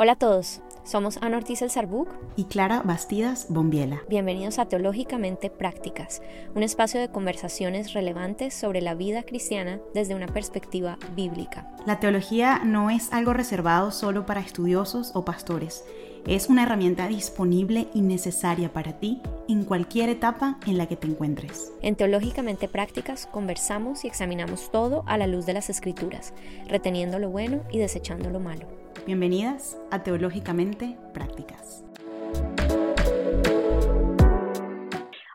Hola 0.00 0.12
a 0.12 0.16
todos, 0.16 0.60
somos 0.84 1.16
Ana 1.22 1.38
Ortiz 1.38 1.60
El 1.60 1.70
Sarbuc 1.70 2.08
y 2.36 2.44
Clara 2.44 2.82
Bastidas 2.84 3.46
Bombiela. 3.48 4.00
Bienvenidos 4.08 4.60
a 4.60 4.66
Teológicamente 4.66 5.50
Prácticas, 5.50 6.22
un 6.54 6.62
espacio 6.62 7.00
de 7.00 7.08
conversaciones 7.08 7.94
relevantes 7.94 8.54
sobre 8.54 8.80
la 8.80 8.94
vida 8.94 9.24
cristiana 9.24 9.80
desde 9.94 10.14
una 10.14 10.28
perspectiva 10.28 10.98
bíblica. 11.16 11.68
La 11.84 11.98
teología 11.98 12.60
no 12.64 12.90
es 12.90 13.12
algo 13.12 13.32
reservado 13.32 13.90
solo 13.90 14.24
para 14.24 14.40
estudiosos 14.40 15.10
o 15.16 15.24
pastores. 15.24 15.84
Es 16.28 16.48
una 16.48 16.62
herramienta 16.62 17.08
disponible 17.08 17.88
y 17.92 18.02
necesaria 18.02 18.72
para 18.72 19.00
ti 19.00 19.20
en 19.48 19.64
cualquier 19.64 20.10
etapa 20.10 20.60
en 20.68 20.78
la 20.78 20.86
que 20.86 20.94
te 20.94 21.08
encuentres. 21.08 21.72
En 21.82 21.96
Teológicamente 21.96 22.68
Prácticas 22.68 23.26
conversamos 23.26 24.04
y 24.04 24.06
examinamos 24.06 24.70
todo 24.70 25.02
a 25.08 25.18
la 25.18 25.26
luz 25.26 25.44
de 25.44 25.54
las 25.54 25.70
escrituras, 25.70 26.34
reteniendo 26.68 27.18
lo 27.18 27.30
bueno 27.30 27.64
y 27.72 27.78
desechando 27.78 28.30
lo 28.30 28.38
malo. 28.38 28.77
Bienvenidas 29.06 29.78
a 29.90 30.02
Teológicamente 30.02 30.98
Prácticas. 31.14 31.84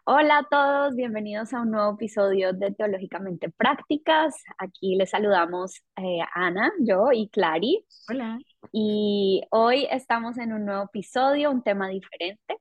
Hola 0.06 0.40
a 0.40 0.48
todos, 0.50 0.96
bienvenidos 0.96 1.54
a 1.54 1.62
un 1.62 1.72
nuevo 1.72 1.94
episodio 1.94 2.54
de 2.54 2.72
Teológicamente 2.72 3.50
Prácticas. 3.50 4.36
Aquí 4.58 4.96
les 4.96 5.10
saludamos 5.10 5.82
eh, 5.96 6.20
Ana, 6.34 6.72
yo 6.80 7.12
y 7.12 7.30
Clary. 7.30 7.86
Hola. 8.10 8.38
Y 8.72 9.44
hoy 9.50 9.88
estamos 9.90 10.38
en 10.38 10.54
un 10.54 10.66
nuevo 10.66 10.84
episodio, 10.84 11.52
un 11.52 11.64
tema 11.64 11.90
diferente, 11.90 12.58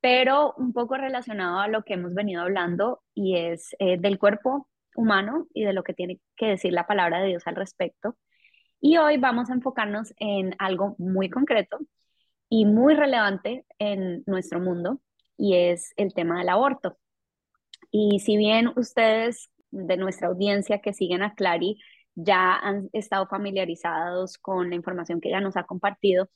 pero 0.00 0.54
un 0.56 0.72
poco 0.72 0.96
relacionado 0.96 1.60
a 1.60 1.68
lo 1.68 1.82
que 1.82 1.94
hemos 1.94 2.14
venido 2.14 2.42
hablando 2.42 3.02
y 3.14 3.36
es 3.36 3.74
eh, 3.78 3.98
del 3.98 4.18
cuerpo 4.18 4.68
humano 4.94 5.46
y 5.54 5.64
de 5.64 5.72
lo 5.72 5.82
que 5.82 5.94
tiene 5.94 6.20
que 6.36 6.46
decir 6.46 6.72
la 6.72 6.86
palabra 6.86 7.20
de 7.20 7.28
Dios 7.28 7.46
al 7.46 7.56
respecto. 7.56 8.16
Y 8.84 8.96
hoy 8.96 9.16
vamos 9.16 9.48
a 9.48 9.54
enfocarnos 9.54 10.12
en 10.18 10.56
algo 10.58 10.96
muy 10.98 11.30
concreto 11.30 11.78
y 12.48 12.66
muy 12.66 12.94
relevante 12.94 13.64
en 13.78 14.24
nuestro 14.26 14.58
mundo 14.58 15.00
y 15.38 15.54
es 15.54 15.92
el 15.96 16.12
tema 16.14 16.40
del 16.40 16.48
aborto. 16.48 16.98
Y 17.92 18.18
si 18.18 18.36
bien 18.36 18.72
ustedes 18.74 19.52
de 19.70 19.96
nuestra 19.96 20.26
audiencia 20.26 20.80
que 20.80 20.92
siguen 20.94 21.22
a 21.22 21.34
Clary 21.34 21.78
ya 22.16 22.56
han 22.56 22.90
estado 22.92 23.28
familiarizados 23.28 24.36
con 24.36 24.70
la 24.70 24.74
información 24.74 25.20
que 25.20 25.28
ella 25.28 25.40
nos 25.40 25.56
ha 25.56 25.62
compartido 25.62 26.28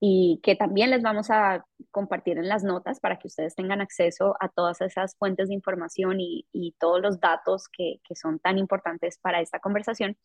y 0.00 0.38
que 0.42 0.56
también 0.56 0.90
les 0.90 1.00
vamos 1.00 1.30
a 1.30 1.64
compartir 1.90 2.36
en 2.36 2.48
las 2.48 2.62
notas 2.62 3.00
para 3.00 3.18
que 3.18 3.28
ustedes 3.28 3.54
tengan 3.54 3.80
acceso 3.80 4.36
a 4.40 4.50
todas 4.50 4.82
esas 4.82 5.16
fuentes 5.16 5.48
de 5.48 5.54
información 5.54 6.18
y, 6.20 6.46
todos 6.78 7.00
los 7.00 7.20
datos 7.20 7.68
que, 7.68 8.00
que 8.04 8.14
son 8.16 8.38
tan 8.38 8.58
importantes 8.58 9.18
para 9.18 9.40
esta 9.40 9.60
conversación. 9.60 10.18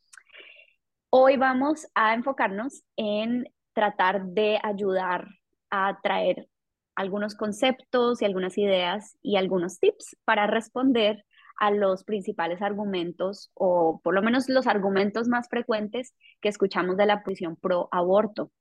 Hoy 1.18 1.38
vamos 1.38 1.88
a 1.96 2.14
enfocarnos 2.14 2.84
en 2.98 3.48
tratar 3.72 4.26
de 4.26 4.60
ayudar 4.62 5.30
a 5.70 5.98
traer 6.04 6.50
algunos 6.94 7.36
conceptos 7.36 8.22
y 8.22 8.26
algunas 8.26 8.58
ideas 8.58 9.18
y 9.22 9.38
algunos 9.38 9.80
tips 9.80 10.18
para 10.26 10.46
responder 10.46 11.24
a 11.58 11.72
los 11.72 12.04
principales 12.04 12.62
argumentos 12.62 13.50
o 13.54 14.02
por 14.04 14.14
lo 14.14 14.22
menos 14.22 14.50
los 14.50 14.68
argumentos 14.68 15.30
más 15.30 15.48
frecuentes 15.48 16.14
que 16.42 16.50
escuchamos 16.50 16.98
de 16.98 17.06
la 17.06 17.24
posición 17.24 17.56
pro 17.56 17.88
aborto. 17.94 18.52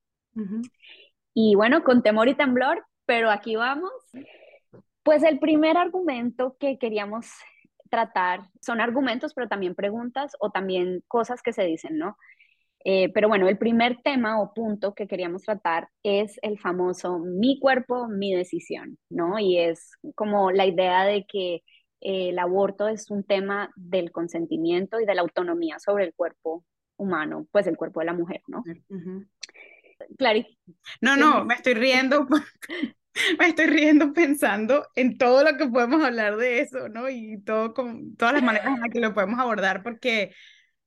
Y 1.33 1.55
bueno, 1.55 1.83
con 1.83 2.03
temor 2.03 2.29
y 2.29 2.35
temblor, 2.35 2.85
pero 3.05 3.31
aquí 3.31 3.57
vamos. 3.57 3.91
Pues 5.03 5.23
el 5.23 5.39
primer 5.39 5.75
argumento 5.75 6.55
que 6.57 6.77
queríamos 6.77 7.27
tratar 7.89 8.49
son 8.61 8.79
argumentos, 8.79 9.33
pero 9.33 9.49
también 9.49 9.75
preguntas 9.75 10.37
o 10.39 10.51
también 10.51 11.03
cosas 11.09 11.41
que 11.41 11.51
se 11.51 11.65
dicen, 11.65 11.97
¿no? 11.97 12.17
Eh, 12.87 13.11
pero 13.13 13.27
bueno, 13.27 13.49
el 13.49 13.57
primer 13.57 13.97
tema 14.03 14.39
o 14.39 14.53
punto 14.53 14.93
que 14.93 15.07
queríamos 15.07 15.41
tratar 15.41 15.89
es 16.03 16.37
el 16.43 16.59
famoso 16.59 17.17
mi 17.17 17.59
cuerpo, 17.59 18.07
mi 18.07 18.31
decisión, 18.31 18.99
¿no? 19.09 19.39
Y 19.39 19.57
es 19.57 19.91
como 20.13 20.51
la 20.51 20.67
idea 20.67 21.03
de 21.03 21.25
que 21.27 21.55
eh, 22.01 22.29
el 22.29 22.37
aborto 22.37 22.87
es 22.87 23.09
un 23.09 23.23
tema 23.23 23.71
del 23.75 24.11
consentimiento 24.11 24.99
y 24.99 25.05
de 25.07 25.15
la 25.15 25.21
autonomía 25.21 25.79
sobre 25.79 26.03
el 26.05 26.13
cuerpo 26.13 26.63
humano, 26.95 27.47
pues 27.51 27.65
el 27.65 27.75
cuerpo 27.75 28.01
de 28.01 28.05
la 28.05 28.13
mujer, 28.13 28.41
¿no? 28.47 28.63
No, 31.01 31.17
no, 31.17 31.43
me 31.43 31.55
estoy 31.55 31.73
riendo. 31.73 32.27
me 33.39 33.47
estoy 33.47 33.65
riendo 33.65 34.13
pensando 34.13 34.87
en 34.95 35.17
todo 35.17 35.43
lo 35.43 35.57
que 35.57 35.65
podemos 35.65 36.03
hablar 36.03 36.37
de 36.37 36.59
eso, 36.59 36.87
¿no? 36.89 37.09
Y 37.09 37.41
todo 37.41 37.73
con, 37.73 38.15
todas 38.15 38.35
las 38.35 38.43
maneras 38.43 38.67
en 38.67 38.81
las 38.81 38.89
que 38.91 38.99
lo 38.99 39.15
podemos 39.15 39.39
abordar, 39.39 39.81
porque 39.81 40.35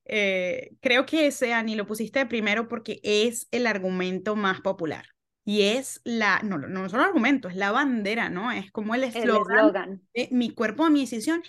eh, 0.08 0.72
creo 0.80 1.04
que 1.04 1.26
ese, 1.26 1.52
Ani, 1.52 1.76
lo 1.76 1.86
pusiste 1.86 2.24
primero 2.26 2.66
porque 2.66 3.00
es 3.02 3.46
el 3.50 3.66
argumento 3.66 4.36
más 4.36 4.60
popular. 4.62 5.06
Y 5.44 5.62
es 5.62 6.00
la, 6.04 6.40
no, 6.42 6.58
no 6.58 6.82
un 6.82 6.94
argumento, 6.96 7.48
es 7.48 7.56
la 7.56 7.72
bandera, 7.72 8.28
¿no? 8.28 8.52
Es 8.52 8.70
como 8.70 8.94
el 8.94 9.04
eslogan 9.04 10.02
de 10.14 10.28
mi 10.30 10.50
cuerpo, 10.50 10.90
mi 10.90 11.00
decisión. 11.00 11.42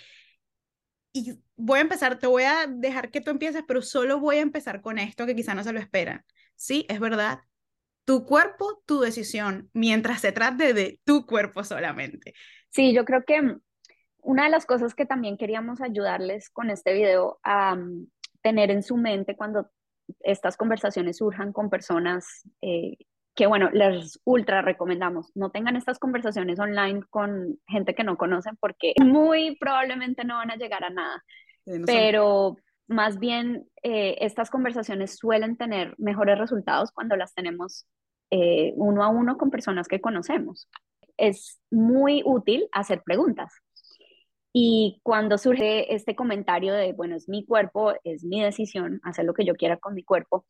Y 1.12 1.38
voy 1.56 1.78
a 1.78 1.82
empezar, 1.82 2.18
te 2.18 2.26
voy 2.26 2.44
a 2.44 2.66
dejar 2.66 3.10
que 3.10 3.20
tú 3.20 3.30
empieces, 3.30 3.62
pero 3.66 3.82
solo 3.82 4.20
voy 4.20 4.36
a 4.36 4.40
empezar 4.40 4.80
con 4.80 4.98
esto 4.98 5.26
que 5.26 5.34
quizá 5.34 5.54
no 5.54 5.64
se 5.64 5.72
lo 5.72 5.80
esperan. 5.80 6.24
Sí, 6.54 6.86
es 6.88 7.00
verdad. 7.00 7.40
Tu 8.04 8.24
cuerpo, 8.24 8.82
tu 8.86 9.00
decisión, 9.00 9.68
mientras 9.72 10.20
se 10.20 10.32
trate 10.32 10.72
de 10.72 11.00
tu 11.04 11.26
cuerpo 11.26 11.62
solamente. 11.64 12.34
Sí, 12.70 12.94
yo 12.94 13.04
creo 13.04 13.24
que 13.24 13.56
una 14.22 14.44
de 14.44 14.50
las 14.50 14.66
cosas 14.66 14.94
que 14.94 15.06
también 15.06 15.36
queríamos 15.36 15.80
ayudarles 15.80 16.48
con 16.48 16.70
este 16.70 16.92
video 16.92 17.38
a, 17.42 17.76
tener 18.42 18.70
en 18.70 18.82
su 18.82 18.96
mente 18.96 19.36
cuando 19.36 19.70
estas 20.20 20.56
conversaciones 20.56 21.18
surjan 21.18 21.52
con 21.52 21.70
personas 21.70 22.26
eh, 22.62 22.96
que, 23.34 23.46
bueno, 23.46 23.70
les 23.70 24.20
ultra 24.24 24.62
recomendamos, 24.62 25.30
no 25.34 25.50
tengan 25.50 25.76
estas 25.76 25.98
conversaciones 25.98 26.58
online 26.58 27.02
con 27.10 27.58
gente 27.66 27.94
que 27.94 28.04
no 28.04 28.16
conocen 28.16 28.56
porque 28.60 28.94
muy 29.04 29.56
probablemente 29.56 30.24
no 30.24 30.36
van 30.36 30.50
a 30.50 30.56
llegar 30.56 30.84
a 30.84 30.90
nada. 30.90 31.24
Pero 31.86 32.56
más 32.88 33.18
bien 33.20 33.68
eh, 33.82 34.16
estas 34.20 34.50
conversaciones 34.50 35.16
suelen 35.16 35.56
tener 35.56 35.94
mejores 35.98 36.38
resultados 36.38 36.90
cuando 36.90 37.16
las 37.16 37.32
tenemos 37.34 37.86
eh, 38.30 38.72
uno 38.76 39.04
a 39.04 39.08
uno 39.08 39.38
con 39.38 39.50
personas 39.50 39.86
que 39.86 40.00
conocemos. 40.00 40.68
Es 41.16 41.60
muy 41.70 42.22
útil 42.24 42.68
hacer 42.72 43.02
preguntas. 43.04 43.52
Y 44.52 45.00
cuando 45.02 45.38
surge 45.38 45.94
este 45.94 46.16
comentario 46.16 46.74
de, 46.74 46.92
bueno, 46.92 47.16
es 47.16 47.28
mi 47.28 47.44
cuerpo, 47.44 47.94
es 48.04 48.24
mi 48.24 48.42
decisión, 48.42 49.00
hacer 49.04 49.24
lo 49.24 49.34
que 49.34 49.44
yo 49.44 49.54
quiera 49.54 49.76
con 49.76 49.94
mi 49.94 50.02
cuerpo, 50.02 50.44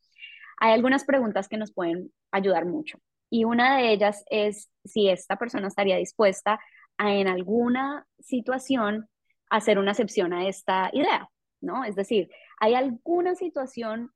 hay 0.57 0.73
algunas 0.73 1.05
preguntas 1.05 1.47
que 1.47 1.57
nos 1.57 1.73
pueden 1.73 2.11
ayudar 2.31 2.65
mucho. 2.65 2.99
Y 3.29 3.45
una 3.45 3.77
de 3.77 3.91
ellas 3.93 4.23
es 4.29 4.69
si 4.83 5.09
esta 5.09 5.37
persona 5.37 5.67
estaría 5.67 5.97
dispuesta 5.97 6.59
a 6.97 7.13
en 7.15 7.27
alguna 7.27 8.05
situación 8.19 9.07
hacer 9.49 9.79
una 9.79 9.91
excepción 9.91 10.33
a 10.33 10.47
esta 10.47 10.89
idea, 10.93 11.29
¿no? 11.61 11.83
Es 11.83 11.95
decir, 11.95 12.29
¿hay 12.59 12.75
alguna 12.75 13.35
situación 13.35 14.11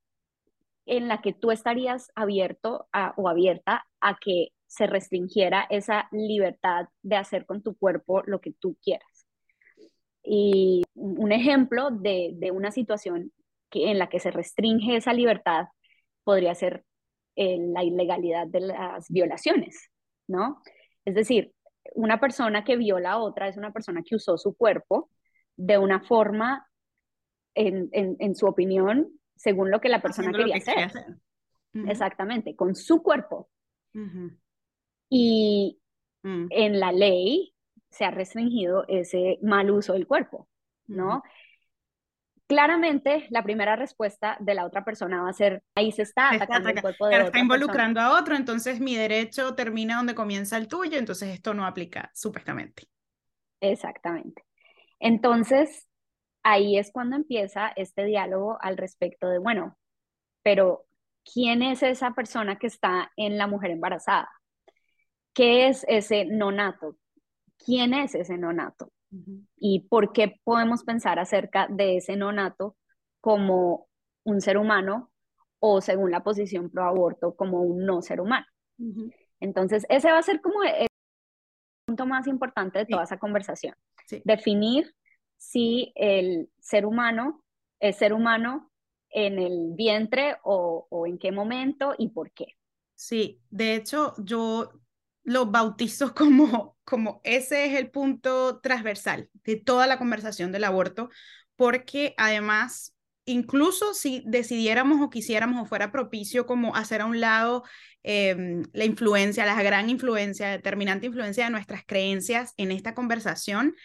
en 0.86 1.08
la 1.08 1.22
que 1.22 1.34
tú 1.34 1.52
estarías 1.52 2.12
abierto 2.16 2.88
o 3.18 3.30
abierta 3.30 3.88
a 4.02 4.18
que 4.18 4.50
se 4.68 4.88
restringiera 4.88 5.66
esa 5.70 6.08
libertad 6.12 6.90
de 7.02 7.16
hacer 7.16 7.46
con 7.46 7.64
tu 7.64 7.76
cuerpo 7.76 8.22
lo 8.26 8.42
que 8.42 8.54
tú 8.54 8.78
quieras? 8.84 9.15
Y 10.26 10.84
un 10.96 11.32
ejemplo 11.32 11.92
de, 11.92 12.32
de 12.34 12.52
una 12.52 12.72
situación 12.72 13.32
que, 13.70 13.92
en 13.92 14.00
la 14.00 14.10
que 14.10 14.20
se 14.20 14.32
restringe 14.32 14.96
esa 14.96 15.14
libertad 15.14 15.68
podría 16.24 16.56
ser 16.56 16.84
eh, 17.36 17.58
la 17.60 17.84
ilegalidad 17.84 18.48
de 18.48 18.62
las 18.62 19.10
violaciones, 19.10 19.92
¿no? 20.28 20.62
Es 21.04 21.16
decir, 21.16 21.54
una 21.94 22.20
persona 22.20 22.64
que 22.64 22.78
viola 22.78 23.12
a 23.12 23.18
otra 23.20 23.48
es 23.48 23.58
una 23.58 23.72
persona 23.72 24.02
que 24.04 24.16
usó 24.16 24.38
su 24.38 24.56
cuerpo 24.56 25.10
de 25.56 25.78
una 25.78 26.02
forma, 26.02 26.68
en, 27.54 27.90
en, 27.92 28.16
en 28.20 28.36
su 28.36 28.48
opinión, 28.48 29.10
según 29.36 29.70
lo 29.72 29.80
que 29.80 29.90
la 29.90 30.02
persona 30.02 30.32
quería 30.32 30.58
hacer. 30.58 30.92
Exactamente, 31.88 32.56
con 32.56 32.74
su 32.76 33.04
cuerpo. 33.04 33.50
Y 35.10 35.80
mm. 36.24 36.48
en 36.50 36.80
la 36.80 36.92
ley 36.92 37.55
se 37.96 38.04
ha 38.04 38.12
restringido 38.12 38.84
ese 38.90 39.40
mal 39.42 39.72
uso 39.72 39.94
del 39.94 40.06
cuerpo, 40.06 40.50
¿no? 40.88 41.24
Claramente, 42.46 43.26
la 43.30 43.42
primera 43.42 43.78
respuesta 43.78 44.36
de 44.42 44.54
la 44.54 44.66
otra 44.66 44.84
persona 44.84 45.24
va 45.24 45.30
a 45.30 45.34
ser, 45.34 45.64
ahí 45.76 45.94
se 45.94 46.02
está 46.02 46.30
atacando 46.30 46.70
el 46.70 46.82
cuerpo 46.82 47.08
de 47.08 47.16
otra 47.16 47.26
Está 47.28 47.40
involucrando 47.40 48.02
a 48.02 48.20
otro, 48.20 48.36
entonces 48.36 48.82
mi 48.82 48.96
derecho 48.96 49.56
termina 49.56 49.96
donde 49.96 50.14
comienza 50.14 50.58
el 50.58 50.68
tuyo, 50.68 50.98
entonces 50.98 51.30
esto 51.30 51.54
no 51.54 51.66
aplica, 51.66 52.12
supuestamente. 52.14 52.84
Exactamente. 53.62 54.44
Entonces, 55.00 55.88
ahí 56.44 56.78
es 56.78 56.92
cuando 56.92 57.16
empieza 57.16 57.72
este 57.78 58.04
diálogo 58.04 58.58
al 58.62 58.76
respecto 58.76 59.30
de, 59.30 59.40
bueno, 59.40 59.78
pero 60.44 60.86
¿quién 61.24 61.64
es 61.64 61.82
esa 61.82 62.12
persona 62.12 62.58
que 62.58 62.68
está 62.68 63.10
en 63.16 63.38
la 63.38 63.48
mujer 63.48 63.72
embarazada? 63.72 64.30
¿Qué 65.34 65.68
es 65.68 65.86
ese 65.88 66.26
nonato? 66.26 66.98
Quién 67.64 67.94
es 67.94 68.16
ese 68.16 68.38
nonato 68.38 68.92
y 69.58 69.88
por 69.88 70.12
qué 70.12 70.40
podemos 70.44 70.84
pensar 70.84 71.20
acerca 71.20 71.68
de 71.70 71.98
ese 71.98 72.16
nonato 72.16 72.76
como 73.22 73.88
un 74.24 74.42
ser 74.42 74.58
humano 74.58 75.12
o 75.60 75.82
según 75.82 76.12
la 76.12 76.24
posición 76.24 76.70
pro 76.70 76.86
aborto 76.86 77.36
como 77.36 77.62
un 77.62 77.86
no 77.86 78.02
ser 78.02 78.20
humano. 78.20 78.46
Entonces, 79.40 79.86
ese 79.90 80.12
va 80.12 80.18
a 80.18 80.24
ser 80.24 80.42
como 80.42 80.64
el 80.64 80.88
punto 81.86 82.06
más 82.06 82.28
importante 82.28 82.80
de 82.80 82.86
toda 82.86 83.04
esa 83.04 83.18
conversación. 83.18 83.76
Definir 84.24 84.94
si 85.38 85.92
el 85.96 86.50
ser 86.60 86.86
humano 86.86 87.44
es 87.80 87.98
ser 87.98 88.14
humano 88.14 88.72
en 89.10 89.40
el 89.40 89.74
vientre 89.76 90.38
o, 90.44 90.88
o 90.90 91.08
en 91.08 91.18
qué 91.18 91.32
momento 91.32 91.96
y 91.98 92.10
por 92.10 92.32
qué. 92.32 92.48
Sí, 92.96 93.42
de 93.50 93.76
hecho, 93.76 94.14
yo 94.18 94.72
lo 95.26 95.48
bautizo 95.48 96.14
como, 96.16 96.78
como 96.86 97.20
ese 97.26 97.66
es 97.66 97.74
el 97.74 97.92
punto 97.92 98.62
transversal 98.62 99.30
de 99.44 99.58
toda 99.58 99.88
la 99.88 99.98
conversación 99.98 100.54
del 100.54 100.64
aborto, 100.64 101.10
porque 101.58 102.14
además, 102.18 102.96
incluso 103.26 103.94
si 103.94 104.24
decidiéramos 104.26 105.02
o 105.02 105.10
quisiéramos 105.10 105.62
o 105.62 105.66
fuera 105.66 105.92
propicio 105.92 106.46
como 106.46 106.76
hacer 106.76 107.02
a 107.02 107.06
un 107.06 107.20
lado 107.20 107.64
em, 108.04 108.64
la 108.72 108.86
influencia, 108.86 109.46
la 109.46 109.62
gran 109.62 109.90
influencia, 109.90 110.50
determinante 110.50 111.08
influencia 111.08 111.46
de 111.46 111.52
nuestras 111.52 111.84
creencias 111.86 112.54
en 112.58 112.72
esta 112.72 112.94
conversación, 112.94 113.76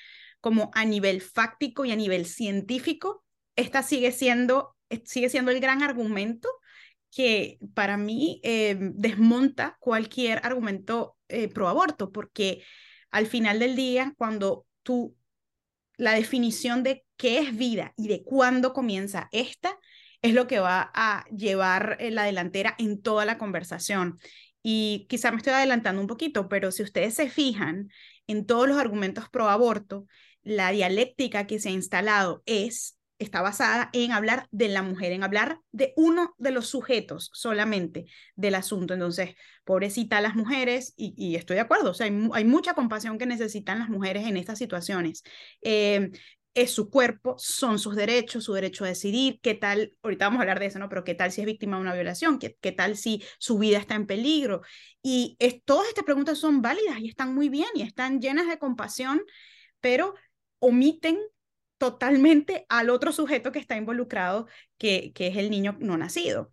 como 0.41 0.71
a 0.75 0.85
nivel 0.85 1.21
fáctico 1.21 1.85
y 1.85 1.91
a 1.91 1.97
nivel 1.97 2.27
científico, 2.27 3.25
esta 3.57 3.83
sigue 3.83 4.13
siendo, 4.13 4.77
sigue 5.05 5.29
siendo 5.29 5.51
el 5.51 5.61
gran 5.61 5.83
argumento 5.83 6.49
que 7.11 7.59
para 7.75 7.97
mí 7.97 8.41
em, 8.43 8.93
desmonta 8.95 9.77
cualquier 9.81 10.41
argumento 10.45 11.17
eh, 11.31 11.49
pro 11.49 11.69
aborto, 11.69 12.13
porque 12.13 12.63
al 13.11 13.27
final 13.27 13.59
del 13.59 13.77
día, 13.77 14.15
cuando 14.17 14.67
tú, 14.83 15.17
la 15.97 16.13
definición 16.13 16.83
de 16.83 17.05
qué 17.17 17.39
es 17.39 17.57
vida 17.57 17.93
y 17.97 18.09
de 18.09 18.23
cuándo 18.23 18.73
comienza 18.73 19.29
esta, 19.33 19.79
es 20.23 20.35
lo 20.35 20.47
que 20.47 20.61
va 20.61 20.91
a 20.95 21.25
llevar 21.31 21.97
eh, 22.01 22.11
la 22.11 22.25
delantera 22.25 22.75
en 22.79 23.01
toda 23.01 23.25
la 23.25 23.39
conversación. 23.39 24.19
Y 24.63 25.07
quizá 25.09 25.31
me 25.31 25.39
estoy 25.39 25.55
adelantando 25.55 26.01
un 26.01 26.07
poquito, 26.07 26.49
pero 26.49 26.71
si 26.71 26.83
ustedes 26.83 27.15
se 27.15 27.31
fijan 27.31 27.89
en 28.27 28.47
todos 28.47 28.69
los 28.69 28.79
argumentos 28.79 29.29
pro 29.31 29.49
aborto, 29.49 30.07
la 30.43 30.71
dialéctica 30.71 31.47
que 31.47 31.59
se 31.59 31.71
ha 31.71 31.73
instalado 31.73 32.43
es 32.47 32.99
está 33.21 33.43
basada 33.43 33.91
en 33.93 34.13
hablar 34.13 34.49
de 34.51 34.69
la 34.69 34.83
mujer, 34.83 35.13
en 35.13 35.23
hablar 35.23 35.61
de 35.71 35.93
uno 35.97 36.35
de 36.39 36.51
los 36.51 36.67
sujetos 36.67 37.31
solamente 37.33 38.07
del 38.35 38.55
asunto. 38.57 38.95
Entonces, 38.95 39.37
pobrecita 39.65 40.21
las 40.21 40.35
mujeres, 40.35 40.95
y, 40.97 41.37
estoy 41.37 41.57
de 41.57 41.61
acuerdo, 41.61 41.91
o 41.91 41.95
sea, 41.95 42.07
hay, 42.07 42.45
mucha 42.45 42.75
compasión 42.75 43.19
que 43.19 43.27
necesitan 43.27 43.79
las 43.79 43.91
mujeres 43.91 44.27
en 44.27 44.37
estas 44.37 44.59
situaciones. 44.59 45.23
Eh, 45.61 46.11
es 46.55 46.73
su 46.73 46.91
cuerpo, 46.91 47.37
son 47.39 47.79
sus 47.79 47.95
derechos, 47.95 48.45
su 48.45 48.55
derecho 48.55 48.85
a 48.85 48.89
decidir, 48.89 49.39
qué 49.41 49.55
tal, 49.55 49.95
ahorita 50.03 50.27
vamos 50.27 50.39
a 50.39 50.43
hablar 50.43 50.59
de 50.59 50.67
eso, 50.67 50.79
¿no? 50.79 50.89
Pero 50.89 51.05
qué 51.05 51.15
tal 51.15 51.31
si 51.31 51.43
es 51.43 51.47
víctima 51.47 51.77
de 51.77 51.83
una 51.83 51.95
violación, 51.95 52.39
qué, 52.39 52.57
qué 52.61 52.73
tal 52.73 52.97
si 52.97 53.23
su 53.39 53.59
vida 53.59 53.79
está 53.79 53.95
en 53.95 54.07
peligro. 54.07 54.63
Y 55.03 55.37
todas 55.65 55.89
estas 55.89 56.05
preguntas 56.05 56.39
son 56.39 56.63
válidas 56.63 56.99
y 57.01 57.09
están 57.09 57.35
muy 57.35 57.49
bien 57.49 57.69
y 57.75 57.83
están 57.83 58.21
llenas 58.21 58.49
de 58.49 58.59
compasión, 58.59 59.23
pero 59.81 60.15
omiten 60.59 61.19
totalmente 61.81 62.67
al 62.69 62.91
otro 62.91 63.11
sujeto 63.11 63.53
que 63.53 63.59
está 63.59 63.75
involucrado, 63.75 64.47
que, 64.77 65.13
que 65.15 65.29
es 65.29 65.39
el 65.39 65.49
niño 65.51 65.79
no 65.81 65.97
nacido. 65.97 66.53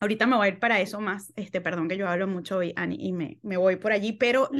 Ahorita 0.00 0.26
me 0.26 0.34
voy 0.34 0.46
a 0.46 0.50
ir 0.50 0.58
para 0.58 0.80
eso 0.80 1.00
más, 1.00 1.32
este, 1.36 1.60
perdón 1.60 1.88
que 1.88 1.96
yo 1.96 2.08
hablo 2.08 2.26
mucho 2.26 2.56
hoy, 2.56 2.72
Ani, 2.74 2.96
y 2.98 3.12
me, 3.12 3.38
me 3.42 3.56
voy 3.56 3.76
por 3.76 3.92
allí, 3.92 4.14
pero 4.14 4.50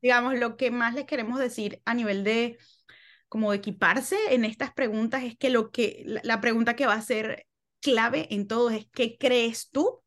digamos, 0.00 0.38
lo 0.38 0.56
que 0.56 0.70
más 0.70 0.94
les 0.94 1.06
queremos 1.06 1.40
decir 1.40 1.82
a 1.84 1.94
nivel 1.94 2.22
de 2.22 2.58
como 3.28 3.52
equiparse 3.52 4.16
en 4.30 4.44
estas 4.44 4.72
preguntas 4.72 5.24
es 5.24 5.36
que 5.36 5.50
lo 5.50 5.72
que, 5.72 6.04
la, 6.22 6.40
pregunta 6.40 6.76
que 6.76 6.86
va 6.86 6.94
a 6.94 7.02
ser 7.02 7.48
clave 7.80 8.28
en 8.30 8.46
todo 8.46 8.70
es 8.70 8.86
¿qué 8.92 9.18
crees 9.18 9.68
tú 9.72 10.00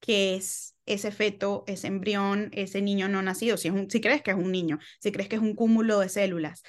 que 0.00 0.34
es 0.34 0.76
ese 0.86 1.12
feto, 1.12 1.64
ese 1.66 1.88
embrión, 1.88 2.48
ese 2.54 2.80
niño 2.80 3.10
no 3.10 3.20
nacido? 3.20 3.58
Si, 3.58 3.68
es 3.68 3.74
un, 3.74 3.90
si 3.90 4.00
crees 4.00 4.22
que 4.22 4.30
es 4.30 4.36
un 4.38 4.50
niño, 4.50 4.78
si 4.98 5.12
crees 5.12 5.28
que 5.28 5.36
es 5.36 5.42
un 5.42 5.54
cúmulo 5.54 5.98
de 5.98 6.08
células. 6.08 6.62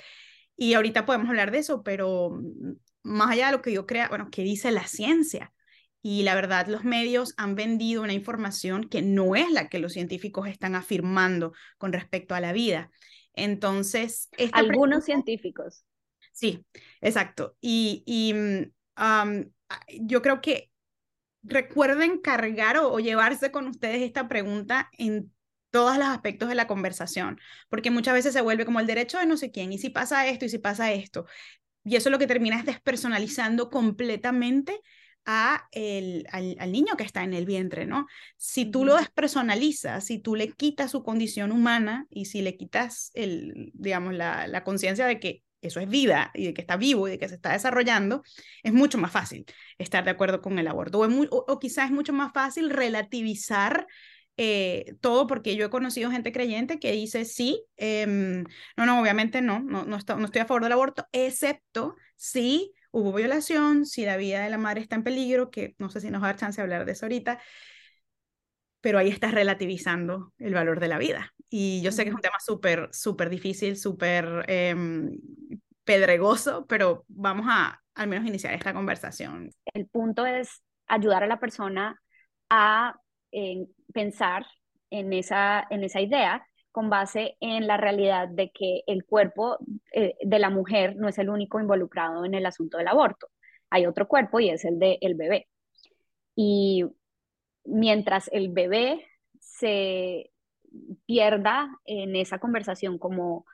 Y 0.55 0.73
ahorita 0.73 1.05
podemos 1.05 1.29
hablar 1.29 1.51
de 1.51 1.59
eso, 1.59 1.83
pero 1.83 2.31
mm, 2.31 2.73
más 3.03 3.31
allá 3.31 3.47
de 3.47 3.51
lo 3.53 3.61
que 3.61 3.73
yo 3.73 3.85
crea, 3.85 4.09
bueno, 4.09 4.29
¿qué 4.31 4.43
dice 4.43 4.71
la 4.71 4.87
ciencia? 4.87 5.53
Y 6.01 6.23
la 6.23 6.35
verdad, 6.35 6.67
los 6.67 6.83
medios 6.83 7.33
han 7.37 7.55
vendido 7.55 8.01
una 8.01 8.13
información 8.13 8.89
que 8.89 9.01
no 9.01 9.35
es 9.35 9.49
la 9.51 9.69
que 9.69 9.79
los 9.79 9.93
científicos 9.93 10.49
están 10.49 10.75
afirmando 10.75 11.53
con 11.77 11.93
respecto 11.93 12.35
a 12.35 12.41
la 12.41 12.51
vida. 12.51 12.91
Entonces, 13.33 14.29
algunos 14.51 15.05
científicos. 15.05 15.85
Sí, 16.33 16.65
exacto. 16.99 17.55
Y, 17.61 18.03
y 18.05 18.33
mm, 18.33 19.45
yo 20.01 20.21
creo 20.21 20.41
que 20.41 20.69
recuerden 21.41 22.19
cargar 22.19 22.77
o, 22.77 22.91
o, 22.91 22.99
llevarse 22.99 23.51
con 23.51 23.67
ustedes 23.67 24.01
esta 24.01 24.27
pregunta 24.27 24.89
en 24.97 25.31
todos 25.73 25.97
los 25.97 26.05
aspectos 26.05 26.49
de 26.49 26.55
la 26.55 26.67
conversación, 26.67 27.39
porque 27.67 27.89
muchas 27.89 28.13
veces 28.13 28.31
se 28.33 28.41
vuelve 28.41 28.63
como 28.63 28.79
el 28.79 28.85
derecho 28.85 29.17
de 29.17 29.25
no 29.25 29.37
sé 29.37 29.49
quién, 29.49 29.73
y 29.73 29.79
si 29.79 29.89
pasa 29.89 30.27
esto, 30.27 30.45
y 30.45 30.49
si 30.49 30.59
pasa 30.59 30.93
esto. 30.93 31.25
Y 31.83 31.95
eso 31.95 32.11
lo 32.11 32.19
que 32.19 32.27
termina 32.27 32.59
es 32.59 32.65
despersonalizando 32.65 33.71
completamente 33.71 34.79
a 35.25 35.67
el, 35.71 36.27
al, 36.31 36.71
niño 36.71 36.95
que 36.95 37.03
está 37.03 37.23
en 37.23 37.33
el 37.33 37.45
vientre, 37.47 37.87
¿no? 37.87 38.05
Si 38.37 38.65
tú 38.65 38.85
lo 38.85 38.97
despersonalizas, 38.97 40.05
si 40.05 40.19
tú 40.19 40.35
le 40.35 40.49
quitas 40.49 40.91
su 40.91 41.01
condición 41.03 41.51
humana 41.51 42.05
y 42.11 42.25
si 42.25 42.43
le 42.43 42.55
quitas, 42.55 43.09
el, 43.15 43.71
digamos, 43.73 44.13
la, 44.13 44.47
la 44.47 44.63
conciencia 44.63 45.07
de 45.07 45.19
que 45.19 45.41
eso 45.61 45.79
es 45.79 45.89
vida 45.89 46.29
y 46.35 46.45
de 46.45 46.53
que 46.53 46.61
está 46.61 46.77
vivo 46.77 47.07
y 47.07 47.11
de 47.11 47.17
que 47.17 47.29
se 47.29 47.35
está 47.35 47.53
desarrollando, 47.53 48.21
es 48.61 48.73
mucho 48.73 48.99
más 48.99 49.11
fácil 49.11 49.45
estar 49.79 50.03
de 50.03 50.11
acuerdo 50.11 50.39
con 50.39 50.59
el 50.59 50.67
aborto. 50.67 50.99
O, 50.99 51.05
o 51.31 51.59
quizás 51.59 51.85
es 51.85 51.91
mucho 51.91 52.13
más 52.13 52.31
fácil 52.31 52.69
relativizar 52.69 53.87
eh, 54.37 54.95
todo 55.01 55.27
porque 55.27 55.55
yo 55.55 55.65
he 55.65 55.69
conocido 55.69 56.09
gente 56.09 56.31
creyente 56.31 56.79
que 56.79 56.91
dice 56.91 57.25
sí, 57.25 57.63
em, 57.77 58.43
no, 58.77 58.85
no, 58.85 58.99
obviamente 58.99 59.41
no, 59.41 59.59
no, 59.59 59.85
no, 59.85 59.97
no 59.97 60.25
estoy 60.25 60.41
a 60.41 60.45
favor 60.45 60.63
del 60.63 60.71
aborto, 60.71 61.07
excepto 61.11 61.95
si 62.15 62.73
hubo 62.91 63.13
violación, 63.13 63.85
si 63.85 64.05
la 64.05 64.17
vida 64.17 64.43
de 64.43 64.49
la 64.49 64.57
madre 64.57 64.81
está 64.81 64.95
en 64.95 65.03
peligro, 65.03 65.49
que 65.51 65.75
no 65.77 65.89
sé 65.89 66.01
si 66.01 66.09
nos 66.09 66.21
va 66.21 66.27
a 66.27 66.29
dar 66.29 66.39
chance 66.39 66.57
de 66.57 66.63
hablar 66.63 66.85
de 66.85 66.91
eso 66.93 67.05
ahorita, 67.05 67.39
pero 68.81 68.99
ahí 68.99 69.09
estás 69.09 69.33
relativizando 69.33 70.33
el 70.37 70.53
valor 70.53 70.79
de 70.79 70.87
la 70.87 70.97
vida. 70.97 71.33
Y 71.49 71.81
yo 71.81 71.91
sé 71.91 72.03
que 72.03 72.09
es 72.09 72.15
un 72.15 72.21
tema 72.21 72.39
súper, 72.43 72.89
súper 72.91 73.29
difícil, 73.29 73.77
súper 73.77 74.45
em, 74.47 75.17
pedregoso, 75.83 76.65
pero 76.67 77.05
vamos 77.07 77.45
a 77.49 77.79
al 77.95 78.07
menos 78.07 78.27
iniciar 78.27 78.53
esta 78.53 78.73
conversación. 78.73 79.51
El 79.73 79.87
punto 79.87 80.25
es 80.25 80.63
ayudar 80.87 81.23
a 81.23 81.27
la 81.27 81.39
persona 81.39 82.01
a 82.49 82.95
pensar 83.93 84.45
en 84.89 85.13
esa, 85.13 85.65
en 85.69 85.83
esa 85.83 86.01
idea 86.01 86.45
con 86.71 86.89
base 86.89 87.37
en 87.39 87.67
la 87.67 87.77
realidad 87.77 88.27
de 88.27 88.51
que 88.51 88.81
el 88.87 89.05
cuerpo 89.05 89.57
eh, 89.93 90.15
de 90.21 90.39
la 90.39 90.49
mujer 90.49 90.95
no 90.95 91.07
es 91.07 91.17
el 91.19 91.29
único 91.29 91.59
involucrado 91.59 92.25
en 92.25 92.33
el 92.33 92.45
asunto 92.45 92.77
del 92.77 92.87
aborto. 92.87 93.27
Hay 93.69 93.85
otro 93.85 94.07
cuerpo 94.07 94.39
y 94.39 94.49
es 94.49 94.65
el 94.65 94.79
del 94.79 94.97
el 95.01 95.15
bebé. 95.15 95.47
Y 96.35 96.85
mientras 97.63 98.29
el 98.33 98.49
bebé 98.49 99.05
se 99.39 100.31
pierda 101.05 101.69
en 101.85 102.15
esa 102.15 102.39
conversación 102.39 102.97
como 102.97 103.45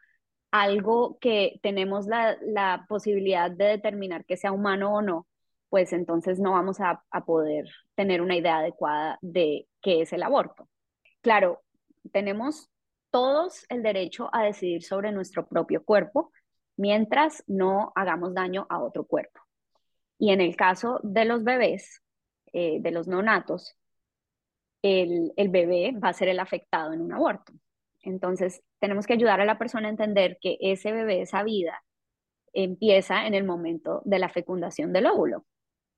algo 0.52 1.20
que 1.20 1.60
tenemos 1.62 2.08
la, 2.08 2.38
la 2.42 2.86
posibilidad 2.88 3.52
de 3.52 3.66
determinar 3.66 4.26
que 4.26 4.38
sea 4.38 4.52
humano 4.52 4.94
o 4.96 5.02
no, 5.02 5.28
pues 5.70 5.94
entonces 5.94 6.40
no 6.40 6.52
vamos 6.54 6.80
a, 6.80 7.04
poder 7.26 7.66
tener 7.96 8.22
una 8.22 8.36
idea 8.36 8.58
adecuada 8.58 9.18
de 9.22 9.68
qué 9.82 10.02
es 10.02 10.14
el 10.14 10.24
aborto. 10.24 10.68
Claro, 11.22 11.62
tenemos 12.12 12.70
todos 13.12 13.66
el 13.70 13.84
derecho 13.84 14.30
a 14.34 14.44
decidir 14.44 14.84
sobre 14.84 15.12
nuestro 15.12 15.48
propio 15.48 15.84
cuerpo 15.84 16.32
mientras 16.78 17.44
no 17.48 17.92
hagamos 17.96 18.34
daño 18.34 18.66
a 18.70 18.82
otro 18.82 19.06
cuerpo. 19.06 19.42
Y 20.18 20.32
en 20.32 20.42
el 20.42 20.56
caso 20.56 21.00
de 21.04 21.26
los 21.26 21.44
bebés, 21.44 22.02
eh, 22.54 22.80
de 22.82 22.92
los 22.92 23.08
neonatos, 23.08 23.76
el, 24.82 25.34
el 25.36 25.50
bebé 25.50 25.94
va 25.94 26.10
a 26.10 26.14
ser 26.14 26.30
el 26.30 26.40
afectado 26.40 26.94
en 26.94 27.02
un 27.02 27.14
aborto. 27.14 27.54
Entonces, 28.02 28.64
tenemos 28.80 29.06
que 29.06 29.14
ayudar 29.14 29.42
a 29.42 29.46
la 29.46 29.58
persona 29.58 29.88
a 29.88 29.92
entender 29.92 30.38
que 30.42 30.58
ese 30.62 30.92
bebé, 30.92 31.22
esa 31.22 31.44
vida, 31.44 31.84
empieza 32.54 33.28
en 33.28 33.34
el 33.34 33.44
momento 33.44 34.02
de 34.06 34.20
la 34.20 34.30
fecundación 34.30 34.94
del 34.94 35.08
óvulo. 35.08 35.46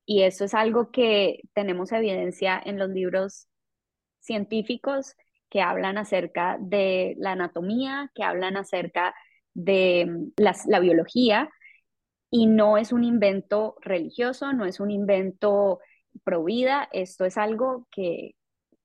Y 0.04 0.22
eso 0.22 0.44
es 0.44 0.54
algo 0.54 0.90
que 0.90 1.40
tenemos 1.54 1.92
evidencia 1.92 2.60
en 2.64 2.78
los 2.78 2.90
libros 2.90 3.48
científicos 4.20 5.14
que 5.48 5.60
hablan 5.60 5.98
acerca 5.98 6.56
de 6.60 7.14
la 7.18 7.32
anatomía, 7.32 8.10
que 8.14 8.24
hablan 8.24 8.56
acerca 8.56 9.14
de 9.54 10.06
mm, 10.06 10.42
la 10.66 10.80
biología, 10.80 11.50
y 12.32 12.46
no 12.46 12.78
es 12.78 12.92
un 12.92 13.04
invento 13.04 13.76
religioso, 13.82 14.54
no 14.54 14.64
es 14.64 14.80
un 14.80 14.90
invento 14.90 15.80
pro 16.24 16.42
vida, 16.42 16.88
esto 16.90 17.26
es 17.26 17.36
algo 17.36 17.86
que 17.90 18.36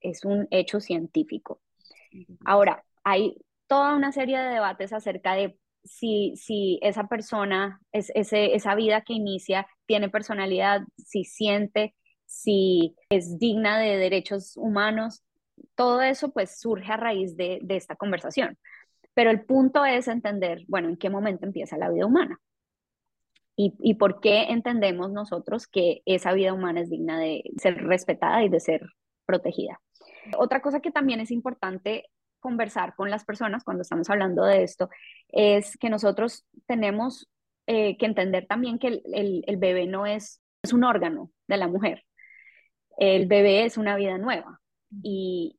es 0.01 0.25
un 0.25 0.50
hecho 0.51 0.81
científico. 0.81 1.62
Ahora, 2.43 2.83
hay 3.05 3.38
toda 3.67 3.95
una 3.95 4.12
serie 4.12 4.38
de 4.38 4.50
debates 4.50 4.91
acerca 4.91 5.33
de 5.33 5.57
si, 5.86 6.36
si 6.36 6.77
esa 6.81 7.07
persona, 7.07 7.79
es, 7.93 8.12
ese, 8.15 8.53
esa 8.53 8.75
vida 8.75 9.01
que 9.01 9.13
inicia, 9.13 9.65
tiene 9.88 10.10
personalidad, 10.10 10.82
si 10.98 11.24
siente, 11.24 11.96
si 12.25 12.96
es 13.10 13.39
digna 13.39 13.79
de 13.79 13.98
derechos 13.98 14.56
humanos, 14.58 15.24
todo 15.75 16.01
eso 16.01 16.32
pues 16.32 16.60
surge 16.60 16.91
a 16.91 16.98
raíz 16.98 17.36
de, 17.36 17.60
esta 17.70 17.96
conversación. 17.96 18.58
Pero 19.13 19.32
el 19.32 19.46
punto 19.46 19.86
es 19.86 20.08
entender, 20.08 20.63
bueno, 20.67 20.89
en 20.89 20.98
qué 20.98 21.10
momento 21.10 21.46
empieza 21.46 21.77
la 21.77 21.89
vida 21.89 22.06
humana 22.06 22.39
y, 23.56 23.74
y 23.79 23.96
por 23.96 24.20
qué 24.20 24.51
entendemos 24.51 25.12
nosotros 25.12 25.65
que 25.67 26.01
esa 26.06 26.34
vida 26.34 26.53
humana 26.53 26.82
es 26.82 26.89
digna 26.89 27.20
de 27.20 27.44
ser 27.58 27.84
respetada 27.84 28.44
y 28.44 28.50
de 28.50 28.60
ser 28.60 28.82
protegida. 29.25 29.82
Otra 30.38 30.62
cosa 30.62 30.82
que 30.82 30.91
también 30.91 31.20
es 31.20 31.32
importante 31.32 32.06
conversar 32.39 32.96
con 32.96 33.10
las 33.10 33.25
personas 33.25 33.63
cuando 33.63 33.82
estamos 33.82 34.10
hablando 34.10 34.44
de 34.44 34.63
esto 34.63 34.89
es 35.29 35.77
que 35.77 35.89
nosotros 35.89 36.46
tenemos 36.67 37.27
eh, 37.67 37.97
que 37.97 38.05
entender 38.05 38.47
también 38.47 38.79
que 38.79 38.88
el, 38.88 39.43
el, 39.45 39.57
bebé 39.57 39.88
no 39.88 40.05
es, 40.05 40.41
es 40.63 40.74
un 40.74 40.83
órgano 40.83 41.31
de 41.47 41.57
la 41.57 41.67
mujer. 41.67 42.05
El 42.97 43.27
bebé 43.27 43.65
es 43.65 43.77
una 43.77 43.95
vida 43.97 44.17
nueva. 44.17 44.62
Y 45.03 45.57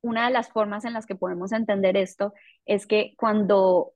una 0.00 0.26
de 0.26 0.32
las 0.32 0.48
formas 0.48 0.84
en 0.84 0.94
las 0.94 1.06
que 1.06 1.14
podemos 1.14 1.52
entender 1.52 1.96
esto 1.96 2.32
es 2.64 2.86
que 2.86 3.14
cuando 3.16 3.92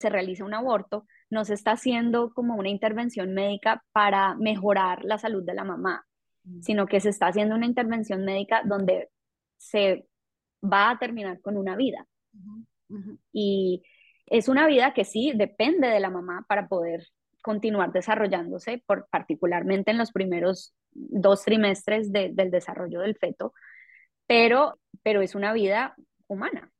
se 0.00 0.08
realiza 0.08 0.44
un 0.44 0.54
aborto, 0.54 1.06
no 1.30 1.44
se 1.44 1.54
está 1.54 1.72
haciendo 1.72 2.32
como 2.32 2.54
una 2.54 2.68
intervención 2.68 3.34
médica 3.34 3.84
para 3.92 4.34
mejorar 4.34 5.04
la 5.04 5.18
salud 5.18 5.44
de 5.44 5.54
la 5.54 5.64
mamá, 5.64 6.06
sino 6.60 6.86
que 6.86 7.00
se 7.00 7.08
está 7.10 7.26
haciendo 7.26 7.54
una 7.54 7.66
intervención 7.66 8.24
médica 8.24 8.62
donde 8.64 9.10
se 9.56 10.06
va 10.62 10.90
a 10.90 10.98
terminar 10.98 11.40
con 11.40 11.56
una 11.56 11.76
vida. 11.76 12.06
Y 13.32 13.82
es 14.26 14.48
una 14.48 14.66
vida 14.66 14.94
que 14.94 15.04
sí 15.04 15.32
depende 15.34 15.88
de 15.88 16.00
la 16.00 16.10
mamá 16.10 16.44
para 16.48 16.68
poder 16.68 17.06
continuar 17.42 17.92
desarrollándose, 17.92 18.82
por, 18.86 19.06
particularmente 19.10 19.90
en 19.90 19.98
los 19.98 20.12
primeros 20.12 20.74
dos 20.92 21.44
trimestres 21.44 22.10
del 22.10 22.50
desarrollo 22.50 23.00
del 23.00 23.16
feto, 23.16 23.52
pero, 24.26 24.78
pero 25.02 25.20
es 25.20 25.34
una 25.34 25.52
vida 25.52 25.94
humana. 26.26 26.70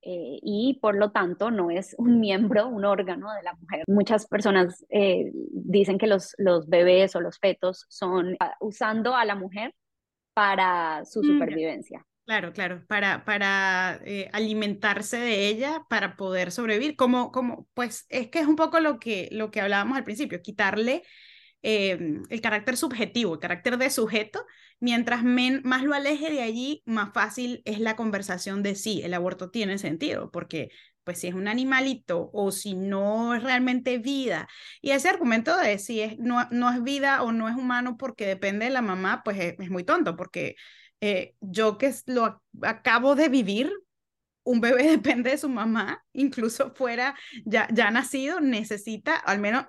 Eh, 0.00 0.38
y 0.42 0.78
por 0.80 0.96
lo 0.96 1.10
tanto 1.10 1.50
no 1.50 1.70
es 1.70 1.94
un 1.98 2.20
miembro, 2.20 2.68
un 2.68 2.86
órgano 2.86 3.32
de 3.34 3.42
la 3.42 3.54
mujer. 3.54 3.84
Muchas 3.86 4.26
personas 4.26 4.84
eh, 4.88 5.30
dicen 5.52 5.98
que 5.98 6.06
los, 6.06 6.34
los 6.38 6.68
bebés 6.68 7.14
o 7.14 7.20
los 7.20 7.38
fetos 7.38 7.84
son 7.90 8.36
usando 8.60 9.14
a 9.14 9.26
la 9.26 9.34
mujer 9.34 9.74
para 10.32 11.04
su 11.04 11.22
supervivencia. 11.22 12.04
Claro, 12.28 12.52
claro, 12.52 12.84
para, 12.88 13.24
para 13.24 14.00
eh, 14.04 14.28
alimentarse 14.34 15.16
de 15.16 15.48
ella, 15.48 15.86
para 15.88 16.14
poder 16.14 16.52
sobrevivir, 16.52 16.94
como, 16.94 17.32
como, 17.32 17.66
pues 17.72 18.04
es 18.10 18.28
que 18.28 18.40
es 18.40 18.46
un 18.46 18.54
poco 18.54 18.80
lo 18.80 18.98
que, 18.98 19.30
lo 19.32 19.50
que 19.50 19.62
hablábamos 19.62 19.96
al 19.96 20.04
principio, 20.04 20.42
quitarle 20.42 21.04
em, 21.62 22.22
el 22.30 22.40
carácter 22.42 22.76
subjetivo, 22.76 23.34
el 23.34 23.40
carácter 23.40 23.78
de 23.78 23.90
sujeto, 23.90 24.44
mientras 24.80 25.24
más 25.24 25.82
lo 25.84 25.94
aleje 25.94 26.30
de 26.30 26.42
allí, 26.42 26.82
más 26.86 27.12
fácil 27.14 27.62
es 27.64 27.80
la 27.80 27.96
conversación 27.96 28.62
de 28.62 28.74
sí, 28.74 29.00
el 29.04 29.14
aborto 29.14 29.50
tiene 29.50 29.78
sentido, 29.78 30.30
porque 30.30 30.70
pues 31.04 31.20
si 31.20 31.28
es 31.28 31.34
un 31.34 31.48
animalito 31.48 32.30
o 32.34 32.52
si 32.52 32.74
no 32.74 33.34
es 33.34 33.42
realmente 33.42 33.98
vida. 33.98 34.48
Y 34.82 34.90
ese 34.90 35.08
argumento 35.08 35.56
de 35.56 35.78
si 35.78 36.02
es, 36.02 36.18
no, 36.18 36.46
no 36.50 36.70
es 36.70 36.82
vida 36.82 37.22
o 37.22 37.32
no 37.32 37.48
es 37.48 37.56
humano 37.56 37.96
porque 37.98 38.26
depende 38.26 38.66
de 38.66 38.70
la 38.72 38.82
mamá, 38.82 39.22
pues 39.24 39.38
es 39.58 39.70
muy 39.70 39.84
tonto, 39.84 40.16
porque 40.16 40.56
eh, 41.00 41.34
yo 41.40 41.78
que 41.78 41.92
lo 42.06 42.42
acabo 42.62 43.14
de 43.14 43.28
vivir, 43.28 43.72
un 44.44 44.60
bebé 44.60 44.82
depende 44.90 45.30
de 45.30 45.38
su 45.38 45.48
mamá, 45.48 46.04
incluso 46.12 46.74
fuera 46.74 47.14
ya, 47.44 47.68
ya 47.72 47.90
nacido, 47.90 48.40
necesita, 48.40 49.14
al 49.14 49.38
menos 49.38 49.64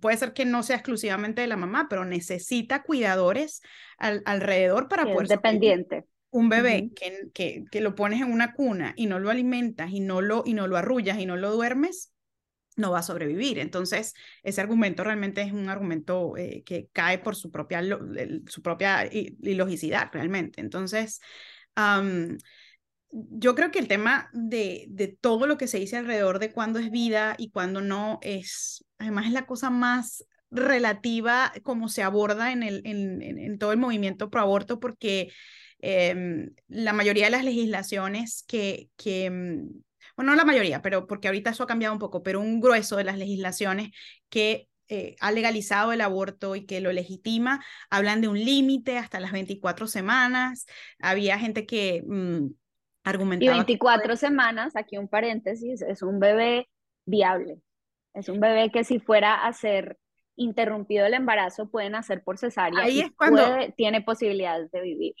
puede 0.00 0.16
ser 0.16 0.32
que 0.32 0.44
no 0.44 0.62
sea 0.62 0.76
exclusivamente 0.76 1.42
de 1.42 1.46
la 1.46 1.56
mamá, 1.56 1.86
pero 1.88 2.04
necesita 2.04 2.82
cuidadores 2.82 3.60
alrededor 3.98 4.88
para 4.88 5.04
poder... 5.04 5.28
dependiente. 5.28 6.04
Un 6.30 6.48
bebé 6.48 6.90
que, 6.96 7.28
que, 7.34 7.64
que, 7.70 7.80
lo 7.82 7.94
pones 7.94 8.22
en 8.22 8.32
una 8.32 8.54
cuna 8.54 8.94
y 8.96 9.04
no 9.04 9.18
lo 9.18 9.28
alimentas 9.28 9.90
y 9.90 10.00
no 10.00 10.22
lo, 10.22 10.42
y 10.46 10.54
no 10.54 10.66
lo 10.66 10.78
arrullas 10.78 11.18
y 11.18 11.26
no 11.26 11.36
lo 11.36 11.52
duermes, 11.52 12.11
no 12.76 12.92
va 12.92 13.00
a 13.00 13.02
sobrevivir. 13.02 13.58
Entonces, 13.58 14.14
ese 14.42 14.60
argumento 14.60 15.04
realmente 15.04 15.42
es 15.42 15.52
un 15.52 15.68
argumento 15.68 16.36
eh, 16.36 16.62
que 16.64 16.88
cae 16.92 17.18
por 17.18 17.36
su 17.36 17.50
propia, 17.50 17.82
su 18.46 18.62
propia 18.62 19.08
ilogicidad, 19.12 20.10
realmente. 20.12 20.60
Entonces, 20.60 21.20
yo 23.12 23.54
creo 23.54 23.70
que 23.70 23.78
el 23.78 23.88
tema 23.88 24.30
de, 24.32 24.86
de, 24.88 25.08
todo 25.08 25.46
lo 25.46 25.58
que 25.58 25.68
se 25.68 25.78
dice 25.78 25.96
alrededor 25.98 26.38
de 26.38 26.52
cuándo 26.52 26.78
es 26.78 26.90
vida 26.90 27.34
y 27.38 27.50
cuándo 27.50 27.80
no 27.80 28.18
es, 28.22 28.84
además 28.98 29.26
es 29.26 29.32
la 29.32 29.46
cosa 29.46 29.70
más 29.70 30.24
relativa 30.50 31.52
como 31.62 31.88
se 31.88 32.02
aborda 32.02 32.52
en, 32.52 32.62
el, 32.62 32.82
en, 32.84 33.22
en, 33.22 33.58
todo 33.58 33.72
el 33.72 33.78
movimiento 33.78 34.30
pro 34.30 34.40
aborto, 34.40 34.80
porque 34.80 35.30
em, 35.80 36.54
la 36.68 36.92
mayoría 36.92 37.26
de 37.26 37.30
las 37.30 37.44
legislaciones 37.44 38.44
que, 38.46 38.88
que 38.96 39.30
mm, 39.30 39.82
bueno, 40.16 40.32
no 40.32 40.36
la 40.36 40.44
mayoría, 40.44 40.82
pero 40.82 41.06
porque 41.06 41.28
ahorita 41.28 41.50
eso 41.50 41.64
ha 41.64 41.66
cambiado 41.66 41.94
un 41.94 42.00
poco, 42.00 42.22
pero 42.22 42.40
un 42.40 42.60
grueso 42.60 42.96
de 42.96 43.04
las 43.04 43.18
legislaciones 43.18 43.90
que 44.28 44.68
eh, 44.88 45.16
ha 45.20 45.32
legalizado 45.32 45.92
el 45.92 46.02
aborto 46.02 46.54
y 46.54 46.66
que 46.66 46.80
lo 46.80 46.92
legitima, 46.92 47.64
hablan 47.88 48.20
de 48.20 48.28
un 48.28 48.38
límite 48.38 48.98
hasta 48.98 49.20
las 49.20 49.32
24 49.32 49.86
semanas. 49.86 50.66
Había 50.98 51.38
gente 51.38 51.64
que 51.64 52.02
mm, 52.06 52.48
argumentaba. 53.04 53.52
Y 53.52 53.54
24 53.54 54.16
semanas, 54.16 54.76
aquí 54.76 54.98
un 54.98 55.08
paréntesis, 55.08 55.80
es 55.82 56.02
un 56.02 56.20
bebé 56.20 56.68
viable. 57.06 57.58
Es 58.12 58.28
un 58.28 58.40
bebé 58.40 58.70
que 58.70 58.84
si 58.84 58.98
fuera 58.98 59.46
a 59.46 59.52
ser 59.54 59.98
interrumpido 60.36 61.06
el 61.06 61.14
embarazo, 61.14 61.70
pueden 61.70 61.94
hacer 61.94 62.22
por 62.22 62.38
cesárea 62.38 62.84
Ahí 62.84 63.00
es 63.00 63.12
cuando... 63.12 63.42
tiene 63.76 64.02
posibilidades 64.02 64.70
de 64.70 64.80
vivir. 64.80 65.14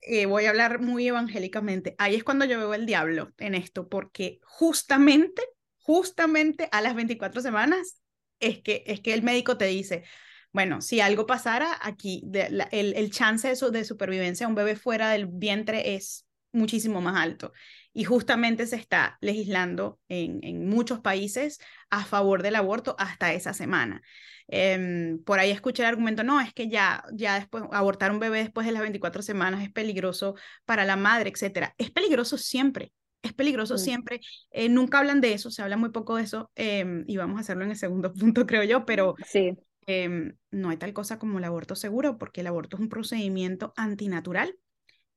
Eh, 0.00 0.26
voy 0.26 0.46
a 0.46 0.50
hablar 0.50 0.80
muy 0.80 1.08
evangélicamente, 1.08 1.94
ahí 1.98 2.14
es 2.14 2.24
cuando 2.24 2.44
yo 2.44 2.58
veo 2.58 2.72
el 2.74 2.86
diablo 2.86 3.32
en 3.38 3.54
esto, 3.54 3.88
porque 3.88 4.38
justamente, 4.44 5.42
justamente 5.76 6.68
a 6.72 6.80
las 6.80 6.94
24 6.94 7.42
semanas 7.42 8.00
es 8.38 8.62
que, 8.62 8.84
es 8.86 9.00
que 9.00 9.12
el 9.12 9.22
médico 9.22 9.58
te 9.58 9.66
dice, 9.66 10.04
bueno, 10.52 10.80
si 10.80 11.00
algo 11.00 11.26
pasara 11.26 11.76
aquí, 11.82 12.22
el, 12.32 12.94
el 12.94 13.10
chance 13.10 13.48
de, 13.48 13.70
de 13.70 13.84
supervivencia 13.84 14.46
de 14.46 14.50
un 14.50 14.54
bebé 14.54 14.76
fuera 14.76 15.10
del 15.10 15.26
vientre 15.26 15.94
es 15.94 16.26
muchísimo 16.52 17.00
más 17.00 17.16
alto. 17.16 17.52
Y 17.92 18.04
justamente 18.04 18.66
se 18.66 18.76
está 18.76 19.18
legislando 19.20 20.00
en, 20.08 20.38
en 20.42 20.68
muchos 20.68 21.00
países 21.00 21.58
a 21.90 22.04
favor 22.04 22.42
del 22.42 22.54
aborto 22.54 22.94
hasta 22.98 23.32
esa 23.32 23.52
semana. 23.52 24.02
Em, 24.48 25.22
por 25.24 25.38
ahí 25.38 25.50
escuché 25.50 25.82
el 25.82 25.88
argumento, 25.90 26.24
no, 26.24 26.40
es 26.40 26.54
que 26.54 26.68
ya, 26.68 27.04
ya 27.12 27.34
después, 27.34 27.64
abortar 27.70 28.10
un 28.10 28.18
bebé 28.18 28.38
después 28.38 28.66
de 28.66 28.72
las 28.72 28.82
24 28.82 29.22
semanas 29.22 29.62
es 29.62 29.70
peligroso 29.70 30.34
para 30.64 30.84
la 30.84 30.96
madre, 30.96 31.30
etcétera. 31.30 31.74
Es 31.76 31.90
peligroso 31.90 32.38
siempre, 32.38 32.92
es 33.22 33.34
peligroso 33.34 33.76
siempre. 33.76 34.20
Eh, 34.50 34.70
nunca 34.70 34.98
hablan 34.98 35.20
de 35.20 35.34
eso, 35.34 35.50
se 35.50 35.62
habla 35.62 35.76
muy 35.76 35.90
poco 35.90 36.16
de 36.16 36.22
eso, 36.22 36.50
em, 36.54 37.04
y 37.06 37.18
vamos 37.18 37.36
a 37.36 37.40
hacerlo 37.40 37.64
en 37.64 37.70
el 37.70 37.76
segundo 37.76 38.12
punto, 38.14 38.46
creo 38.46 38.64
yo, 38.64 38.86
pero 38.86 39.14
sí. 39.26 39.56
Em, 39.86 40.36
no 40.50 40.68
hay 40.68 40.76
tal 40.76 40.92
cosa 40.92 41.18
como 41.18 41.38
el 41.38 41.44
aborto 41.44 41.74
seguro, 41.74 42.18
porque 42.18 42.42
el 42.42 42.46
aborto 42.46 42.76
es 42.76 42.80
un 42.82 42.90
procedimiento 42.90 43.72
antinatural 43.74 44.54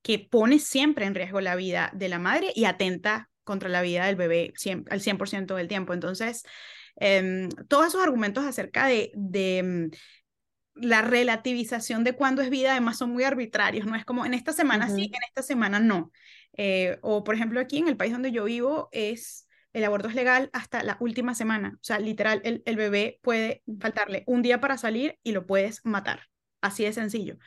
que 0.01 0.17
pone 0.17 0.59
siempre 0.59 1.05
en 1.05 1.13
riesgo 1.13 1.41
la 1.41 1.57
vida 1.57 1.91
de 1.93 2.07
la 2.07 2.19
madre 2.19 2.53
y 2.55 2.63
atenta 2.63 3.29
contra 3.43 3.67
la 3.67 3.81
vida 3.81 4.05
del 4.05 4.15
bebé 4.15 4.53
al 4.89 5.01
100% 5.01 5.55
del 5.55 5.67
tiempo. 5.67 5.93
Entonces, 5.93 6.43
Em, 6.95 7.49
todos 7.67 7.87
esos 7.87 8.03
argumentos 8.03 8.45
acerca 8.45 8.85
de, 8.85 9.11
de 9.15 9.63
mm, 9.63 10.85
la 10.85 11.01
relativización 11.01 12.03
de 12.03 12.13
cuándo 12.13 12.41
es 12.41 12.49
vida, 12.49 12.71
además 12.71 12.97
son 12.97 13.11
muy 13.11 13.23
arbitrarios, 13.23 13.85
no 13.85 13.95
es 13.95 14.05
como 14.05 14.25
en 14.25 14.33
esta 14.33 14.53
semana 14.53 14.89
sí, 14.89 15.05
en 15.05 15.23
esta 15.27 15.43
semana 15.43 15.79
no. 15.79 16.11
Eh, 16.57 16.97
o 17.01 17.23
por 17.23 17.35
ejemplo 17.35 17.59
aquí 17.59 17.77
en 17.77 17.87
el 17.87 17.97
país 17.97 18.11
donde 18.11 18.31
yo 18.31 18.43
vivo 18.43 18.89
es 18.91 19.47
el 19.73 19.85
aborto 19.85 20.09
es 20.09 20.15
legal 20.15 20.49
hasta 20.53 20.83
la 20.83 20.97
última 20.99 21.33
semana, 21.33 21.75
o 21.75 21.83
sea, 21.83 21.99
literal, 21.99 22.41
el, 22.43 22.61
el 22.65 22.75
bebé 22.75 23.19
puede 23.21 23.63
faltarle 23.79 24.23
un 24.27 24.41
día 24.41 24.59
para 24.59 24.77
salir 24.77 25.17
y 25.23 25.31
lo 25.31 25.45
puedes 25.45 25.85
matar, 25.85 26.27
así 26.59 26.83
de 26.83 26.91
sencillo. 26.93 27.37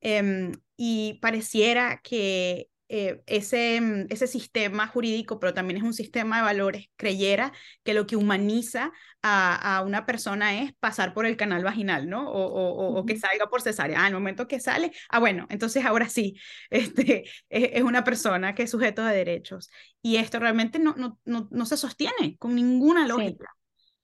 Em, 0.00 0.52
y 0.76 1.18
pareciera 1.20 2.00
que 2.02 2.70
eh, 2.88 3.22
ese, 3.26 3.80
mm, 3.80 4.06
ese 4.10 4.26
sistema 4.26 4.86
jurídico, 4.86 5.40
pero 5.40 5.54
también 5.54 5.78
es 5.78 5.82
un 5.82 5.94
sistema 5.94 6.36
de 6.36 6.42
valores, 6.44 6.86
creyera 6.96 7.52
que 7.82 7.94
lo 7.94 8.06
que 8.06 8.16
humaniza 8.16 8.92
a, 9.22 9.76
a 9.76 9.82
una 9.82 10.06
persona 10.06 10.62
es 10.62 10.72
pasar 10.74 11.12
por 11.12 11.26
el 11.26 11.36
canal 11.36 11.64
vaginal, 11.64 12.08
¿no? 12.08 12.30
O, 12.30 12.46
o, 12.46 12.98
o 12.98 13.06
que 13.06 13.18
salga 13.18 13.48
por 13.48 13.60
cesárea. 13.62 14.02
Ah, 14.02 14.06
el 14.08 14.14
momento 14.14 14.46
que 14.46 14.60
sale, 14.60 14.92
ah, 15.08 15.18
bueno, 15.18 15.46
entonces 15.50 15.84
ahora 15.84 16.08
sí, 16.08 16.38
este, 16.70 17.24
es, 17.48 17.82
una 17.82 18.04
persona 18.04 18.54
que 18.54 18.64
es 18.64 18.70
sujeto 18.70 19.04
de 19.04 19.16
derechos. 19.16 19.68
Y 20.00 20.16
esto 20.16 20.38
realmente 20.38 20.78
no, 20.78 20.94
no, 20.96 21.18
no, 21.24 21.48
no 21.50 21.66
se 21.66 21.76
sostiene 21.76 22.36
con 22.38 22.54
ninguna 22.54 23.06
lógica. 23.06 23.46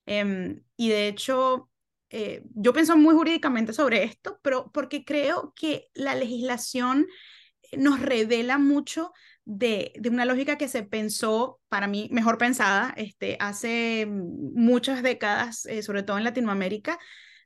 Em, 0.06 0.62
y 0.76 0.88
de 0.88 1.06
hecho, 1.08 1.70
eh, 2.10 2.42
yo 2.54 2.72
pienso 2.72 2.96
muy 2.96 3.14
jurídicamente 3.14 3.72
sobre 3.72 4.02
esto, 4.02 4.40
pero 4.42 4.70
porque 4.72 5.04
creo 5.04 5.52
que 5.54 5.88
la 5.94 6.14
legislación 6.14 7.06
nos 7.76 8.00
revela 8.00 8.58
mucho 8.58 9.12
de, 9.44 9.92
una 10.10 10.24
lógica 10.24 10.56
que 10.56 10.68
se 10.68 10.82
pensó, 10.82 11.60
para 11.68 11.86
mí, 11.86 12.08
mejor 12.12 12.38
pensada, 12.38 12.94
este, 12.96 13.36
hace 13.40 14.06
muchas 14.06 15.02
décadas, 15.02 15.66
eh, 15.66 15.82
sobre 15.82 16.02
todo 16.02 16.18
en 16.18 16.24
Latinoamérica, 16.24 16.98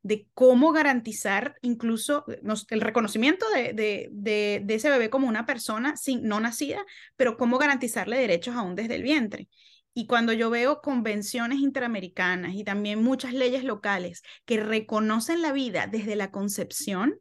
de 0.02 0.28
cómo 0.34 0.70
garantizar 0.72 1.56
incluso 1.62 2.24
el 2.70 2.80
reconocimiento 2.80 3.44
de, 3.50 4.08
de, 4.12 4.74
ese 4.74 4.90
bebé 4.90 5.10
como 5.10 5.26
una 5.26 5.46
persona 5.46 5.96
sin, 5.96 6.22
no 6.22 6.38
nacida, 6.38 6.84
pero 7.16 7.36
cómo 7.36 7.58
garantizarle 7.58 8.16
derechos 8.16 8.54
aún 8.54 8.76
desde 8.76 8.94
el 8.94 9.02
vientre. 9.02 9.48
Y 9.94 10.06
cuando 10.06 10.32
yo 10.32 10.50
veo 10.50 10.80
convenciones 10.80 11.58
interamericanas 11.58 12.54
y 12.54 12.62
también 12.62 13.02
muchas 13.02 13.32
leyes 13.32 13.64
locales 13.64 14.22
que 14.44 14.62
reconocen 14.62 15.42
la 15.42 15.52
vida 15.52 15.88
desde 15.88 16.14
la 16.14 16.30
concepción, 16.30 17.18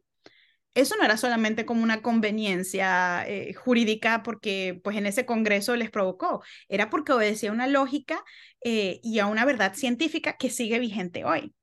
eso 0.76 0.94
no 0.96 1.04
era 1.04 1.16
solamente 1.16 1.66
como 1.66 1.82
una 1.82 2.02
conveniencia 2.02 3.26
eh, 3.26 3.54
jurídica 3.54 4.22
porque 4.22 4.80
pues 4.84 4.96
en 4.96 5.06
ese 5.06 5.26
congreso 5.26 5.74
les 5.74 5.90
provocó, 5.90 6.42
era 6.68 6.90
porque 6.90 7.12
obedecía 7.12 7.50
una 7.50 7.66
lógica 7.66 8.22
eh, 8.62 9.00
y 9.02 9.18
a 9.18 9.26
una 9.26 9.44
verdad 9.44 9.74
científica 9.74 10.36
que 10.36 10.50
sigue 10.50 10.78
vigente 10.78 11.24
hoy. 11.24 11.54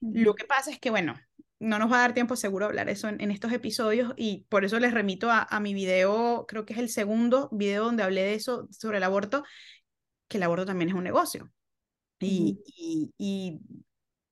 Lo 0.00 0.34
que 0.34 0.44
pasa 0.44 0.70
es 0.70 0.80
que, 0.80 0.90
bueno, 0.90 1.14
no 1.60 1.78
nos 1.78 1.90
va 1.92 1.98
a 1.98 2.00
dar 2.00 2.14
tiempo 2.14 2.34
seguro 2.34 2.66
hablar 2.66 2.88
eso 2.88 3.08
en, 3.08 3.30
estos 3.30 3.52
episodios 3.52 4.14
y 4.16 4.46
por 4.48 4.64
eso 4.64 4.80
les 4.80 4.92
remito 4.92 5.30
a, 5.30 5.42
a, 5.42 5.60
mi 5.60 5.74
video, 5.74 6.44
creo 6.48 6.64
que 6.64 6.72
es 6.72 6.78
el 6.80 6.88
segundo 6.88 7.48
video 7.52 7.84
donde 7.84 8.02
hablé 8.02 8.22
de 8.22 8.34
eso, 8.34 8.66
sobre 8.70 8.98
el 8.98 9.04
aborto, 9.04 9.44
que 10.28 10.38
el 10.38 10.42
aborto 10.42 10.66
también 10.66 10.88
es 10.88 10.94
un 10.94 11.04
negocio. 11.04 11.52
Y, 12.18 12.60
y, 13.18 13.60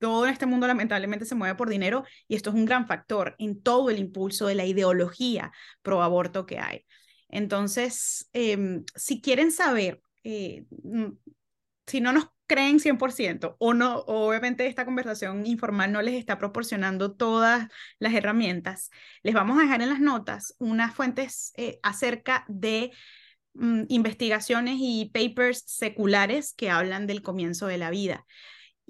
todo 0.00 0.26
en 0.26 0.32
este 0.32 0.46
mundo 0.46 0.66
lamentablemente 0.66 1.24
se 1.24 1.34
mueve 1.36 1.54
por 1.54 1.68
dinero 1.68 2.04
y 2.26 2.34
esto 2.34 2.50
es 2.50 2.56
un 2.56 2.64
gran 2.64 2.86
factor 2.86 3.36
en 3.38 3.62
todo 3.62 3.90
el 3.90 3.98
impulso 3.98 4.46
de 4.46 4.56
la 4.56 4.64
ideología 4.64 5.52
pro 5.82 6.02
aborto 6.02 6.46
que 6.46 6.58
hay. 6.58 6.84
Entonces, 7.28 8.28
em, 8.32 8.84
si 8.96 9.20
quieren 9.20 9.52
saber, 9.52 10.02
eh, 10.24 10.64
si 11.86 12.00
no 12.00 12.12
nos 12.12 12.26
creen 12.46 12.80
100% 12.80 13.56
o 13.60 13.74
no, 13.74 13.98
obviamente 14.00 14.66
esta 14.66 14.84
conversación 14.84 15.46
informal 15.46 15.92
no 15.92 16.02
les 16.02 16.14
está 16.14 16.38
proporcionando 16.38 17.14
todas 17.14 17.68
las 18.00 18.12
herramientas, 18.14 18.90
les 19.22 19.34
vamos 19.34 19.56
a 19.58 19.62
dejar 19.62 19.82
en 19.82 19.90
las 19.90 20.00
notas 20.00 20.56
unas 20.58 20.92
fuentes 20.92 21.52
eh, 21.56 21.78
acerca 21.82 22.44
de 22.48 22.90
Mm, 23.54 23.84
investigaciones 23.88 24.76
y 24.78 25.10
papers 25.12 25.64
seculares 25.66 26.54
que 26.54 26.70
hablan 26.70 27.06
del 27.06 27.22
comienzo 27.22 27.66
de 27.66 27.78
la 27.78 27.90
vida. 27.90 28.26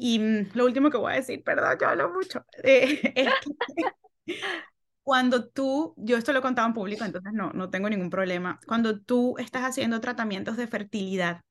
Y 0.02 0.18
mm, 0.18 0.50
lo 0.54 0.64
último 0.64 0.90
que 0.90 0.96
voy 0.96 1.12
a 1.12 1.16
decir, 1.16 1.44
perdón, 1.44 1.76
yo 1.78 1.88
hablo 1.88 2.10
mucho, 2.10 2.42
eh, 2.64 3.12
es 3.14 3.28
que 3.76 3.84
cuando 5.02 5.46
tú, 5.46 5.94
yo 5.98 6.16
esto 6.16 6.32
lo 6.32 6.38
he 6.38 6.42
en 6.48 6.72
público, 6.72 7.04
entonces 7.04 7.32
no, 7.34 7.50
no 7.52 7.68
tengo 7.68 7.90
ningún 7.90 8.08
problema, 8.08 8.58
cuando 8.66 8.98
tú 8.98 9.36
estás 9.38 9.62
haciendo 9.62 10.00
tratamientos 10.00 10.56
de 10.56 10.66
fertilidad, 10.66 11.42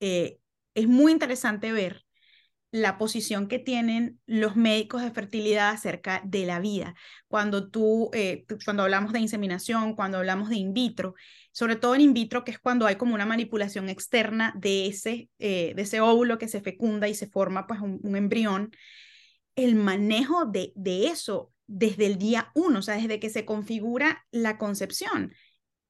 eh, 0.00 0.38
es 0.74 0.86
muy 0.88 1.12
interesante 1.12 1.72
ver 1.72 2.03
la 2.74 2.98
posición 2.98 3.46
que 3.46 3.60
tienen 3.60 4.18
los 4.26 4.56
médicos 4.56 5.00
de 5.00 5.12
fertilidad 5.12 5.70
acerca 5.70 6.20
de 6.24 6.44
la 6.44 6.58
vida. 6.58 6.96
Cuando 7.28 7.70
tú, 7.70 8.10
eh, 8.12 8.46
cuando 8.64 8.82
hablamos 8.82 9.12
de 9.12 9.20
inseminación, 9.20 9.94
cuando 9.94 10.18
hablamos 10.18 10.48
de 10.48 10.56
in 10.56 10.74
vitro, 10.74 11.14
sobre 11.52 11.76
todo 11.76 11.94
en 11.94 12.00
in 12.00 12.14
vitro, 12.14 12.42
que 12.42 12.50
es 12.50 12.58
cuando 12.58 12.86
hay 12.86 12.96
como 12.96 13.14
una 13.14 13.26
manipulación 13.26 13.88
externa 13.88 14.52
de 14.56 14.86
ese, 14.88 15.30
eh, 15.38 15.72
de 15.76 15.82
ese 15.82 16.00
óvulo 16.00 16.36
que 16.36 16.48
se 16.48 16.60
fecunda 16.62 17.06
y 17.06 17.14
se 17.14 17.28
forma 17.28 17.68
pues 17.68 17.78
un, 17.80 18.16
embrión, 18.16 18.72
el 19.54 19.76
manejo 19.76 20.44
de, 20.44 20.72
de 20.74 21.06
eso 21.06 21.52
desde 21.68 22.06
el 22.06 22.18
día 22.18 22.50
uno, 22.56 22.80
o 22.80 22.82
sea, 22.82 22.96
desde 22.96 23.20
que 23.20 23.30
se 23.30 23.44
configura 23.44 24.26
la 24.32 24.58
concepción, 24.58 25.32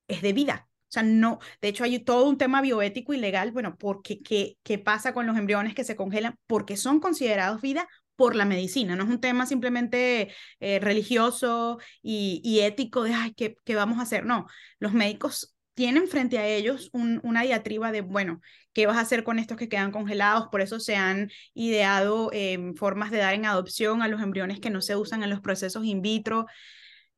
es 0.06 0.20
de 0.20 0.34
vida. 0.34 0.68
Sea, 0.94 1.02
no, 1.02 1.38
de 1.60 1.68
hecho 1.68 1.84
hay 1.84 1.98
todo 1.98 2.28
un 2.28 2.38
tema 2.38 2.60
bioético 2.62 3.12
y 3.14 3.18
legal, 3.18 3.52
bueno, 3.52 3.76
porque 3.76 4.20
qué, 4.22 4.56
qué 4.62 4.78
pasa 4.78 5.12
con 5.12 5.26
los 5.26 5.36
embriones 5.36 5.74
que 5.74 5.84
se 5.84 5.96
congelan, 5.96 6.38
porque 6.46 6.76
son 6.76 7.00
considerados 7.00 7.60
vida 7.60 7.88
por 8.16 8.36
la 8.36 8.44
medicina, 8.44 8.94
no 8.96 9.04
es 9.04 9.10
un 9.10 9.20
tema 9.20 9.44
simplemente 9.44 10.32
eh, 10.60 10.78
religioso 10.78 11.78
y, 12.00 12.40
y, 12.44 12.60
ético 12.60 13.02
de, 13.02 13.12
ay, 13.12 13.34
¿qué, 13.34 13.56
¿qué, 13.64 13.74
vamos 13.74 13.98
a 13.98 14.02
hacer? 14.02 14.24
No, 14.24 14.46
los 14.78 14.92
médicos 14.92 15.54
tienen 15.74 16.06
frente 16.06 16.38
a 16.38 16.46
ellos 16.46 16.90
una 16.92 17.42
diatriba 17.42 17.90
de, 17.90 18.00
bueno, 18.00 18.40
¿qué 18.72 18.86
vas 18.86 18.96
a 18.96 19.00
hacer 19.00 19.24
con 19.24 19.38
estos 19.40 19.56
que 19.56 19.68
quedan 19.68 19.90
congelados? 19.90 20.48
Por 20.50 20.60
eso 20.60 20.78
se 20.78 20.94
han 20.96 21.30
ideado 21.52 22.30
em, 22.32 22.74
formas 22.74 23.10
de 23.10 23.18
dar 23.18 23.34
en 23.34 23.44
adopción 23.46 24.00
a 24.02 24.08
los 24.08 24.22
embriones 24.22 24.60
que 24.60 24.70
no 24.70 24.80
se 24.80 24.94
usan 24.94 25.24
en 25.24 25.30
los 25.30 25.40
procesos 25.40 25.84
in 25.84 26.00
vitro. 26.00 26.46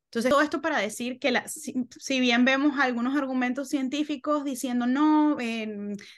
Entonces, 0.07 0.31
todo 0.31 0.41
esto 0.41 0.61
para 0.61 0.79
decir 0.79 1.19
que 1.19 1.31
la, 1.31 1.45
si, 1.47 2.19
bien 2.19 2.45
vemos 2.45 2.79
algunos 2.79 3.17
argumentos 3.17 3.67
científicos 3.67 4.45
diciendo 4.45 4.87
no, 4.87 5.35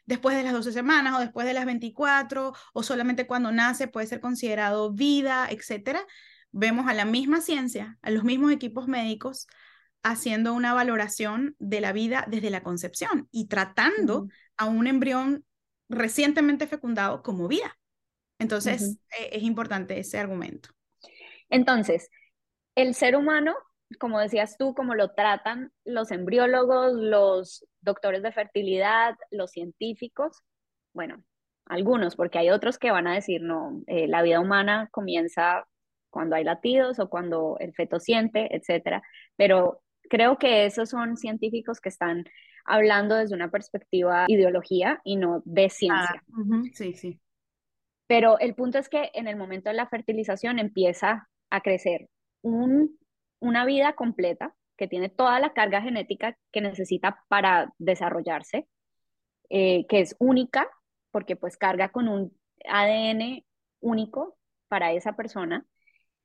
después 0.06 0.38
de 0.38 0.44
las 0.44 0.54
12 0.54 0.72
semanas 0.72 1.16
o 1.16 1.20
después 1.20 1.48
de 1.48 1.54
las 1.54 1.66
24 1.66 2.54
o 2.74 2.84
solamente 2.84 3.26
cuando 3.26 3.52
nace 3.52 3.88
puede 3.88 4.06
ser 4.06 4.20
considerado 4.20 4.92
vida, 4.92 5.48
etcétera, 5.50 6.06
vemos 6.52 6.88
a 6.88 6.94
la 6.94 7.06
misma 7.06 7.42
ciencia, 7.42 7.98
a 8.04 8.12
los 8.12 8.24
mismos 8.24 8.52
equipos 8.52 8.88
médicos 8.88 9.48
haciendo 10.04 10.54
una 10.54 10.74
valoración 10.74 11.56
de 11.60 11.82
la 11.82 11.92
vida 11.92 12.26
desde 12.30 12.50
la 12.52 12.64
concepción 12.64 13.28
y 13.32 13.48
tratando 13.48 14.28
a 14.56 14.66
un 14.66 14.88
embrión 14.88 15.46
recientemente 15.90 16.68
fecundado 16.68 17.22
como 17.24 17.48
vida. 17.48 17.78
Entonces, 18.38 18.98
e, 19.20 19.38
es 19.38 19.44
importante 19.44 20.00
ese 20.00 20.18
argumento. 20.18 20.70
Entonces, 21.50 22.10
el 22.76 22.96
ser 22.96 23.16
humano, 23.16 23.56
como 23.98 24.20
decías 24.20 24.58
tú, 24.58 24.74
como 24.74 24.96
lo 24.96 25.12
tratan 25.14 25.72
los 25.86 26.12
embriólogos, 26.12 26.94
los 26.94 27.66
doctores 27.82 28.22
de 28.22 28.32
fertilidad, 28.32 29.16
los 29.32 29.52
científicos, 29.52 30.44
bueno, 30.94 31.24
algunos, 31.66 32.16
porque 32.16 32.40
hay 32.40 32.50
otros 32.50 32.78
que 32.78 32.92
van 32.92 33.08
a 33.08 33.16
decir, 33.16 33.42
no, 33.42 33.82
eh, 33.88 34.08
la 34.08 34.22
vida 34.22 34.40
humana 34.40 34.90
comienza 34.92 35.66
cuando 36.10 36.36
hay 36.36 36.44
latidos 36.44 37.00
o 37.00 37.10
cuando 37.10 37.58
el 37.60 37.74
feto 37.74 38.00
siente, 38.00 38.56
etcétera, 38.56 39.02
pero 39.36 39.82
creo 40.10 40.38
que 40.38 40.66
esos 40.66 40.90
son 40.90 41.18
científicos 41.18 41.80
que 41.80 41.90
están 41.90 42.26
hablando 42.66 43.16
desde 43.16 43.36
una 43.36 43.50
perspectiva 43.50 44.26
ideología 44.28 45.00
y 45.04 45.16
no 45.16 45.42
de 45.46 45.66
ah, 45.66 45.70
ciencia. 45.70 46.24
sí, 46.74 46.94
sí. 46.94 47.20
Pero 48.08 48.40
el 48.40 48.56
punto 48.56 48.80
es 48.80 48.90
que 48.90 49.12
en 49.14 49.28
el 49.28 49.36
momento 49.36 49.70
de 49.70 49.76
la 49.76 49.88
fertilización 49.88 50.58
empieza 50.58 51.30
a 51.52 51.62
crecer 51.62 52.10
un, 52.42 52.98
una 53.40 53.66
vida 53.66 53.94
completa 53.94 54.56
que 54.78 54.88
tiene 54.88 55.10
toda 55.10 55.40
la 55.40 55.54
carga 55.54 55.82
genética 55.82 56.38
que 56.52 56.62
necesita 56.62 57.24
para 57.28 57.74
desarrollarse, 57.78 58.68
eh, 59.50 59.86
que 59.88 60.02
es 60.02 60.16
única, 60.20 60.70
porque 61.12 61.36
pues 61.36 61.58
carga 61.58 61.90
con 61.90 62.08
un 62.08 62.38
ADN 62.66 63.44
único 63.82 64.38
para 64.68 64.94
esa 64.94 65.16
persona, 65.16 65.66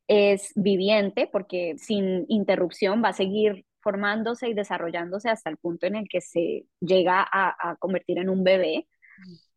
es 0.06 0.52
viviente, 0.54 1.28
porque 1.30 1.74
sin 1.78 2.26
interrupción 2.28 3.02
va 3.02 3.08
a 3.08 3.12
seguir 3.14 3.64
formándose 3.80 4.48
y 4.48 4.54
desarrollándose 4.54 5.30
hasta 5.30 5.50
el 5.50 5.56
punto 5.58 5.86
en 5.86 5.96
el 5.96 6.08
que 6.08 6.20
se 6.20 6.66
llega 6.80 7.26
a, 7.30 7.76
convertir 7.78 8.18
en 8.18 8.28
un 8.28 8.44
bebé. 8.44 8.88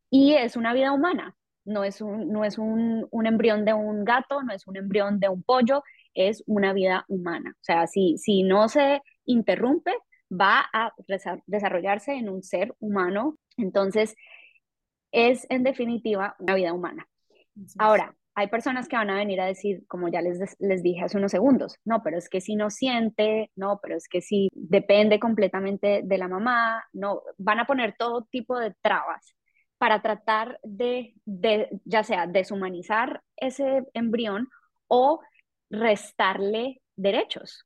Y 0.09 0.33
es 0.33 0.55
una 0.55 0.73
vida 0.73 0.91
humana, 0.91 1.35
no 1.65 1.83
es, 1.83 2.01
un, 2.01 2.31
no 2.31 2.45
es 2.45 2.57
un, 2.57 3.07
embrión 3.25 3.65
de 3.65 3.73
un 3.73 4.05
gato, 4.05 4.43
no 4.43 4.53
es 4.53 4.67
un 4.67 4.77
embrión 4.77 5.19
de 5.19 5.29
un 5.29 5.43
pollo, 5.43 5.83
es 6.17 6.43
una 6.47 6.73
vida 6.73 7.06
humana. 7.08 7.53
O 7.56 7.63
sea, 7.63 7.88
si, 7.88 8.17
si 8.17 8.43
no 8.43 8.67
se 8.69 9.01
interrumpe, 9.25 9.91
va 10.30 10.65
a 10.73 10.91
desarrollarse 11.45 12.13
en 12.13 12.30
un 12.30 12.43
ser 12.43 12.75
humano. 12.80 13.38
Entonces, 13.56 14.15
es 15.12 15.45
en 15.49 15.63
definitiva 15.63 16.36
una 16.39 16.56
vida 16.56 16.73
humana. 16.73 17.08
Ahora, 17.77 18.15
hay 18.36 18.47
personas 18.49 18.88
que 18.88 18.95
van 18.95 19.10
a 19.10 19.15
venir 19.15 19.41
a 19.41 19.45
decir, 19.45 19.84
como 19.88 20.10
ya 20.10 20.21
les, 20.21 20.56
les 20.60 20.84
dije 20.84 21.03
hace 21.03 21.17
unos 21.17 21.32
segundos, 21.32 21.80
no, 21.86 22.03
pero 22.03 22.17
es 22.19 22.30
que 22.30 22.39
si 22.39 22.56
no 22.56 22.69
siente, 22.69 23.51
no, 23.56 23.80
pero 23.82 23.95
es 23.97 24.08
que 24.08 24.21
si 24.21 24.49
depende 24.53 25.19
completamente 25.19 26.01
de 26.03 26.17
la 26.19 26.27
mamá, 26.27 26.84
no, 26.93 27.23
van 27.38 27.60
a 27.60 27.65
poner 27.65 27.95
todo 27.97 28.27
tipo 28.30 28.60
de 28.60 28.75
trabas 28.82 29.36
para 29.80 30.01
tratar 30.01 30.60
de, 30.63 31.15
de 31.25 31.69
ya 31.84 32.03
sea 32.03 32.27
deshumanizar 32.27 33.23
ese 33.38 33.84
embrión 33.93 34.49
o 34.88 35.19
restarle 35.69 36.82
derechos. 36.95 37.65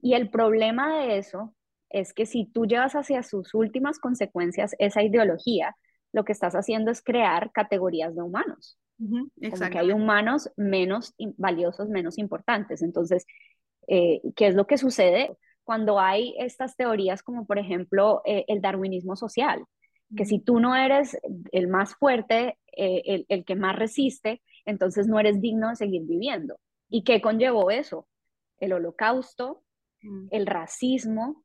Y 0.00 0.14
el 0.14 0.30
problema 0.30 0.98
de 0.98 1.18
eso 1.18 1.54
es 1.90 2.12
que 2.12 2.26
si 2.26 2.46
tú 2.46 2.66
llevas 2.66 2.94
hacia 2.94 3.22
sus 3.22 3.54
últimas 3.54 3.98
consecuencias 3.98 4.74
esa 4.78 5.02
ideología, 5.02 5.74
lo 6.12 6.24
que 6.24 6.32
estás 6.32 6.54
haciendo 6.54 6.90
es 6.90 7.02
crear 7.02 7.50
categorías 7.52 8.14
de 8.14 8.22
humanos 8.22 8.78
como 8.98 9.70
que 9.70 9.78
hay 9.78 9.92
humanos 9.92 10.50
menos 10.56 11.14
valiosos, 11.36 11.88
menos 11.88 12.18
importantes. 12.18 12.82
Entonces, 12.82 13.26
eh, 13.86 14.20
¿qué 14.34 14.48
es 14.48 14.54
lo 14.54 14.66
que 14.66 14.78
sucede 14.78 15.36
cuando 15.62 16.00
hay 16.00 16.34
estas 16.38 16.76
teorías 16.76 17.22
como 17.22 17.46
por 17.46 17.58
ejemplo 17.58 18.22
eh, 18.24 18.44
el 18.48 18.60
darwinismo 18.60 19.16
social? 19.16 19.64
Que 20.16 20.24
si 20.24 20.40
tú 20.40 20.58
no 20.58 20.74
eres 20.74 21.18
el 21.52 21.68
más 21.68 21.94
fuerte, 21.94 22.58
eh, 22.74 23.02
el, 23.04 23.26
el, 23.28 23.44
que 23.44 23.56
más 23.56 23.76
resiste, 23.76 24.40
entonces 24.64 25.06
no 25.06 25.20
eres 25.20 25.38
digno 25.42 25.68
de 25.68 25.76
seguir 25.76 26.02
viviendo. 26.06 26.58
¿Y 26.88 27.04
qué 27.04 27.20
conllevó 27.20 27.70
eso? 27.70 28.08
El 28.58 28.72
holocausto, 28.72 29.62
mm. 30.02 30.28
el 30.30 30.46
racismo, 30.46 31.44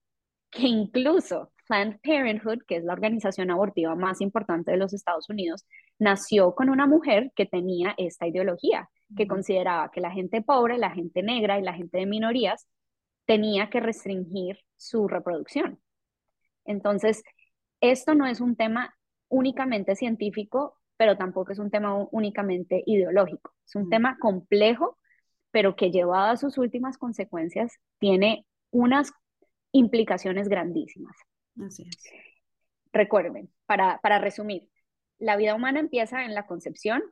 que 0.50 0.68
incluso 0.68 1.52
Planned 1.68 2.00
Parenthood, 2.04 2.60
que 2.68 2.78
es 2.78 2.84
la 2.84 2.94
organización 2.94 3.52
abortiva 3.52 3.96
más 3.96 4.22
importante 4.22 4.72
de 4.72 4.78
los 4.78 4.94
Estados 4.94 5.30
Unidos, 5.30 5.66
nació 6.00 6.54
con 6.56 6.70
una 6.70 6.88
mujer 6.88 7.32
que 7.36 7.46
tenía 7.46 7.94
esta 7.98 8.28
ideología, 8.28 8.90
que 9.16 9.28
consideraba 9.28 9.92
que 9.92 10.02
la 10.02 10.12
gente 10.12 10.42
pobre, 10.42 10.78
la 10.78 10.92
gente 10.92 11.24
negra 11.24 11.60
y 11.60 11.64
la 11.64 11.74
gente 11.74 12.00
de 12.00 12.06
minorías 12.06 12.68
tenía 13.26 13.70
que 13.70 13.80
restringir 13.80 14.60
su 14.76 15.08
reproducción. 15.08 15.80
Entonces, 16.66 17.24
esto 17.82 18.16
no 18.16 18.26
es 18.26 18.42
un 18.42 18.56
tema 18.56 18.96
únicamente 19.30 19.96
científico, 19.96 20.80
pero 20.98 21.18
tampoco 21.18 21.52
es 21.52 21.60
un 21.60 21.72
tema 21.72 21.96
únicamente 22.12 22.84
ideológico. 22.86 23.54
Es 23.66 23.76
un 23.76 23.90
tema 23.90 24.18
complejo, 24.20 24.98
pero 25.54 25.76
que 25.76 25.92
llevado 25.92 26.32
a 26.32 26.38
sus 26.38 26.58
últimas 26.58 26.98
consecuencias 26.98 27.78
tiene 28.00 28.46
unas 28.72 29.14
implicaciones 29.72 30.50
grandísimas. 30.50 31.16
Así 31.64 31.84
es. 31.88 31.98
Recuerden, 32.92 33.52
para, 33.68 34.00
para 34.02 34.18
resumir, 34.18 34.68
la 35.20 35.38
vida 35.38 35.54
humana 35.54 35.80
empieza 35.80 36.26
en 36.26 36.34
la 36.34 36.48
concepción, 36.48 37.04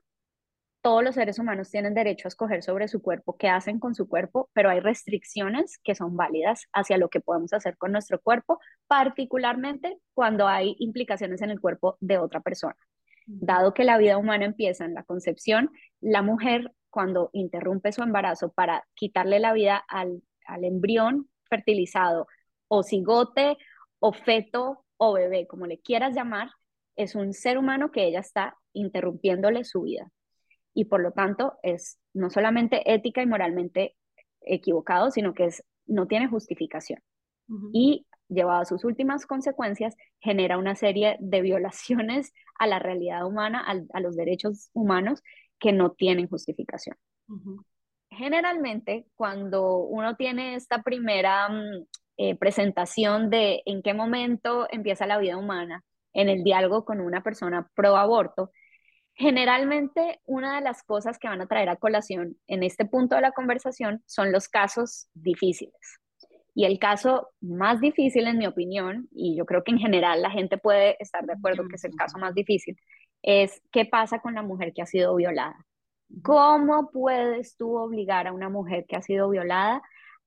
todos 0.81 1.03
los 1.03 1.13
seres 1.13 1.37
humanos 1.37 1.69
tienen 1.69 1.93
derecho 1.93 2.27
a 2.27 2.29
escoger 2.29 2.63
sobre 2.63 2.87
su 2.87 3.03
cuerpo 3.03 3.37
qué 3.37 3.47
hacen 3.47 3.77
con 3.77 3.93
su 3.93 4.09
cuerpo, 4.09 4.49
pero 4.53 4.71
hay 4.71 4.79
restricciones 4.79 5.77
que 5.83 5.93
son 5.93 6.17
válidas 6.17 6.65
hacia 6.73 6.97
lo 6.97 7.09
que 7.09 7.21
podemos 7.21 7.53
hacer 7.53 7.77
con 7.77 7.91
nuestro 7.91 8.19
cuerpo, 8.19 8.59
particularmente 8.87 9.99
cuando 10.15 10.47
hay 10.47 10.75
implicaciones 10.79 11.43
en 11.43 11.51
el 11.51 11.61
cuerpo 11.61 11.95
de 11.99 12.17
otra 12.17 12.41
persona. 12.41 12.75
Dado 13.27 13.75
que 13.75 13.83
la 13.83 13.99
vida 13.99 14.17
humana 14.17 14.45
empieza 14.45 14.83
en 14.83 14.95
la 14.95 15.03
concepción, 15.03 15.69
la 15.99 16.23
mujer 16.23 16.73
cuando 16.91 17.29
interrumpe 17.33 17.91
su 17.91 18.03
embarazo 18.03 18.51
para 18.51 18.85
quitarle 18.93 19.39
la 19.39 19.53
vida 19.53 19.83
al, 19.87 20.21
al 20.45 20.63
embrión 20.63 21.29
fertilizado 21.49 22.27
o 22.67 22.83
cigote 22.83 23.57
o 23.99 24.13
feto 24.13 24.85
o 24.97 25.13
bebé, 25.13 25.47
como 25.47 25.65
le 25.65 25.79
quieras 25.79 26.15
llamar, 26.15 26.51
es 26.95 27.15
un 27.15 27.33
ser 27.33 27.57
humano 27.57 27.91
que 27.91 28.05
ella 28.05 28.19
está 28.19 28.55
interrumpiéndole 28.73 29.63
su 29.63 29.81
vida 29.81 30.11
y 30.73 30.85
por 30.85 31.01
lo 31.01 31.11
tanto 31.11 31.53
es 31.63 31.99
no 32.13 32.29
solamente 32.29 32.93
ética 32.93 33.21
y 33.21 33.25
moralmente 33.25 33.95
equivocado, 34.41 35.11
sino 35.11 35.33
que 35.33 35.45
es, 35.45 35.63
no 35.85 36.07
tiene 36.07 36.27
justificación. 36.27 36.99
Y 37.73 38.05
llevado 38.29 38.61
a 38.61 38.65
sus 38.65 38.85
últimas 38.85 39.25
consecuencias, 39.25 39.95
genera 40.19 40.57
una 40.57 40.75
serie 40.75 41.17
de 41.19 41.41
violaciones 41.41 42.33
a 42.57 42.65
la 42.65 42.79
realidad 42.79 43.25
humana, 43.25 43.65
a, 43.91 43.99
los 43.99 44.15
derechos 44.15 44.69
humanos 44.73 45.21
que 45.61 45.71
no 45.71 45.91
tienen 45.91 46.27
justificación. 46.27 46.97
Generalmente, 48.09 49.05
cuando 49.15 49.77
uno 49.77 50.17
tiene 50.17 50.55
esta 50.55 50.81
primera 50.83 51.47
mm, 51.47 51.85
eh, 52.17 52.35
presentación 52.35 53.29
de 53.29 53.61
en 53.65 53.81
qué 53.81 53.93
momento 53.93 54.67
empieza 54.69 55.05
la 55.05 55.17
vida 55.17 55.37
humana 55.37 55.85
en 56.11 56.27
el 56.27 56.43
diálogo 56.43 56.83
con 56.83 56.99
una 56.99 57.23
persona 57.23 57.69
pro 57.73 57.95
aborto, 57.95 58.51
Generalmente, 59.13 60.19
una 60.25 60.55
de 60.55 60.61
las 60.61 60.83
cosas 60.83 61.19
que 61.19 61.27
van 61.27 61.41
a 61.41 61.47
traer 61.47 61.69
a 61.69 61.75
colación 61.75 62.37
en 62.47 62.63
este 62.63 62.85
punto 62.85 63.15
de 63.15 63.21
la 63.21 63.31
conversación 63.31 64.01
son 64.07 64.31
los 64.31 64.47
casos 64.47 65.09
difíciles. 65.13 65.99
Y 66.53 66.65
el 66.65 66.79
caso 66.79 67.29
más 67.39 67.79
difícil, 67.79 68.27
en 68.27 68.37
mi 68.37 68.47
opinión, 68.47 69.07
y 69.11 69.37
yo 69.37 69.45
creo 69.45 69.63
que 69.63 69.71
en 69.71 69.79
general 69.79 70.21
la 70.21 70.31
gente 70.31 70.57
puede 70.57 70.97
estar 70.99 71.25
de 71.25 71.33
acuerdo 71.33 71.67
que 71.67 71.75
es 71.75 71.83
el 71.83 71.95
caso 71.95 72.17
más 72.17 72.33
difícil, 72.33 72.77
es 73.21 73.61
qué 73.71 73.85
pasa 73.85 74.19
con 74.19 74.33
la 74.33 74.41
mujer 74.41 74.73
que 74.73 74.81
ha 74.81 74.85
sido 74.85 75.15
violada. 75.15 75.65
¿Cómo 76.23 76.89
puedes 76.91 77.55
tú 77.55 77.77
obligar 77.77 78.27
a 78.27 78.33
una 78.33 78.49
mujer 78.49 78.85
que 78.87 78.95
ha 78.95 79.01
sido 79.01 79.29
violada 79.29 79.81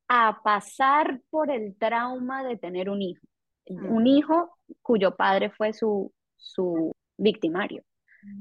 a 0.08 0.40
pasar 0.42 1.20
por 1.30 1.50
el 1.50 1.76
trauma 1.76 2.44
de 2.44 2.56
tener 2.56 2.88
un 2.88 3.02
hijo? 3.02 3.26
Un 3.66 4.06
hijo 4.06 4.58
cuyo 4.82 5.16
padre 5.16 5.50
fue 5.50 5.72
su, 5.72 6.12
su 6.36 6.92
victimario. 7.16 7.82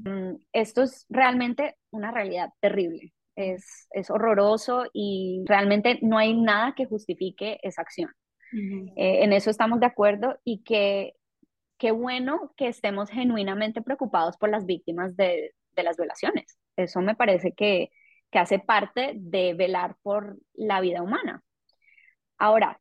Mm, 0.04 0.36
esto 0.52 0.82
es 0.82 1.06
realmente 1.08 1.76
una 1.90 2.10
realidad 2.10 2.50
terrible. 2.60 3.12
Es, 3.36 3.88
es, 3.90 4.10
horroroso 4.10 4.84
y 4.92 5.42
realmente 5.46 5.98
no 6.02 6.18
hay 6.18 6.40
nada 6.40 6.74
que 6.76 6.86
justifique 6.86 7.58
esa 7.62 7.82
acción. 7.82 8.10
Eh, 8.52 9.24
en 9.24 9.32
eso 9.32 9.50
estamos 9.50 9.80
de 9.80 9.86
acuerdo 9.86 10.38
y 10.44 10.62
que 10.62 11.14
qué 11.84 11.92
bueno 11.92 12.50
que 12.56 12.68
estemos 12.68 13.10
genuinamente 13.10 13.82
preocupados 13.82 14.38
por 14.38 14.48
las 14.48 14.64
víctimas 14.64 15.18
de, 15.18 15.52
de 15.76 15.82
las 15.82 15.98
violaciones. 15.98 16.58
Eso 16.76 17.02
me 17.02 17.14
parece 17.14 17.52
que, 17.52 17.90
que 18.30 18.38
hace 18.38 18.58
parte 18.58 19.12
de 19.16 19.52
velar 19.52 19.94
por 20.00 20.38
la 20.54 20.80
vida 20.80 21.02
humana. 21.02 21.42
Ahora, 22.38 22.80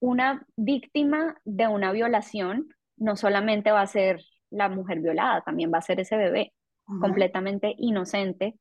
una 0.00 0.44
víctima 0.56 1.40
de 1.44 1.68
una 1.68 1.92
violación 1.92 2.66
no 2.96 3.14
solamente 3.14 3.70
va 3.70 3.82
a 3.82 3.86
ser 3.86 4.20
la 4.50 4.68
mujer 4.68 4.98
violada, 4.98 5.42
también 5.42 5.72
va 5.72 5.78
a 5.78 5.82
ser 5.82 6.00
ese 6.00 6.16
bebé 6.16 6.52
completamente 7.00 7.76
inocente 7.78 8.56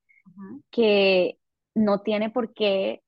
que 0.70 1.40
no 1.74 2.02
tiene 2.04 2.30
por 2.30 2.54
qué 2.54 3.02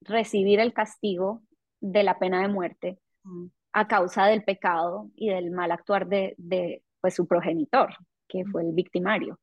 recibir 0.00 0.58
el 0.58 0.72
castigo 0.72 1.42
de 1.80 2.02
la 2.02 2.18
pena 2.18 2.42
de 2.42 2.48
muerte 2.48 2.98
a 3.76 3.86
causa 3.86 4.26
del 4.26 4.42
pecado 4.42 5.10
y 5.14 5.28
del 5.28 5.50
mal 5.50 5.70
actuar 5.70 6.06
de, 6.06 6.34
de 6.38 6.82
pues, 7.00 7.14
su 7.14 7.26
progenitor, 7.26 7.94
que 8.26 8.44
fue 8.46 8.62
el 8.62 8.72
victimario. 8.72 9.38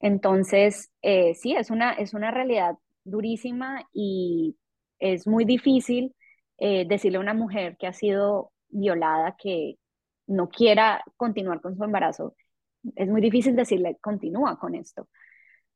Entonces, 0.00 0.90
eh, 1.02 1.34
sí, 1.34 1.54
es 1.54 1.70
una, 1.70 1.92
es 1.92 2.14
una 2.14 2.30
realidad 2.30 2.76
durísima 3.04 3.86
y 3.92 4.56
es 4.98 5.26
muy 5.26 5.44
difícil 5.44 6.14
eh, 6.58 6.86
decirle 6.86 7.18
a 7.18 7.20
una 7.20 7.34
mujer 7.34 7.76
que 7.76 7.86
ha 7.86 7.92
sido 7.92 8.52
violada 8.68 9.36
que, 9.38 9.76
no 10.26 10.48
quiera 10.48 11.04
continuar 11.16 11.60
con 11.60 11.76
su 11.76 11.84
embarazo, 11.84 12.34
es 12.96 13.08
muy 13.08 13.20
difícil 13.20 13.54
decirle 13.54 13.98
continúa 14.00 14.58
con 14.58 14.74
esto. 14.74 15.08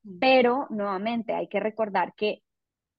Mm. 0.02 0.18
Pero 0.18 0.66
nuevamente 0.70 1.34
hay 1.34 1.48
que 1.48 1.60
recordar 1.60 2.14
que 2.16 2.42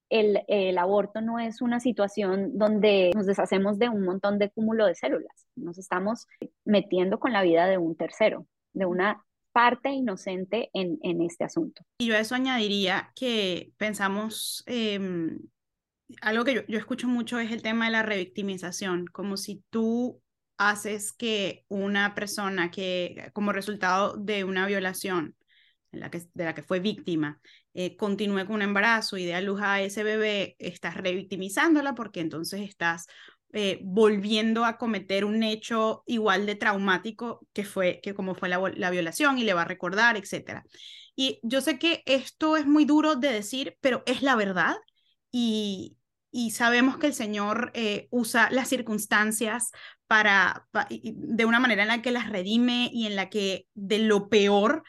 el, 0.10 0.78
aborto 0.78 1.22
no 1.22 1.40
es 1.40 1.62
una 1.62 1.80
situación 1.80 2.58
donde 2.58 3.12
nos 3.16 3.26
deshacemos 3.26 3.80
de 3.80 3.90
un 3.90 4.04
montón 4.04 4.40
de 4.40 4.50
cúmulo 4.50 4.86
de 4.86 4.96
células, 4.96 5.48
nos 5.56 5.78
estamos 5.78 6.28
metiendo 6.66 7.20
con 7.20 7.34
la 7.34 7.42
vida 7.42 7.68
de 7.68 7.78
un 7.78 7.96
tercero, 7.96 8.46
de 8.74 8.86
una 8.86 9.24
parte 9.52 9.90
inocente 9.90 10.70
en, 10.74 11.00
en 11.02 11.22
este 11.22 11.44
asunto. 11.44 11.82
Y 11.98 12.08
yo 12.08 12.16
a 12.16 12.20
eso 12.20 12.36
añadiría 12.36 13.12
que 13.16 13.72
pensamos, 13.78 14.64
em, 14.68 15.40
algo 16.22 16.46
que 16.46 16.54
yo, 16.54 16.62
yo 16.68 16.78
escucho 16.78 17.08
mucho 17.08 17.40
es 17.40 17.52
el 17.52 17.62
tema 17.62 17.86
de 17.86 17.92
la 17.92 18.04
revictimización, 18.04 19.08
como 19.08 19.36
si 19.36 19.64
tú 19.70 20.22
haces 20.58 21.14
que 21.14 21.66
una 21.70 22.16
persona 22.16 22.72
que 22.72 23.30
como 23.34 23.52
resultado 23.52 24.18
de 24.18 24.44
una 24.44 24.66
violación 24.66 25.36
la 25.92 26.12
que, 26.12 26.22
de 26.34 26.44
la 26.44 26.54
que 26.54 26.64
fue 26.64 26.80
víctima 26.80 27.40
eh, 27.74 27.96
continúe 27.96 28.46
con 28.46 28.56
un 28.56 28.62
embarazo 28.62 29.18
y 29.18 29.26
dé 29.26 29.36
a 29.36 29.42
luz 29.42 29.62
a 29.62 29.82
ese 29.82 30.04
bebé, 30.04 30.56
estás 30.60 30.96
revictimizándola 30.96 31.96
porque 31.96 32.20
entonces 32.20 32.62
estás 32.62 33.08
eh, 33.54 33.80
volviendo 33.84 34.66
a 34.66 34.78
cometer 34.78 35.24
un 35.26 35.42
hecho 35.44 36.04
igual 36.06 36.46
de 36.46 36.56
traumático 36.56 37.48
que 37.54 37.64
fue 37.64 38.00
que 38.04 38.14
como 38.14 38.36
fue 38.36 38.50
la, 38.50 38.62
la 38.76 38.90
violación 38.90 39.38
y 39.38 39.44
le 39.44 39.54
va 39.54 39.62
a 39.62 39.66
recordar, 39.66 40.18
etc. 40.18 40.64
Y 41.16 41.40
yo 41.44 41.62
sé 41.62 41.80
que 41.80 42.04
esto 42.06 42.58
es 42.58 42.66
muy 42.68 42.86
duro 42.86 43.16
de 43.16 43.32
decir, 43.32 43.78
pero 43.82 44.04
es 44.06 44.22
la 44.22 44.36
verdad 44.36 44.76
y, 45.32 45.98
y 46.32 46.52
sabemos 46.52 46.98
que 46.98 47.08
el 47.08 47.14
Señor 47.14 47.72
eh, 47.74 48.08
usa 48.12 48.50
las 48.52 48.70
circunstancias 48.70 49.72
para, 50.08 50.68
de 50.90 51.46
una 51.46 51.60
manera 51.60 51.84
en 51.84 51.88
la 51.90 52.02
que 52.02 52.12
las 52.12 52.30
redime 52.30 52.90
y 52.94 53.08
en 53.08 53.16
la 53.16 53.30
que 53.30 53.68
de 53.74 54.00
lo 54.00 54.30
peor 54.30 54.84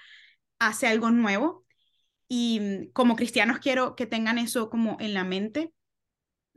hace 0.59 0.87
algo 0.87 1.11
nuevo. 1.11 1.65
Y 2.29 2.61
mm, 2.61 2.93
como 2.93 3.17
cristianos 3.17 3.59
quiero 3.59 3.97
que 3.97 4.07
tengan 4.07 4.39
eso 4.39 4.71
como 4.71 4.97
en 5.01 5.15
la 5.15 5.25
mente, 5.25 5.73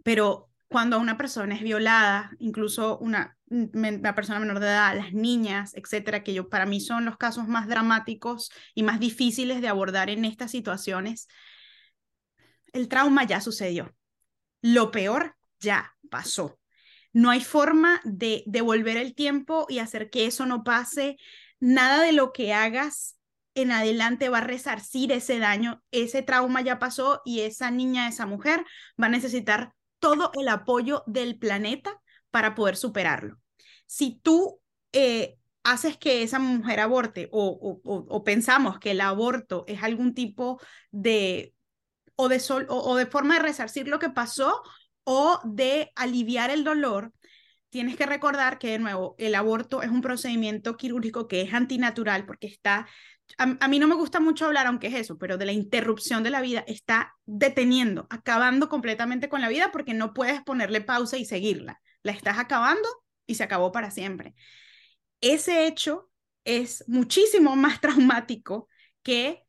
pero 0.03 0.49
cuando 0.67 0.99
una 0.99 1.17
persona 1.17 1.55
es 1.55 1.61
violada, 1.61 2.31
incluso 2.39 2.97
una, 2.99 3.37
una 3.49 4.15
persona 4.15 4.39
menor 4.39 4.59
de 4.61 4.67
edad, 4.67 4.95
las 4.95 5.13
niñas, 5.13 5.73
etcétera, 5.75 6.23
que 6.23 6.33
yo, 6.33 6.49
para 6.49 6.65
mí 6.65 6.79
son 6.79 7.03
los 7.03 7.17
casos 7.17 7.47
más 7.47 7.67
dramáticos 7.67 8.51
y 8.73 8.83
más 8.83 8.99
difíciles 8.99 9.59
de 9.61 9.67
abordar 9.67 10.09
en 10.09 10.23
estas 10.23 10.51
situaciones, 10.51 11.27
el 12.71 12.87
trauma 12.87 13.25
ya 13.25 13.41
sucedió. 13.41 13.93
Lo 14.61 14.91
peor 14.91 15.35
ya 15.59 15.93
pasó. 16.09 16.57
No 17.13 17.29
hay 17.29 17.41
forma 17.41 17.99
de 18.05 18.43
devolver 18.45 18.95
el 18.95 19.13
tiempo 19.13 19.65
y 19.67 19.79
hacer 19.79 20.09
que 20.09 20.25
eso 20.25 20.45
no 20.45 20.63
pase. 20.63 21.17
Nada 21.59 22.01
de 22.01 22.13
lo 22.13 22.31
que 22.31 22.53
hagas 22.53 23.17
en 23.55 23.71
adelante 23.71 24.29
va 24.29 24.39
a 24.39 24.41
resarcir 24.41 25.11
ese 25.11 25.39
daño. 25.39 25.81
Ese 25.91 26.21
trauma 26.21 26.61
ya 26.61 26.79
pasó 26.79 27.21
y 27.25 27.41
esa 27.41 27.71
niña, 27.71 28.07
esa 28.07 28.25
mujer 28.25 28.65
va 29.01 29.07
a 29.07 29.09
necesitar 29.09 29.73
todo 29.99 30.31
el 30.39 30.47
apoyo 30.47 31.03
del 31.07 31.37
planeta 31.37 31.99
para 32.31 32.55
poder 32.55 32.75
superarlo. 32.75 33.39
Si 33.85 34.19
tú 34.23 34.61
eh, 34.93 35.37
haces 35.63 35.97
que 35.97 36.23
esa 36.23 36.39
mujer 36.39 36.79
aborte 36.79 37.29
o, 37.31 37.81
o, 37.83 38.23
pensamos 38.23 38.79
que 38.79 38.91
el 38.91 39.01
aborto 39.01 39.63
es 39.67 39.83
algún 39.83 40.13
tipo 40.13 40.59
de 40.91 41.53
o 42.15 42.29
de, 42.29 42.39
sol, 42.39 42.65
o 42.69 42.95
de 42.95 43.05
forma 43.05 43.35
de 43.35 43.43
resarcir 43.43 43.87
lo 43.87 43.99
que 43.99 44.09
pasó 44.09 44.61
o 45.03 45.39
de 45.43 45.91
aliviar 45.95 46.51
el 46.51 46.63
dolor, 46.63 47.13
tienes 47.71 47.95
que 47.95 48.05
recordar 48.05 48.59
que, 48.59 48.71
de 48.71 48.79
nuevo, 48.79 49.15
el 49.17 49.33
aborto 49.33 49.81
es 49.81 49.89
un 49.89 50.01
procedimiento 50.01 50.77
quirúrgico 50.77 51.27
que 51.27 51.41
es 51.41 51.53
antinatural 51.53 52.25
porque 52.25 52.47
está, 52.47 52.87
a, 53.37 53.67
mí 53.67 53.79
no 53.79 53.87
me 53.87 53.95
gusta 53.95 54.19
mucho 54.19 54.45
hablar, 54.45 54.67
aunque 54.67 54.87
es 54.87 54.95
eso, 54.95 55.17
pero 55.17 55.37
de 55.37 55.45
la 55.45 55.51
interrupción 55.51 56.23
de 56.23 56.29
la 56.29 56.41
vida, 56.41 56.63
está 56.67 57.15
deteniendo, 57.25 58.07
acabando 58.09 58.69
completamente 58.69 59.29
con 59.29 59.41
la 59.41 59.49
vida 59.49 59.71
porque 59.71 59.93
no 59.93 60.13
puedes 60.13 60.41
ponerle 60.43 60.81
pausa 60.81 61.17
y 61.17 61.25
seguirla. 61.25 61.81
La 62.03 62.11
estás 62.11 62.37
acabando 62.37 62.87
y 63.25 63.35
se 63.35 63.43
acabó 63.43 63.71
para 63.71 63.91
siempre. 63.91 64.33
Ese 65.21 65.67
hecho 65.67 66.09
es 66.43 66.83
muchísimo 66.87 67.55
más 67.55 67.81
traumático 67.81 68.67
que 69.03 69.43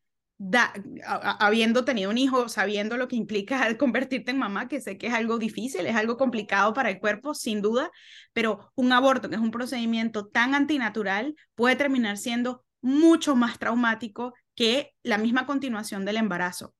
habiendo 1.39 1.85
tenido 1.85 2.09
un 2.09 2.17
hijo, 2.17 2.49
sabiendo 2.49 2.97
lo 2.97 3.07
que 3.07 3.15
implica 3.15 3.77
convertirte 3.77 4.31
en 4.31 4.39
mamá, 4.39 4.67
que 4.67 4.81
sé 4.81 4.97
que 4.97 5.07
es 5.07 5.13
algo 5.13 5.37
difícil, 5.37 5.85
es 5.85 5.95
algo 5.95 6.17
complicado 6.17 6.73
para 6.73 6.89
el 6.89 6.99
cuerpo, 6.99 7.33
sin 7.33 7.61
duda, 7.61 7.91
pero 8.33 8.71
un 8.75 8.91
aborto, 8.91 9.29
que 9.29 9.35
es 9.35 9.41
un 9.41 9.51
procedimiento 9.51 10.27
tan 10.27 10.55
antinatural, 10.55 11.35
puede 11.55 11.75
terminar 11.75 12.17
siendo 12.17 12.65
mucho 12.83 13.35
más 13.35 13.57
traumático 13.57 14.33
que 14.53 14.91
la 15.01 15.17
misma 15.17 15.47
continuación 15.47 16.05
del 16.05 16.17
embarazo. 16.17 16.75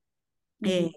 Eh, 0.61 0.91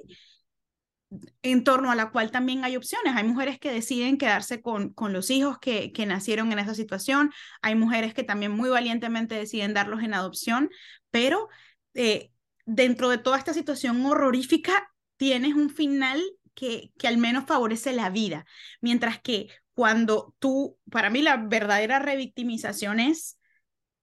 en 1.42 1.64
torno 1.64 1.90
a 1.90 1.94
la 1.94 2.10
cual 2.10 2.30
también 2.30 2.64
hay 2.64 2.76
opciones. 2.76 3.14
Hay 3.14 3.24
mujeres 3.24 3.58
que 3.58 3.70
deciden 3.70 4.18
quedarse 4.18 4.60
con, 4.60 4.92
con 4.92 5.12
los 5.12 5.30
hijos 5.30 5.58
que, 5.58 5.92
que 5.92 6.06
nacieron 6.06 6.52
en 6.52 6.58
esa 6.58 6.74
situación, 6.74 7.32
hay 7.62 7.74
mujeres 7.76 8.12
que 8.12 8.24
también 8.24 8.52
muy 8.52 8.68
valientemente 8.68 9.36
deciden 9.36 9.72
darlos 9.72 10.02
en 10.02 10.14
adopción, 10.14 10.70
pero 11.10 11.48
eh, 11.94 12.32
dentro 12.64 13.08
de 13.08 13.18
toda 13.18 13.38
esta 13.38 13.54
situación 13.54 14.04
horrorífica, 14.04 14.92
tienes 15.16 15.54
un 15.54 15.70
final 15.70 16.20
que, 16.54 16.92
que 16.98 17.06
al 17.06 17.18
menos 17.18 17.44
favorece 17.46 17.92
la 17.92 18.10
vida, 18.10 18.44
mientras 18.80 19.20
que 19.20 19.48
cuando 19.74 20.34
tú, 20.38 20.78
para 20.90 21.10
mí 21.10 21.22
la 21.22 21.36
verdadera 21.36 21.98
revictimización 21.98 22.98
es 22.98 23.38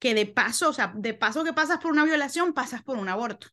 que 0.03 0.13
de 0.13 0.25
paso, 0.25 0.67
o 0.67 0.73
sea, 0.73 0.91
de 0.97 1.13
paso 1.13 1.45
que 1.45 1.53
pasas 1.53 1.79
por 1.79 1.93
una 1.93 2.03
violación, 2.03 2.53
pasas 2.53 2.83
por 2.83 2.97
un 2.97 3.07
aborto. 3.07 3.47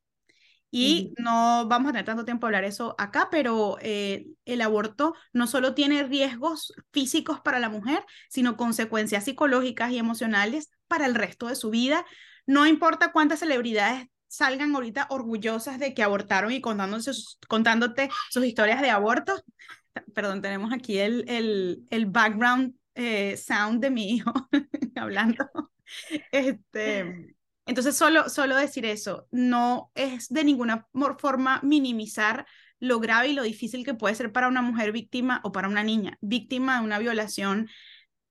Y 0.69 1.15
no 1.17 1.69
vamos 1.69 1.91
a 1.91 1.93
tener 1.93 2.05
tanto 2.05 2.25
tiempo 2.25 2.45
a 2.45 2.49
hablar 2.49 2.65
eso 2.65 2.97
acá, 2.99 3.29
pero 3.31 3.77
eh, 3.81 4.27
el 4.47 4.61
aborto 4.61 5.15
no 5.33 5.47
solo 5.47 5.75
tiene 5.75 6.03
riesgos 6.03 6.73
físicos 6.93 7.41
para 7.41 7.61
la 7.61 7.69
mujer, 7.69 8.05
sino 8.29 8.57
consecuencias 8.57 9.27
psicológicas 9.27 9.93
y 9.93 9.99
emocionales 9.99 10.73
para 10.89 11.07
el 11.07 11.15
resto 11.15 11.47
de 11.47 11.55
su 11.55 11.71
vida. 11.71 12.05
No 12.47 12.67
importa 12.67 13.13
cuántas 13.13 13.39
celebridades 13.39 14.09
salgan 14.27 14.75
ahorita 14.75 15.07
orgullosas 15.11 15.79
de 15.79 15.95
que 15.95 16.03
abortaron 16.03 16.51
y 16.51 16.61
contándote 16.61 18.11
sus 18.29 18.45
historias 18.45 18.83
de 18.83 18.91
aborto. 18.91 19.41
Perdón, 20.17 20.43
tenemos 20.43 20.73
aquí 20.73 20.99
el, 20.99 21.25
el, 21.29 21.87
el 21.91 22.07
background 22.07 22.75
eh, 22.97 23.37
sound 23.37 23.81
de 23.81 23.91
mi 23.91 24.11
hijo 24.11 24.33
hablando. 24.97 25.49
Este, 26.33 27.37
entonces, 27.67 27.97
solo, 27.97 28.29
solo 28.29 28.57
decir 28.57 28.85
eso, 28.87 29.27
no 29.31 29.91
es 29.95 30.29
de 30.29 30.45
ninguna 30.45 30.89
forma 31.19 31.61
minimizar 31.63 32.47
lo 32.79 32.99
grave 32.99 33.29
y 33.29 33.33
lo 33.35 33.43
difícil 33.43 33.85
que 33.85 33.95
puede 33.95 34.15
ser 34.15 34.33
para 34.33 34.49
una 34.49 34.63
mujer 34.63 34.93
víctima 34.93 35.41
o 35.45 35.53
para 35.53 35.69
una 35.69 35.85
niña 35.85 36.17
víctima 36.21 36.79
de 36.79 36.85
una 36.85 36.99
violación 36.99 37.69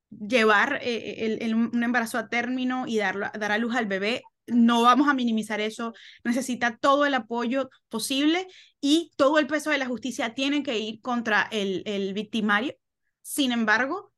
llevar 0.10 0.80
eh, 0.82 1.38
el, 1.42 1.54
un 1.54 1.84
embarazo 1.84 2.18
a 2.18 2.30
término 2.30 2.86
y 2.88 2.98
dar, 2.98 3.32
dar 3.38 3.52
a 3.52 3.58
luz 3.58 3.76
al 3.76 3.86
bebé 3.86 4.24
no 4.48 4.82
vamos 4.82 5.08
a 5.08 5.14
minimizar 5.14 5.62
eso, 5.62 5.94
necesita 6.24 6.78
todo 6.78 7.06
el 7.06 7.14
apoyo 7.14 7.70
posible 7.90 8.48
y 8.82 9.12
todo 9.16 9.40
el 9.40 9.48
peso 9.48 9.70
de 9.70 9.78
la 9.78 9.86
justicia 9.86 10.34
tiene 10.34 10.64
que 10.64 10.80
ir 10.80 11.02
contra 11.02 11.48
el, 11.52 11.84
el 11.86 12.14
victimario. 12.14 12.74
Sin 13.22 13.52
embargo, 13.52 14.12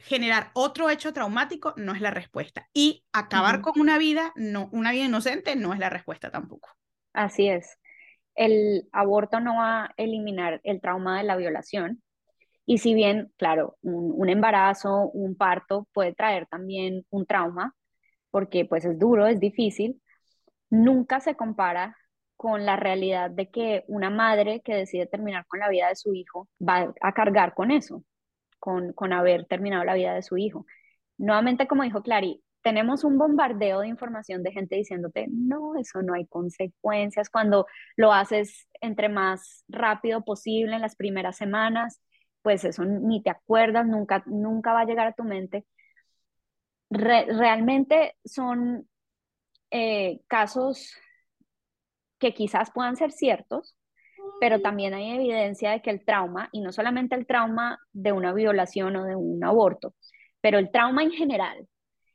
generar 0.00 0.50
otro 0.54 0.90
hecho 0.90 1.12
traumático 1.12 1.74
no 1.76 1.94
es 1.94 2.00
la 2.00 2.10
respuesta 2.10 2.68
y 2.72 3.04
acabar 3.12 3.60
con 3.60 3.78
una 3.78 3.98
vida, 3.98 4.32
no, 4.36 4.68
una 4.72 4.92
vida 4.92 5.04
inocente 5.04 5.56
no 5.56 5.72
es 5.72 5.78
la 5.78 5.90
respuesta 5.90 6.30
tampoco. 6.30 6.70
Así 7.12 7.48
es. 7.48 7.78
El 8.34 8.88
aborto 8.92 9.40
no 9.40 9.56
va 9.56 9.84
a 9.84 9.94
eliminar 9.96 10.60
el 10.64 10.80
trauma 10.80 11.18
de 11.18 11.24
la 11.24 11.36
violación. 11.36 12.02
Y 12.64 12.78
si 12.78 12.94
bien, 12.94 13.32
claro, 13.36 13.76
un 13.82 14.28
embarazo, 14.28 15.10
un 15.12 15.36
parto 15.36 15.88
puede 15.92 16.14
traer 16.14 16.46
también 16.46 17.04
un 17.10 17.26
trauma, 17.26 17.74
porque 18.30 18.64
pues 18.64 18.84
es 18.84 18.98
duro, 18.98 19.26
es 19.26 19.40
difícil, 19.40 20.00
nunca 20.68 21.20
se 21.20 21.34
compara 21.34 21.96
con 22.36 22.64
la 22.64 22.76
realidad 22.76 23.30
de 23.30 23.50
que 23.50 23.84
una 23.88 24.08
madre 24.08 24.62
que 24.62 24.74
decide 24.74 25.06
terminar 25.06 25.44
con 25.46 25.60
la 25.60 25.68
vida 25.68 25.88
de 25.88 25.96
su 25.96 26.14
hijo 26.14 26.48
va 26.58 26.94
a 27.02 27.12
cargar 27.12 27.54
con 27.54 27.70
eso, 27.70 28.04
con, 28.60 28.92
con 28.92 29.12
haber 29.12 29.46
terminado 29.46 29.84
la 29.84 29.94
vida 29.94 30.14
de 30.14 30.22
su 30.22 30.36
hijo. 30.38 30.66
Nuevamente, 31.18 31.66
como 31.66 31.82
dijo 31.82 32.02
Clary, 32.02 32.42
tenemos 32.62 33.04
un 33.04 33.18
bombardeo 33.18 33.80
de 33.80 33.88
información 33.88 34.42
de 34.42 34.52
gente 34.52 34.76
diciéndote, 34.76 35.26
no, 35.30 35.76
eso 35.76 36.02
no 36.02 36.14
hay 36.14 36.26
consecuencias, 36.26 37.30
cuando 37.30 37.66
lo 37.96 38.12
haces 38.12 38.68
entre 38.80 39.08
más 39.08 39.64
rápido 39.68 40.24
posible 40.24 40.76
en 40.76 40.82
las 40.82 40.96
primeras 40.96 41.36
semanas, 41.36 42.00
pues 42.42 42.64
eso 42.64 42.84
ni 42.84 43.22
te 43.22 43.30
acuerdas, 43.30 43.86
nunca, 43.86 44.22
nunca 44.26 44.72
va 44.72 44.80
a 44.82 44.84
llegar 44.84 45.06
a 45.08 45.12
tu 45.14 45.24
mente 45.24 45.66
realmente 46.90 48.16
son 48.24 48.88
eh, 49.70 50.20
casos 50.26 50.92
que 52.18 52.34
quizás 52.34 52.70
puedan 52.72 52.96
ser 52.96 53.12
ciertos, 53.12 53.76
pero 54.40 54.60
también 54.60 54.94
hay 54.94 55.10
evidencia 55.10 55.70
de 55.70 55.82
que 55.82 55.90
el 55.90 56.04
trauma, 56.04 56.48
y 56.52 56.60
no 56.60 56.72
solamente 56.72 57.14
el 57.14 57.26
trauma 57.26 57.78
de 57.92 58.12
una 58.12 58.32
violación 58.32 58.96
o 58.96 59.04
de 59.04 59.14
un 59.14 59.44
aborto, 59.44 59.94
pero 60.40 60.58
el 60.58 60.70
trauma 60.70 61.02
en 61.02 61.12
general, 61.12 61.68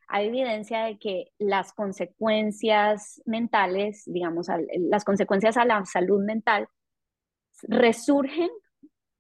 hay 0.08 0.28
evidencia 0.28 0.84
de 0.86 0.98
que 0.98 1.32
las 1.40 1.74
consecuencias 1.74 3.22
mentales, 3.26 4.04
digamos, 4.06 4.48
las 4.90 5.04
consecuencias 5.04 5.58
a 5.58 5.66
la 5.66 5.86
salud 5.86 6.24
mental, 6.24 6.68
resurgen 7.64 8.50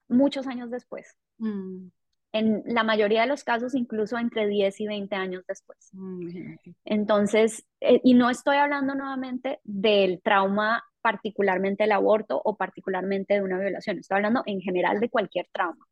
muchos 0.07 0.47
años 0.47 0.69
después. 0.69 1.15
Mm 1.37 1.87
en 2.35 2.63
la 2.65 2.83
mayoría 2.83 3.21
de 3.21 3.27
los 3.27 3.45
casos 3.45 3.75
incluso 3.75 4.17
entre 4.17 4.45
10 4.45 4.81
y 4.81 4.87
20 4.87 5.15
años 5.15 5.45
después. 5.47 5.89
Mm, 5.93 6.55
Entonces, 6.83 7.65
eh, 7.79 8.01
y 8.03 8.13
no 8.13 8.29
estoy 8.29 8.57
hablando 8.57 8.93
nuevamente 8.93 9.61
del 9.63 10.21
trauma 10.21 10.83
particularmente 11.05 11.83
del 11.83 11.91
aborto 11.91 12.41
o 12.43 12.57
particularmente 12.57 13.35
de 13.35 13.43
una 13.43 13.59
violación, 13.59 13.99
estoy 13.99 14.15
hablando 14.15 14.41
en 14.47 14.59
general 14.59 14.99
de 14.99 15.11
cualquier 15.11 15.47
trauma. 15.51 15.85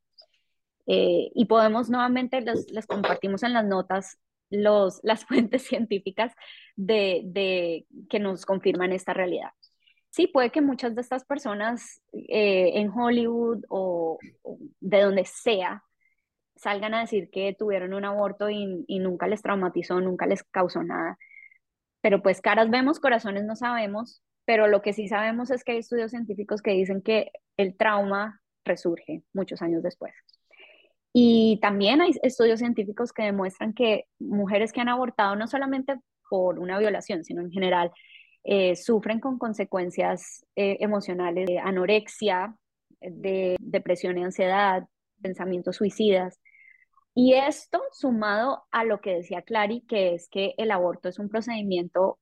Eh, 0.88 1.30
y 1.36 1.46
podemos 1.46 1.88
nuevamente, 1.92 2.42
les, 2.42 2.88
compartimos 2.88 3.44
en 3.44 3.54
las 3.54 3.64
notas 3.64 4.18
los, 4.50 5.00
las 5.04 5.24
fuentes 5.28 5.62
científicas 5.62 6.34
de, 6.76 7.22
de, 7.26 7.86
que 8.10 8.18
nos 8.18 8.44
confirman 8.44 8.92
esta 8.92 9.14
realidad. 9.14 9.52
Sí, 10.10 10.26
puede 10.26 10.50
que 10.50 10.62
muchas 10.62 10.96
de 10.96 11.02
estas 11.02 11.26
personas 11.26 12.02
eh, 12.12 12.72
en 12.80 12.90
Hollywood 12.90 13.66
o, 13.70 14.18
o 14.42 14.58
de 14.80 15.02
donde 15.02 15.26
sea, 15.26 15.84
salgan 16.56 16.96
a 16.96 17.02
decir 17.02 17.30
que 17.32 17.56
tuvieron 17.58 17.94
un 17.94 18.06
aborto 18.06 18.50
y, 18.50 18.84
nunca 19.00 19.28
les 19.28 19.44
traumatizó, 19.44 20.02
nunca 20.02 20.26
les 20.26 20.42
causó 20.42 20.82
nada. 20.82 21.20
Pero 22.02 22.24
pues 22.24 22.42
caras 22.42 22.72
vemos, 22.72 23.00
corazones 23.00 23.44
no 23.44 23.56
sabemos, 23.56 24.24
pero 24.46 24.68
lo 24.68 24.82
que 24.82 24.94
sí 24.94 25.08
sabemos 25.08 25.52
es 25.52 25.64
que 25.64 25.74
hay 25.74 25.78
estudios 25.80 26.12
científicos 26.12 26.62
que 26.62 26.72
dicen 26.72 27.02
que 27.02 27.32
el 27.58 27.76
trauma 27.76 28.42
resurge 28.66 29.24
muchos 29.34 29.62
años 29.62 29.84
después. 29.84 30.14
Y 31.14 31.60
también 31.62 32.02
hay 32.02 32.12
estudios 32.24 32.60
científicos 32.60 33.14
que 33.14 33.24
demuestran 33.24 33.74
que 33.74 34.06
mujeres 34.20 34.74
que 34.74 34.82
han 34.82 34.90
abortado 34.90 35.36
no 35.36 35.48
solamente 35.48 35.96
por 36.30 36.58
una 36.58 36.80
violación, 36.80 37.24
sino 37.24 37.42
en 37.42 37.52
general, 37.52 37.92
eh, 38.44 38.76
sufren 38.76 39.20
con 39.20 39.38
consecuencias 39.38 40.46
eh, 40.56 40.78
emocionales 40.80 41.48
de 41.48 41.60
anorexia, 41.60 42.56
de 43.00 43.56
depresión 43.60 44.18
y 44.18 44.24
ansiedad, 44.24 44.88
pensamientos 45.22 45.78
suicidas. 45.78 46.40
Y 47.14 47.34
esto 47.36 47.82
sumado 47.92 48.64
a 48.72 48.84
lo 48.84 49.00
que 49.00 49.16
decía 49.16 49.44
Clary, 49.44 49.82
que 49.88 50.16
es 50.16 50.28
que 50.30 50.56
el 50.58 50.72
aborto 50.72 51.10
es 51.10 51.20
un 51.20 51.30
procedimiento 51.30 52.18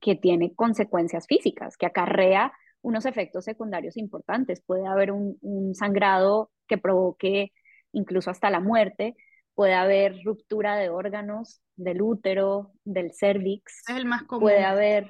que 0.00 0.16
tiene 0.16 0.54
consecuencias 0.54 1.26
físicas, 1.26 1.76
que 1.76 1.86
acarrea 1.86 2.52
unos 2.82 3.06
efectos 3.06 3.44
secundarios 3.44 3.96
importantes. 3.96 4.62
Puede 4.64 4.86
haber 4.86 5.12
un, 5.12 5.74
sangrado 5.74 6.50
que 6.66 6.78
provoque 6.78 7.52
incluso 7.92 8.30
hasta 8.30 8.50
la 8.50 8.60
muerte, 8.60 9.16
puede 9.54 9.74
haber 9.74 10.16
ruptura 10.24 10.76
de 10.76 10.90
órganos 10.90 11.60
del 11.76 12.02
útero, 12.02 12.72
del 12.84 13.12
cervix. 13.12 13.82
Es 13.88 13.96
el 13.96 14.04
más 14.04 14.24
común. 14.24 14.42
Puede 14.42 14.64
haber, 14.64 15.08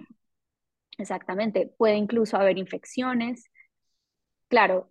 exactamente, 0.98 1.72
puede 1.78 1.96
incluso 1.96 2.36
haber 2.36 2.58
infecciones 2.58 3.50
claro, 4.54 4.86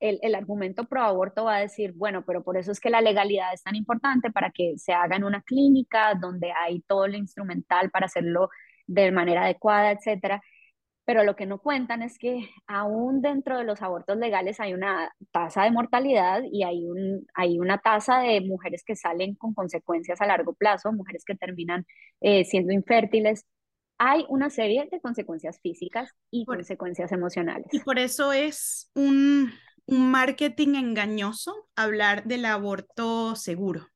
el, 0.00 0.34
argumento 0.34 0.84
pro 0.84 1.02
aborto 1.02 1.44
va 1.44 1.56
a 1.56 1.60
decir, 1.60 1.92
bueno, 1.94 2.24
pero 2.26 2.44
por 2.44 2.58
eso 2.58 2.72
es 2.72 2.78
que 2.78 2.90
la 2.90 3.00
legalidad 3.00 3.54
es 3.54 3.62
tan 3.62 3.74
importante 3.74 4.30
para 4.30 4.50
que 4.50 4.74
se 4.76 4.92
haga 4.92 5.16
en 5.16 5.24
una 5.24 5.40
clínica 5.40 6.14
donde 6.14 6.52
hay 6.52 6.82
todo 6.82 7.06
lo 7.08 7.16
instrumental 7.16 7.90
para 7.90 8.04
hacerlo 8.04 8.50
de 8.88 9.12
manera 9.12 9.44
adecuada, 9.44 9.92
etcétera. 9.92 10.42
pero 11.04 11.24
lo 11.24 11.36
que 11.36 11.46
no 11.46 11.58
cuentan 11.60 12.02
es 12.02 12.18
que 12.18 12.50
aún 12.66 13.22
dentro 13.22 13.58
de 13.58 13.64
los 13.64 13.80
abortos 13.82 14.18
legales 14.18 14.60
hay 14.60 14.74
una 14.74 15.10
tasa 15.32 15.64
de 15.64 15.70
mortalidad 15.70 16.42
y 16.50 16.64
hay, 16.64 16.84
un, 16.84 17.26
hay 17.34 17.58
una 17.58 17.78
tasa 17.78 18.20
de 18.20 18.40
mujeres 18.42 18.84
que 18.84 18.96
salen 18.96 19.34
con 19.36 19.54
consecuencias 19.54 20.20
a 20.20 20.26
largo 20.26 20.54
plazo, 20.54 20.92
mujeres 20.92 21.24
que 21.24 21.34
terminan 21.34 21.86
eh, 22.20 22.44
siendo 22.44 22.72
infértiles. 22.72 23.46
Hay 23.98 24.26
una 24.28 24.50
serie 24.50 24.88
de 24.90 25.00
consecuencias 25.00 25.60
físicas 25.62 26.10
y 26.30 26.44
consecuencias 26.44 27.10
emocionales. 27.12 27.66
Y 27.72 27.80
por 27.80 27.98
eso 27.98 28.32
es 28.32 28.90
un, 28.94 29.50
un 29.86 30.10
marketing 30.10 30.74
engañoso 30.74 31.68
hablar 31.74 32.24
del 32.24 32.44
aborto 32.44 33.34
seguro. 33.34 33.88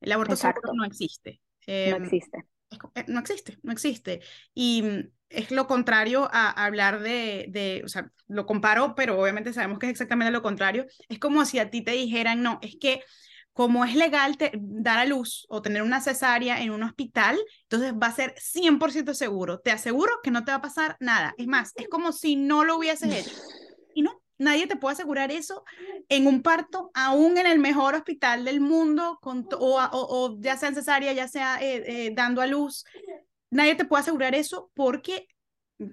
El 0.00 0.12
aborto 0.12 0.36
seguro 0.36 0.72
no 0.74 0.84
existe. 0.84 1.40
no 1.66 1.74
em, 1.74 2.04
existe. 2.04 2.46
Eh, 2.94 3.04
no 3.08 3.20
existe, 3.20 3.58
no 3.62 3.72
existe. 3.72 4.20
Y 4.54 4.82
mm, 4.82 5.10
es 5.30 5.50
lo 5.50 5.66
contrario 5.66 6.28
a 6.32 6.50
hablar 6.50 7.00
de, 7.00 7.46
de, 7.48 7.82
o 7.84 7.88
sea, 7.88 8.10
lo 8.28 8.46
comparo, 8.46 8.94
pero 8.94 9.20
obviamente 9.20 9.52
sabemos 9.52 9.78
que 9.78 9.86
es 9.86 9.92
exactamente 9.92 10.30
lo 10.32 10.42
contrario. 10.42 10.86
Es 11.08 11.18
como 11.18 11.44
si 11.44 11.58
a 11.58 11.70
ti 11.70 11.82
te 11.82 11.92
dijeran, 11.92 12.42
no, 12.42 12.58
es 12.62 12.76
que 12.80 13.02
como 13.52 13.84
es 13.84 13.94
legal 13.94 14.36
dar 14.54 14.98
a 14.98 15.04
luz 15.04 15.46
o 15.48 15.60
tener 15.60 15.82
una 15.82 16.00
cesárea 16.00 16.62
en 16.62 16.70
un 16.70 16.82
hospital, 16.82 17.38
entonces 17.62 17.92
va 17.92 18.06
a 18.06 18.14
ser 18.14 18.34
100% 18.38 19.12
seguro. 19.14 19.60
Te 19.60 19.70
aseguro 19.70 20.12
que 20.22 20.30
no 20.30 20.44
te 20.44 20.52
va 20.52 20.58
a 20.58 20.62
pasar 20.62 20.96
nada. 21.00 21.34
Es 21.36 21.46
más, 21.46 21.72
es 21.76 21.88
como 21.88 22.12
si 22.12 22.36
no 22.36 22.64
lo 22.64 22.78
hubieses 22.78 23.12
hecho. 23.12 23.36
Nadie 24.40 24.66
te 24.66 24.76
puede 24.76 24.94
asegurar 24.94 25.30
eso 25.30 25.64
en 26.08 26.26
un 26.26 26.42
parto, 26.42 26.90
aún 26.94 27.38
en 27.38 27.46
el 27.46 27.60
mejor 27.60 27.94
hospital 27.94 28.44
del 28.44 28.60
mundo, 28.60 29.18
con 29.22 29.46
o, 29.58 29.78
o, 29.92 30.36
ya 30.40 30.56
sea 30.56 30.70
en 30.70 30.74
cesárea, 30.74 31.12
ya 31.12 31.28
sea 31.28 31.62
eh, 31.62 31.84
eh, 31.86 32.12
dando 32.14 32.40
a 32.40 32.46
luz 32.46 32.84
nadie 33.50 33.74
te 33.74 33.84
puede 33.84 34.02
asegurar 34.02 34.34
eso 34.34 34.70
porque 34.74 35.26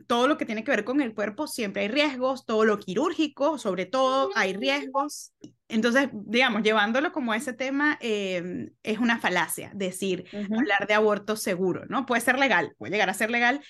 todo 0.06 0.28
lo 0.28 0.38
que 0.38 0.46
tiene 0.46 0.64
que 0.66 0.72
ver 0.72 0.84
con 0.84 1.00
el 1.00 1.14
cuerpo 1.14 1.48
siempre 1.48 1.84
hay 1.84 1.88
riesgos, 1.88 2.46
todo 2.46 2.66
lo 2.66 2.78
quirúrgico, 2.78 3.58
sobre 3.58 3.86
todo, 3.86 4.32
hay 4.36 4.54
riesgos. 4.54 5.32
Entonces, 5.70 6.10
digamos, 6.12 6.62
llevándolo 6.62 7.14
como 7.14 7.34
ese 7.34 7.54
tema, 7.54 7.98
em, 8.02 8.72
es 8.84 9.00
una 9.00 9.20
falacia 9.20 9.72
decir, 9.74 10.26
hablar 10.34 10.88
de 10.88 10.94
aborto 10.94 11.38
seguro, 11.38 11.86
¿no? 11.88 12.06
Puede 12.06 12.22
ser 12.22 12.38
legal, 12.38 12.74
puede 12.78 12.92
llegar 12.92 13.10
a 13.10 13.14
ser 13.14 13.32
legal. 13.32 13.62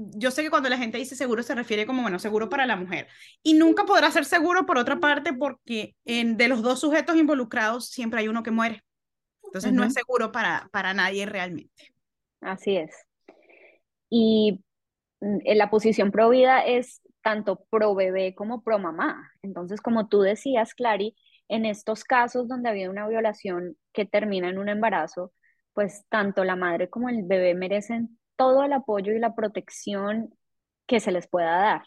Yo 0.00 0.30
sé 0.30 0.42
que 0.42 0.50
cuando 0.50 0.68
la 0.68 0.78
gente 0.78 0.96
dice 0.96 1.16
seguro 1.16 1.42
se 1.42 1.56
refiere 1.56 1.84
como, 1.84 2.02
bueno, 2.02 2.20
seguro 2.20 2.48
para 2.48 2.66
la 2.66 2.76
mujer. 2.76 3.08
Y 3.42 3.54
nunca 3.54 3.84
podrá 3.84 4.10
ser 4.12 4.24
seguro 4.24 4.64
por 4.64 4.78
otra 4.78 5.00
parte 5.00 5.32
porque 5.32 5.96
en, 6.04 6.36
de 6.36 6.46
los 6.46 6.62
dos 6.62 6.80
sujetos 6.80 7.16
involucrados 7.16 7.88
siempre 7.88 8.20
hay 8.20 8.28
uno 8.28 8.44
que 8.44 8.52
muere. 8.52 8.84
Entonces 9.42 9.72
no 9.72 9.82
es 9.82 9.94
seguro 9.94 10.30
para, 10.30 10.68
para 10.70 10.94
nadie 10.94 11.26
realmente. 11.26 11.92
Así 12.40 12.76
es. 12.76 12.94
Y 14.08 14.62
mm, 15.20 15.38
en 15.44 15.58
la 15.58 15.70
posición 15.70 16.12
pro 16.12 16.28
vida 16.28 16.60
es 16.60 17.00
tanto 17.22 17.64
pro 17.68 17.94
bebé 17.94 18.34
como 18.34 18.62
pro 18.62 18.78
mamá. 18.78 19.32
Entonces, 19.42 19.80
como 19.80 20.08
tú 20.08 20.20
decías, 20.20 20.74
Clary, 20.74 21.16
en 21.48 21.66
estos 21.66 22.04
casos 22.04 22.46
donde 22.46 22.68
había 22.68 22.90
una 22.90 23.08
violación 23.08 23.76
que 23.92 24.04
termina 24.04 24.48
en 24.48 24.58
un 24.58 24.68
embarazo, 24.68 25.32
pues 25.72 26.04
tanto 26.08 26.44
la 26.44 26.56
madre 26.56 26.88
como 26.88 27.08
el 27.08 27.22
bebé 27.24 27.54
merecen 27.54 28.18
todo 28.38 28.62
el 28.62 28.72
apoyo 28.72 29.12
y 29.12 29.18
la 29.18 29.34
protección 29.34 30.32
que 30.86 31.00
se 31.00 31.12
les 31.12 31.26
pueda 31.26 31.58
dar. 31.58 31.82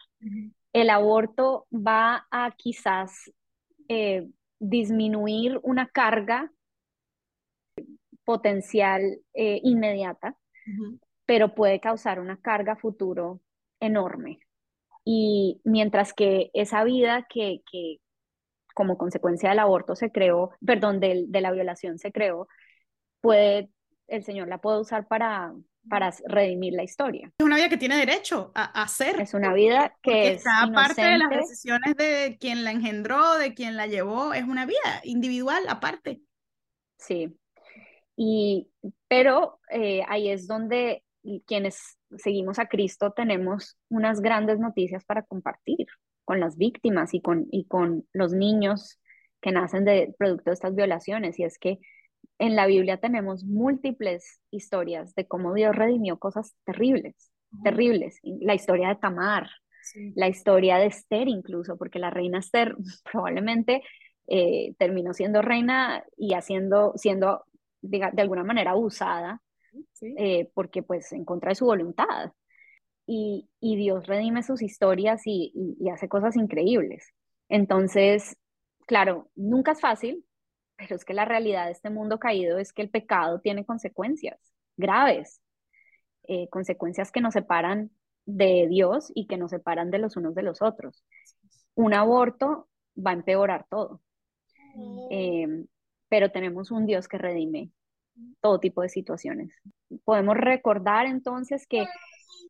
El 0.73 0.89
aborto 0.89 1.65
va 1.71 2.27
a 2.29 2.51
quizás 2.51 3.31
eh, 3.87 4.29
disminuir 4.59 5.59
una 5.63 5.87
carga 5.87 6.51
potencial 8.25 9.01
eh, 9.33 9.61
inmediata, 9.63 10.37
pero 11.25 11.55
puede 11.55 11.79
causar 11.79 12.19
una 12.19 12.37
carga 12.37 12.75
futuro 12.75 13.41
enorme. 13.79 14.39
Y 15.05 15.61
mientras 15.63 16.13
que 16.13 16.51
esa 16.53 16.83
vida 16.83 17.25
que, 17.29 17.61
que 17.71 17.97
como 18.75 18.97
consecuencia 18.97 19.49
del 19.49 19.59
aborto 19.59 19.95
se 19.95 20.11
creó, 20.11 20.51
perdón, 20.65 20.99
de, 20.99 21.25
de, 21.27 21.41
la 21.41 21.51
violación 21.51 21.97
se 21.97 22.11
creó, 22.11 22.47
puede, 23.21 23.71
el 24.07 24.23
Señor 24.23 24.47
la 24.49 24.59
puede 24.59 24.81
usar 24.81 25.07
para, 25.07 25.53
para 25.89 26.13
redimir 26.25 26.73
la 26.73 26.83
historia. 26.83 27.31
Es 27.37 27.45
una 27.45 27.57
vida 27.57 27.69
que 27.69 27.77
tiene 27.77 27.97
derecho 27.97 28.51
a, 28.55 28.83
hacer. 28.83 29.19
Es 29.19 29.33
una 29.33 29.53
vida 29.53 29.95
que 30.01 30.33
está 30.33 30.63
aparte 30.63 31.01
de 31.01 31.17
las 31.17 31.29
decisiones 31.29 31.95
de 31.95 32.37
quien 32.39 32.63
la 32.63 32.71
engendró, 32.71 33.37
de 33.37 33.53
quien 33.53 33.77
la 33.77 33.87
llevó, 33.87 34.33
es 34.33 34.43
una 34.43 34.65
vida 34.65 35.01
individual 35.03 35.63
aparte. 35.67 36.21
Sí, 36.97 37.35
y, 38.15 38.69
pero 39.07 39.59
eh, 39.69 40.03
ahí 40.07 40.29
es 40.29 40.47
donde 40.47 41.03
quienes 41.45 41.97
seguimos 42.17 42.59
a 42.59 42.67
Cristo 42.67 43.13
tenemos 43.13 43.77
unas 43.89 44.21
grandes 44.21 44.59
noticias 44.59 45.05
para 45.05 45.23
compartir 45.23 45.87
con 46.25 46.39
las 46.39 46.57
víctimas 46.57 47.13
y 47.13 47.21
con, 47.21 47.47
y 47.51 47.65
con 47.65 48.07
los 48.13 48.33
niños 48.33 48.99
que 49.41 49.51
nacen 49.51 49.85
de 49.85 50.13
producto 50.17 50.51
de 50.51 50.53
estas 50.53 50.75
violaciones. 50.75 51.39
Y 51.39 51.43
es 51.43 51.57
que 51.57 51.79
en 52.41 52.56
la 52.56 52.65
Biblia 52.65 52.97
tenemos 52.97 53.43
múltiples 53.43 54.41
historias 54.49 55.13
de 55.13 55.27
cómo 55.27 55.54
Dios 55.54 55.75
redimió 55.75 56.17
cosas 56.17 56.56
terribles, 56.65 57.32
terribles. 57.63 58.17
La 58.23 58.56
historia 58.56 58.89
de 58.89 58.95
Tamar, 58.95 59.47
la 60.15 60.27
historia 60.27 60.77
de 60.77 60.88
Esther 60.88 61.27
incluso, 61.27 61.77
porque 61.77 61.99
la 61.99 62.10
reina 62.10 62.39
Esther 62.39 62.75
probablemente 63.12 63.84
eh, 64.27 64.73
terminó 64.80 65.13
siendo 65.13 65.43
reina 65.43 66.04
y 66.17 66.34
haciendo, 66.34 66.93
siendo 66.95 67.45
de, 67.84 68.04
alguna 68.17 68.43
manera 68.43 68.71
abusada, 68.71 69.39
eh, 70.01 70.49
porque 70.56 70.82
pues 70.82 71.12
en 71.13 71.25
contra 71.25 71.49
de 71.49 71.56
su 71.56 71.65
voluntad. 71.65 72.32
Y, 73.06 73.49
y 73.60 73.75
Dios 73.75 74.08
redime 74.08 74.41
sus 74.41 74.63
historias 74.63 75.21
y, 75.25 75.51
y, 75.80 75.89
hace 75.89 76.10
cosas 76.10 76.36
increíbles. 76.38 77.13
Entonces, 77.49 78.36
claro, 78.88 79.30
nunca 79.36 79.73
es 79.73 79.82
fácil, 79.82 80.25
pero 80.81 80.95
es 80.95 81.05
que 81.05 81.13
la 81.13 81.25
realidad 81.25 81.65
de 81.65 81.71
este 81.71 81.91
mundo 81.91 82.17
caído 82.17 82.57
es 82.57 82.73
que 82.73 82.81
el 82.81 82.89
pecado 82.89 83.39
tiene 83.39 83.65
consecuencias 83.65 84.39
graves, 84.77 85.39
eh, 86.23 86.49
consecuencias 86.49 87.11
que 87.11 87.21
nos 87.21 87.33
separan 87.33 87.91
de 88.25 88.67
Dios 88.67 89.11
y 89.13 89.27
que 89.27 89.37
nos 89.37 89.51
separan 89.51 89.91
de 89.91 89.99
los 89.99 90.17
unos 90.17 90.33
de 90.33 90.41
los 90.41 90.61
otros. 90.61 91.03
Un 91.75 91.93
aborto 91.93 92.67
va 92.97 93.11
a 93.11 93.15
empeorar 93.15 93.67
todo. 93.69 94.01
Eh, 95.11 95.65
pero 96.09 96.31
tenemos 96.31 96.71
un 96.71 96.87
Dios 96.87 97.07
que 97.07 97.19
redime 97.19 97.69
todo 98.41 98.59
tipo 98.59 98.81
de 98.81 98.89
situaciones. 98.89 99.53
Podemos 100.03 100.35
recordar 100.35 101.05
entonces 101.05 101.67
que 101.67 101.85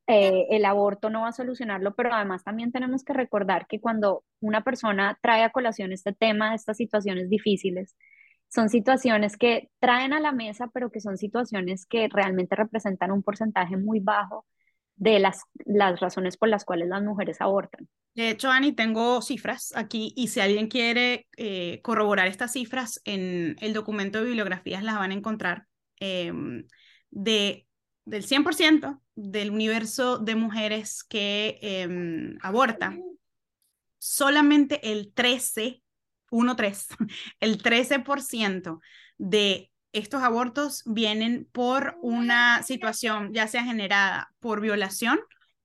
eh, 0.07 0.47
el 0.51 0.65
aborto 0.65 1.09
no 1.09 1.21
va 1.21 1.29
a 1.29 1.33
solucionarlo, 1.33 1.95
pero 1.95 2.13
además 2.13 2.43
también 2.43 2.71
tenemos 2.71 3.03
que 3.03 3.13
recordar 3.13 3.67
que 3.67 3.79
cuando 3.79 4.23
una 4.39 4.63
persona 4.63 5.17
trae 5.21 5.43
a 5.43 5.51
colación 5.51 5.91
este 5.91 6.13
tema 6.13 6.55
estas 6.55 6.77
situaciones 6.77 7.29
difíciles, 7.29 7.95
son 8.53 8.69
situaciones 8.69 9.37
que 9.37 9.69
traen 9.79 10.13
a 10.13 10.19
la 10.19 10.33
mesa, 10.33 10.69
pero 10.73 10.91
que 10.91 10.99
son 10.99 11.17
situaciones 11.17 11.85
que 11.85 12.09
realmente 12.09 12.55
representan 12.55 13.11
un 13.11 13.23
porcentaje 13.23 13.77
muy 13.77 13.99
bajo 13.99 14.45
de 14.95 15.19
las, 15.19 15.43
las 15.65 15.99
razones 15.99 16.37
por 16.37 16.49
las 16.49 16.65
cuales 16.65 16.89
las 16.89 17.01
mujeres 17.01 17.39
abortan. 17.39 17.87
De 18.13 18.29
hecho, 18.29 18.51
Ani, 18.51 18.73
tengo 18.73 19.21
cifras 19.21 19.71
aquí 19.75 20.13
y 20.17 20.27
si 20.27 20.41
alguien 20.41 20.67
quiere 20.67 21.27
eh, 21.37 21.79
corroborar 21.81 22.27
estas 22.27 22.51
cifras 22.51 23.01
en 23.05 23.55
el 23.61 23.73
documento 23.73 24.19
de 24.19 24.25
bibliografías 24.25 24.83
las 24.83 24.95
van 24.95 25.11
a 25.11 25.15
encontrar. 25.15 25.65
Em, 25.97 26.67
de, 27.09 27.67
del 28.05 28.23
100% 28.23 29.01
del 29.15 29.51
universo 29.51 30.17
de 30.17 30.35
mujeres 30.35 31.03
que 31.03 31.57
eh, 31.61 32.35
aborta, 32.41 32.97
solamente 33.97 34.91
el 34.91 35.13
13, 35.13 35.80
1-3, 36.31 36.87
el 37.39 37.61
13% 37.61 38.79
de 39.17 39.71
estos 39.93 40.23
abortos 40.23 40.83
vienen 40.85 41.47
por 41.51 41.97
una 42.01 42.63
situación 42.63 43.33
ya 43.33 43.47
sea 43.47 43.63
generada 43.63 44.33
por 44.39 44.61
violación 44.61 45.19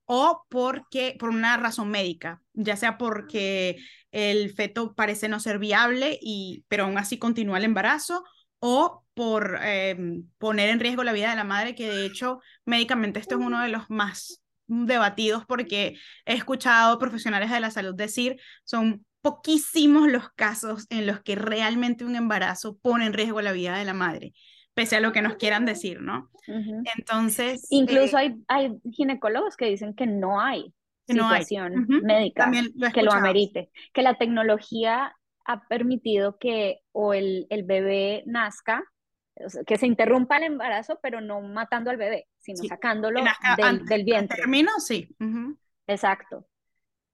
o 0.04 0.44
porque 0.48 1.16
por 1.18 1.30
una 1.30 1.56
razón 1.56 1.90
médica, 1.90 2.40
ya 2.52 2.76
sea 2.76 2.98
porque 2.98 3.76
el 4.12 4.52
feto 4.54 4.94
parece 4.94 5.28
no 5.28 5.40
ser 5.40 5.58
viable 5.58 6.18
y 6.20 6.64
pero 6.68 6.84
aún 6.84 6.98
así 6.98 7.18
continúa 7.18 7.58
el 7.58 7.64
embarazo 7.64 8.24
o 8.60 9.04
por 9.14 9.58
em, 9.62 10.28
poner 10.38 10.70
en 10.70 10.80
riesgo 10.80 11.04
la 11.04 11.12
vida 11.12 11.30
de 11.30 11.36
la 11.36 11.44
madre, 11.44 11.74
que 11.74 11.88
de 11.88 12.06
hecho 12.06 12.40
médicamente 12.64 13.18
esto 13.18 13.36
es 13.36 13.40
uno 13.40 13.62
de 13.62 13.68
los 13.68 13.90
más 13.90 14.42
debatidos 14.68 15.44
porque 15.46 15.96
he 16.24 16.34
escuchado 16.34 16.98
profesionales 16.98 17.50
de 17.50 17.60
la 17.60 17.70
salud 17.70 17.94
decir 17.94 18.40
son 18.64 19.04
poquísimos 19.26 20.06
los 20.06 20.30
casos 20.30 20.86
en 20.88 21.04
los 21.04 21.20
que 21.20 21.34
realmente 21.34 22.04
un 22.04 22.14
embarazo 22.14 22.78
pone 22.78 23.06
en 23.06 23.12
riesgo 23.12 23.42
la 23.42 23.50
vida 23.50 23.76
de 23.76 23.84
la 23.84 23.92
madre, 23.92 24.34
pese 24.72 24.94
a 24.94 25.00
lo 25.00 25.10
que 25.10 25.20
nos 25.20 25.34
quieran 25.34 25.66
decir, 25.66 26.00
¿no? 26.00 26.30
Entonces... 26.96 27.66
Incluso 27.70 28.18
eh, 28.18 28.20
hay, 28.20 28.34
hay 28.46 28.72
ginecólogos 28.92 29.56
que 29.56 29.66
dicen 29.66 29.94
que 29.94 30.06
no 30.06 30.40
hay 30.40 30.72
situación 31.08 31.88
médica 32.04 32.52
que 32.94 33.02
lo 33.02 33.12
amerite, 33.12 33.68
que 33.92 34.02
la 34.02 34.16
tecnología 34.16 35.16
ha 35.44 35.66
permitido 35.66 36.38
que 36.38 36.82
o 36.92 37.12
el, 37.12 37.48
el 37.50 37.64
bebé 37.64 38.22
nazca, 38.26 38.84
que 39.66 39.76
se 39.76 39.88
interrumpa 39.88 40.36
el 40.36 40.44
embarazo, 40.44 41.00
pero 41.02 41.20
no 41.20 41.40
matando 41.40 41.90
al 41.90 41.96
bebé, 41.96 42.28
sino 42.38 42.62
sacándolo 42.62 43.24
del, 43.56 43.84
del, 43.86 44.04
vientre. 44.04 44.38
Termino, 44.38 44.70
sí. 44.78 45.08
Exacto. 45.88 46.46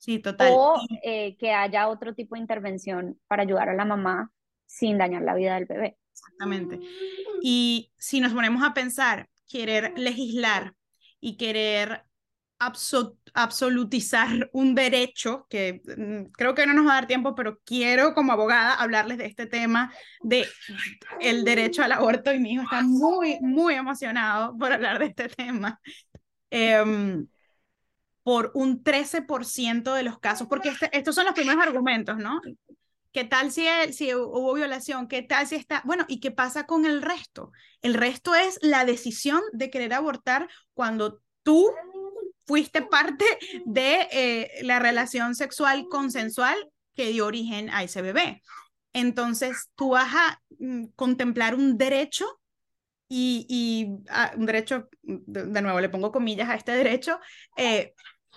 Sí, 0.03 0.19
total. 0.19 0.53
O 0.53 0.81
eh, 1.05 1.37
que 1.37 1.53
haya 1.53 1.87
otro 1.87 2.13
tipo 2.13 2.35
de 2.35 2.41
intervención 2.41 3.21
para 3.29 3.45
ayudar 3.45 3.69
a 3.69 3.75
la 3.75 3.85
mamá 3.85 4.33
sin 4.67 4.99
dañar 4.99 5.23
la 5.23 5.33
vida 5.37 5.55
del 5.55 5.67
bebé. 5.67 5.97
Exactamente. 6.11 6.81
Y 7.41 7.93
si 7.99 8.19
nos 8.19 8.33
ponemos 8.33 8.65
a 8.65 8.75
pensar, 8.75 9.29
querer 9.47 9.93
legislar 9.97 10.75
y 11.21 11.37
querer 11.37 12.03
absolutizar 12.59 14.51
un 14.53 14.75
derecho, 14.75 15.47
que 15.49 15.83
mm, 15.97 16.33
creo 16.33 16.57
que 16.57 16.67
no 16.67 16.75
nos 16.75 16.85
va 16.85 16.93
a 16.93 16.95
dar 16.95 17.07
tiempo, 17.07 17.37
pero 17.37 17.61
quiero 17.65 18.13
como 18.13 18.33
abogada 18.33 18.75
hablarles 18.75 19.19
de 19.19 19.27
este 19.27 19.47
tema 19.47 19.95
de 20.21 20.49
el 21.21 21.45
derecho 21.45 21.85
al 21.85 21.93
aborto 21.93 22.35
y 22.35 22.41
mi 22.41 22.55
hijo 22.55 22.65
está 22.65 22.83
muy, 22.83 23.39
muy 23.41 23.75
emocionado 23.75 24.59
por 24.59 24.73
hablar 24.73 24.99
de 24.99 25.07
este 25.07 25.29
tema. 25.29 25.81
Em, 26.51 27.29
por 28.23 28.53
un 28.55 28.83
13% 28.83 29.95
de 29.95 30.03
los 30.03 30.19
casos, 30.19 30.47
porque 30.49 30.71
este, 30.71 30.97
estos 30.97 31.15
son 31.15 31.25
los 31.25 31.35
primeros 31.35 31.63
argumentos, 31.63 32.17
¿no? 32.19 32.41
¿Qué 33.13 33.25
tal 33.25 33.53
si, 33.53 33.67
si 33.93 34.15
hubo 34.15 34.55
violación? 34.55 35.07
¿Qué 35.07 35.23
tal 35.23 35.47
si 35.47 35.57
está? 35.57 35.83
Bueno, 35.85 36.07
¿y 36.09 36.21
qué 36.21 36.31
pasa 36.31 36.65
con 36.67 36.87
el 36.87 37.03
resto? 37.03 37.53
El 37.83 37.95
resto 37.95 38.35
es 38.35 38.59
la 38.63 38.85
decisión 38.85 39.43
de 39.53 39.71
querer 39.71 39.93
abortar 39.93 40.49
cuando 40.73 41.21
tú 41.43 41.71
fuiste 42.47 42.83
parte 42.83 43.25
de 43.67 44.09
eh, 44.11 44.51
la 44.63 44.79
relación 44.79 45.35
sexual 45.35 45.87
consensual 45.91 46.57
que 46.95 47.09
dio 47.09 47.27
origen 47.27 47.71
a 47.71 47.83
ese 47.83 48.03
bebé. 48.03 48.43
Entonces, 48.93 49.71
tú 49.75 49.91
vas 49.91 50.13
a 50.15 50.43
mm, 50.59 50.87
contemplar 50.97 51.55
un 51.55 51.77
derecho 51.77 52.27
y, 53.15 53.89
ah, 54.09 54.33
un 54.37 54.47
derecho, 54.47 54.89
de, 55.03 55.61
nuevo 55.61 55.81
le 55.81 55.91
pongo 55.91 56.11
comillas 56.11 56.49
a 56.49 56.55
este 56.55 56.73
derecho, 56.73 57.21
eh, 57.59 57.93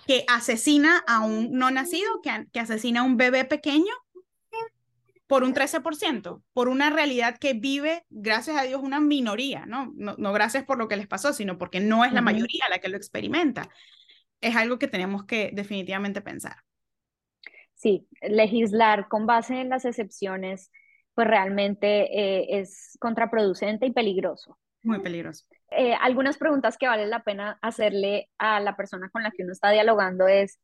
que 0.06 0.24
asesina 0.28 1.02
a 1.06 1.20
un 1.20 1.52
no 1.52 1.70
nacido, 1.70 2.20
que, 2.22 2.46
que 2.52 2.60
asesina 2.60 3.00
a 3.00 3.04
un 3.04 3.16
bebé 3.16 3.44
pequeño 3.44 3.92
por 5.26 5.42
un 5.42 5.54
13%, 5.54 6.42
por 6.52 6.68
una 6.68 6.90
realidad 6.90 7.36
que 7.38 7.54
vive, 7.54 8.04
gracias 8.10 8.56
a 8.56 8.62
Dios, 8.62 8.80
una 8.82 9.00
minoría, 9.00 9.66
¿no? 9.66 9.92
No, 9.96 10.32
gracias 10.32 10.64
por 10.64 10.78
lo 10.78 10.86
que 10.88 10.96
les 10.96 11.08
pasó, 11.08 11.32
sino 11.32 11.58
porque 11.58 11.80
no 11.80 12.04
es 12.04 12.12
la 12.12 12.22
mayoría 12.22 12.64
la 12.70 12.78
que 12.78 12.88
lo 12.88 12.96
experimenta. 12.96 13.68
Es 14.40 14.54
algo 14.54 14.78
que 14.78 14.86
tenemos 14.86 15.24
que 15.24 15.50
definitivamente 15.52 16.20
pensar. 16.20 16.56
Sí, 17.74 18.06
legislar 18.22 19.08
con 19.08 19.26
base 19.26 19.60
en 19.60 19.68
las 19.68 19.84
excepciones, 19.84 20.70
pues 21.14 21.26
realmente 21.26 22.18
eh, 22.18 22.60
es 22.60 22.96
contraproducente 23.00 23.86
y 23.86 23.92
peligroso. 23.92 24.58
Muy 24.82 25.00
peligroso. 25.00 25.44
Eh, 25.70 25.94
algunas 26.00 26.38
preguntas 26.38 26.78
que 26.78 26.86
vale 26.86 27.06
la 27.06 27.22
pena 27.22 27.58
hacerle 27.60 28.30
a 28.38 28.60
la 28.60 28.76
persona 28.76 29.10
con 29.10 29.22
la 29.22 29.30
que 29.30 29.42
uno 29.42 29.52
está 29.52 29.70
dialogando 29.70 30.28
es, 30.28 30.60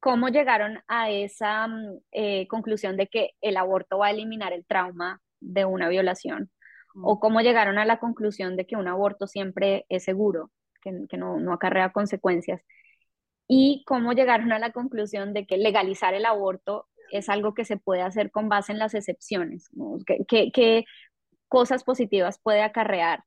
¿cómo 0.00 0.28
llegaron 0.28 0.80
a 0.88 1.10
esa 1.10 1.66
mm, 1.68 1.98
eh, 2.12 2.48
conclusión 2.48 2.96
de 2.96 3.08
que 3.08 3.32
el 3.40 3.56
aborto 3.56 3.98
va 3.98 4.08
a 4.08 4.10
eliminar 4.10 4.52
el 4.52 4.64
trauma 4.64 5.20
de 5.40 5.64
una 5.64 5.88
violación? 5.88 6.50
¿O 7.02 7.16
mm. 7.16 7.18
cómo 7.20 7.40
llegaron 7.42 7.78
a 7.78 7.84
la 7.84 7.98
conclusión 7.98 8.56
de 8.56 8.66
que 8.66 8.76
un 8.76 8.88
aborto 8.88 9.26
siempre 9.26 9.84
es 9.88 10.04
seguro, 10.04 10.50
que, 10.82 11.06
que 11.08 11.18
no, 11.18 11.38
no, 11.38 11.52
acarrea 11.52 11.92
consecuencias? 11.92 12.62
¿Y 13.48 13.84
cómo 13.86 14.12
llegaron 14.12 14.52
a 14.52 14.58
la 14.58 14.72
conclusión 14.72 15.32
de 15.34 15.46
que 15.46 15.58
legalizar 15.58 16.14
el 16.14 16.24
aborto 16.24 16.88
es 17.12 17.28
algo 17.28 17.54
que 17.54 17.64
se 17.64 17.76
puede 17.76 18.02
hacer 18.02 18.30
con 18.30 18.48
base 18.48 18.72
en 18.72 18.78
las 18.78 18.94
excepciones? 18.94 19.68
¿Qué, 20.26 20.50
qué 20.50 20.84
cosas 21.48 21.84
positivas 21.84 22.40
puede 22.42 22.62
acarrear 22.62 23.22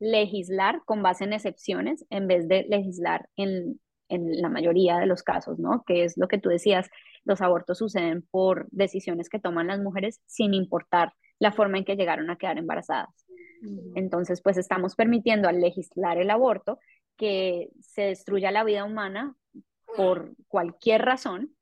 legislar 0.00 0.82
con 0.84 1.02
base 1.02 1.24
en 1.24 1.34
excepciones 1.34 2.04
en 2.10 2.26
vez 2.26 2.48
de 2.48 2.64
legislar 2.68 3.28
en, 3.36 3.80
en 4.08 4.40
la 4.40 4.48
mayoría 4.48 4.98
de 4.98 5.06
los 5.06 5.22
casos, 5.22 5.58
¿no? 5.58 5.84
Que 5.86 6.04
es 6.04 6.16
lo 6.16 6.26
que 6.26 6.38
tú 6.38 6.48
decías, 6.48 6.90
los 7.24 7.40
abortos 7.40 7.78
suceden 7.78 8.26
por 8.30 8.66
decisiones 8.70 9.28
que 9.28 9.38
toman 9.38 9.68
las 9.68 9.80
mujeres 9.80 10.20
sin 10.26 10.54
importar 10.54 11.12
la 11.38 11.52
forma 11.52 11.78
en 11.78 11.84
que 11.84 11.96
llegaron 11.96 12.30
a 12.30 12.36
quedar 12.36 12.58
embarazadas. 12.58 13.26
Entonces, 13.94 14.40
pues 14.42 14.56
estamos 14.56 14.94
permitiendo 14.94 15.48
al 15.48 15.60
legislar 15.60 16.18
el 16.18 16.30
aborto 16.30 16.78
que 17.16 17.68
se 17.80 18.02
destruya 18.02 18.50
la 18.50 18.64
vida 18.64 18.84
humana 18.84 19.36
por 19.96 20.32
cualquier 20.48 21.02
razón 21.02 21.54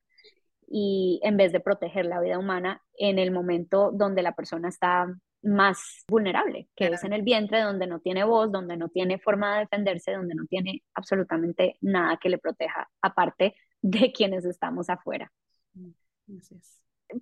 y 0.69 1.21
en 1.25 1.37
vez 1.37 1.51
de 1.51 1.61
proteger 1.61 2.07
la 2.07 2.21
vida 2.21 2.39
humana 2.39 2.83
en 2.99 3.19
el 3.19 3.33
momento 3.33 3.91
donde 3.93 4.23
la 4.23 4.37
persona 4.37 4.69
está 4.69 5.13
más 5.43 6.05
vulnerable, 6.09 6.69
que 6.75 6.87
es 6.89 7.05
en 7.05 7.13
el 7.13 7.23
vientre, 7.23 7.61
donde 7.61 7.87
no 7.87 8.01
tiene 8.01 8.25
voz, 8.25 8.51
donde 8.51 8.77
no 8.77 8.89
tiene 8.89 9.19
forma 9.19 9.55
de 9.55 9.61
defenderse, 9.61 10.13
donde 10.13 10.35
no 10.35 10.47
tiene 10.47 10.83
absolutamente 10.95 11.77
nada 11.81 12.19
que 12.21 12.29
le 12.29 12.39
proteja, 12.39 12.89
aparte 13.01 13.55
de 13.81 14.13
quienes 14.13 14.45
estamos 14.45 14.91
afuera. 14.91 15.31
Mm, 15.75 15.91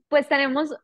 pues 0.08 0.28
tenemos, 0.28 0.74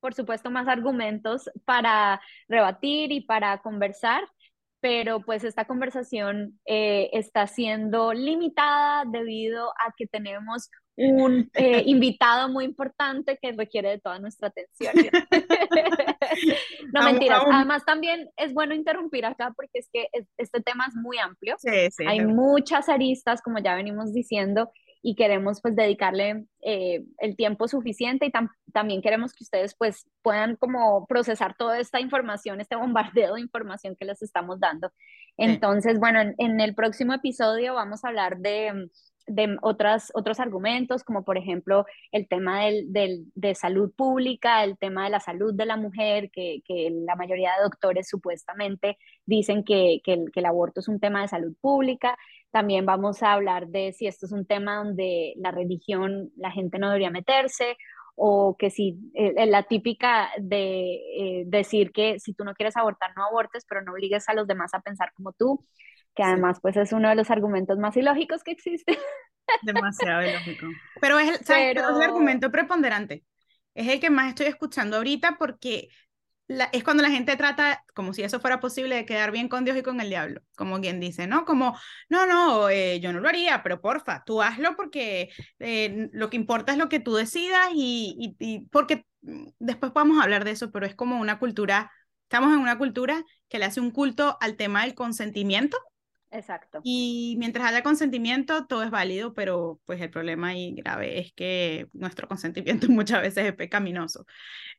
por 0.00 0.14
supuesto, 0.14 0.50
más 0.50 0.68
argumentos 0.68 1.50
para 1.64 2.20
rebatir 2.48 3.12
y 3.12 3.22
para 3.22 3.58
conversar, 3.58 4.22
pero 4.80 5.20
pues 5.20 5.44
esta 5.44 5.64
conversación 5.64 6.60
eh, 6.66 7.10
está 7.12 7.46
siendo 7.46 8.12
limitada 8.12 9.04
debido 9.06 9.70
a 9.70 9.92
que 9.96 10.06
tenemos 10.06 10.70
un 10.96 11.50
eh, 11.54 11.82
invitado 11.86 12.48
muy 12.48 12.64
importante 12.64 13.38
que 13.40 13.52
requiere 13.52 13.90
de 13.90 13.98
toda 13.98 14.18
nuestra 14.18 14.48
atención. 14.48 14.92
no 16.92 17.02
mentiras. 17.04 17.42
Además 17.50 17.84
también 17.84 18.28
es 18.36 18.52
bueno 18.52 18.74
interrumpir 18.74 19.24
acá 19.24 19.52
porque 19.56 19.78
es 19.78 19.88
que 19.92 20.08
este 20.36 20.60
tema 20.60 20.86
es 20.86 20.94
muy 20.94 21.18
amplio. 21.18 21.56
Hay 22.06 22.20
muchas 22.26 22.88
aristas, 22.88 23.40
como 23.40 23.58
ya 23.58 23.74
venimos 23.74 24.12
diciendo, 24.12 24.70
y 25.02 25.16
queremos 25.16 25.60
pues 25.60 25.74
dedicarle 25.74 26.44
eh, 26.60 27.04
el 27.18 27.36
tiempo 27.36 27.66
suficiente 27.66 28.26
y 28.26 28.32
también 28.72 29.02
queremos 29.02 29.32
que 29.32 29.42
ustedes 29.42 29.74
pues 29.74 30.06
puedan 30.22 30.54
como 30.54 31.06
procesar 31.06 31.56
toda 31.56 31.80
esta 31.80 32.00
información, 32.00 32.60
este 32.60 32.76
bombardeo 32.76 33.34
de 33.34 33.40
información 33.40 33.96
que 33.98 34.04
les 34.04 34.22
estamos 34.22 34.60
dando. 34.60 34.92
Entonces, 35.36 35.98
bueno, 35.98 36.20
en 36.38 36.60
el 36.60 36.74
próximo 36.74 37.14
episodio 37.14 37.74
vamos 37.74 38.04
a 38.04 38.08
hablar 38.08 38.38
de 38.38 38.88
de 39.26 39.56
otras, 39.62 40.10
otros 40.14 40.40
argumentos, 40.40 41.04
como 41.04 41.24
por 41.24 41.38
ejemplo 41.38 41.86
el 42.10 42.28
tema 42.28 42.64
del, 42.64 42.92
del, 42.92 43.24
de 43.34 43.54
salud 43.54 43.92
pública, 43.94 44.64
el 44.64 44.78
tema 44.78 45.04
de 45.04 45.10
la 45.10 45.20
salud 45.20 45.54
de 45.54 45.66
la 45.66 45.76
mujer, 45.76 46.30
que, 46.30 46.62
que 46.64 46.90
la 46.90 47.16
mayoría 47.16 47.52
de 47.56 47.64
doctores 47.64 48.08
supuestamente 48.08 48.98
dicen 49.26 49.64
que, 49.64 50.00
que, 50.04 50.14
el, 50.14 50.32
que, 50.32 50.40
el, 50.40 50.46
aborto 50.46 50.80
es 50.80 50.88
un 50.88 51.00
tema 51.00 51.22
de 51.22 51.28
salud 51.28 51.54
pública. 51.60 52.16
También 52.50 52.86
vamos 52.86 53.22
a 53.22 53.32
hablar 53.32 53.68
de 53.68 53.92
si 53.92 54.06
esto 54.06 54.26
es 54.26 54.32
un 54.32 54.46
tema 54.46 54.76
donde 54.76 55.34
la 55.36 55.50
religión, 55.50 56.30
la 56.36 56.50
gente 56.50 56.78
no 56.78 56.88
debería 56.88 57.10
meterse, 57.10 57.76
o 58.14 58.56
que 58.58 58.70
si 58.70 58.98
eh, 59.14 59.46
la 59.46 59.62
típica 59.64 60.28
de 60.38 60.94
eh, 60.94 61.44
decir 61.46 61.92
que 61.92 62.20
si 62.20 62.34
tú 62.34 62.44
no 62.44 62.54
quieres 62.54 62.76
abortar, 62.76 63.10
no 63.16 63.24
abortes, 63.24 63.64
pero 63.68 63.82
no 63.82 63.92
obligues 63.92 64.28
a 64.28 64.34
los 64.34 64.46
demás 64.46 64.74
a 64.74 64.80
pensar 64.80 65.12
como 65.14 65.32
tú 65.32 65.64
que 66.14 66.22
además 66.22 66.58
pues 66.60 66.76
es 66.76 66.92
uno 66.92 67.08
de 67.08 67.14
los 67.14 67.30
argumentos 67.30 67.78
más 67.78 67.96
ilógicos 67.96 68.42
que 68.42 68.52
existen. 68.52 68.96
Demasiado 69.62 70.22
ilógico. 70.22 70.66
Pero 71.00 71.18
es, 71.18 71.30
el, 71.30 71.38
Pero... 71.46 71.90
es 71.90 71.96
el 71.96 72.02
argumento 72.02 72.50
preponderante. 72.50 73.24
Es 73.74 73.88
el 73.88 74.00
que 74.00 74.10
más 74.10 74.28
estoy 74.28 74.46
escuchando 74.46 74.96
ahorita 74.98 75.36
porque 75.38 75.88
la, 76.46 76.64
es 76.72 76.84
cuando 76.84 77.02
la 77.02 77.10
gente 77.10 77.36
trata, 77.36 77.84
como 77.94 78.12
si 78.12 78.22
eso 78.22 78.40
fuera 78.40 78.60
posible, 78.60 78.96
de 78.96 79.06
quedar 79.06 79.30
bien 79.30 79.48
con 79.48 79.64
Dios 79.64 79.76
y 79.76 79.82
con 79.82 80.00
el 80.00 80.10
diablo, 80.10 80.42
como 80.56 80.80
quien 80.80 81.00
dice, 81.00 81.26
¿no? 81.26 81.44
Como, 81.44 81.76
no, 82.08 82.26
no, 82.26 82.68
eh, 82.68 83.00
yo 83.00 83.12
no 83.12 83.20
lo 83.20 83.28
haría, 83.28 83.62
pero 83.62 83.80
porfa, 83.80 84.22
tú 84.26 84.42
hazlo 84.42 84.76
porque 84.76 85.30
eh, 85.58 86.08
lo 86.12 86.28
que 86.28 86.36
importa 86.36 86.72
es 86.72 86.78
lo 86.78 86.88
que 86.88 87.00
tú 87.00 87.14
decidas 87.14 87.70
y, 87.74 88.36
y, 88.38 88.54
y 88.54 88.60
porque 88.66 89.06
después 89.58 89.92
podemos 89.92 90.22
hablar 90.22 90.44
de 90.44 90.50
eso, 90.50 90.70
pero 90.70 90.84
es 90.84 90.94
como 90.94 91.18
una 91.20 91.38
cultura, 91.38 91.90
estamos 92.24 92.52
en 92.52 92.58
una 92.58 92.76
cultura 92.76 93.24
que 93.48 93.58
le 93.58 93.64
hace 93.64 93.80
un 93.80 93.90
culto 93.90 94.36
al 94.40 94.56
tema 94.56 94.82
del 94.82 94.94
consentimiento 94.94 95.78
Exacto. 96.32 96.80
Y 96.82 97.36
mientras 97.38 97.66
haya 97.66 97.82
consentimiento, 97.82 98.66
todo 98.66 98.82
es 98.82 98.90
válido, 98.90 99.34
pero 99.34 99.80
pues 99.84 100.00
el 100.00 100.10
problema 100.10 100.48
ahí 100.48 100.74
grave 100.74 101.20
es 101.20 101.32
que 101.34 101.88
nuestro 101.92 102.26
consentimiento 102.28 102.88
muchas 102.88 103.20
veces 103.20 103.44
es 103.44 103.54
pecaminoso. 103.54 104.24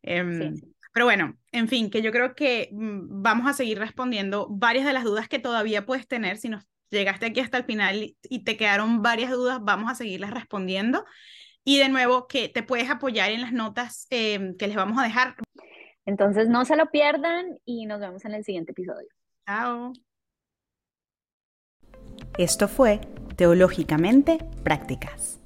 Em, 0.01 0.55
pero 0.93 1.05
bueno, 1.05 1.37
en 1.51 1.67
fin, 1.67 1.91
que 1.91 2.01
yo 2.01 2.11
creo 2.11 2.33
que 2.33 2.69
mm, 2.71 3.21
vamos 3.21 3.47
a 3.47 3.53
seguir 3.53 3.77
respondiendo 3.77 4.47
varias 4.49 4.85
de 4.85 4.93
las 4.93 5.03
dudas 5.03 5.29
que 5.29 5.39
todavía 5.39 5.85
puedes 5.85 6.07
tener. 6.07 6.37
Si 6.37 6.49
nos 6.49 6.65
llegaste 6.89 7.27
aquí 7.27 7.39
hasta 7.39 7.59
el 7.59 7.65
final 7.65 8.15
y 8.23 8.43
te 8.43 8.57
quedaron 8.57 9.03
varias 9.03 9.29
dudas, 9.29 9.59
vamos 9.61 9.91
a 9.91 9.95
seguirlas 9.95 10.31
respondiendo. 10.31 11.05
Y 11.63 11.77
de 11.77 11.87
nuevo, 11.87 12.27
que 12.27 12.49
te 12.49 12.63
puedes 12.63 12.89
apoyar 12.89 13.31
en 13.31 13.41
las 13.41 13.53
notas 13.53 14.07
em, 14.09 14.57
que 14.57 14.67
les 14.67 14.75
vamos 14.75 14.97
a 14.97 15.03
dejar. 15.03 15.35
Entonces, 16.05 16.49
no 16.49 16.65
se 16.65 16.75
lo 16.75 16.89
pierdan 16.89 17.59
y 17.63 17.85
nos 17.85 17.99
vemos 17.99 18.25
en 18.25 18.33
el 18.33 18.43
siguiente 18.43 18.71
episodio. 18.71 19.07
Chao. 19.45 19.93
Esto 22.39 22.67
fue 22.67 22.99
Teológicamente 23.35 24.39
Prácticas. 24.63 25.39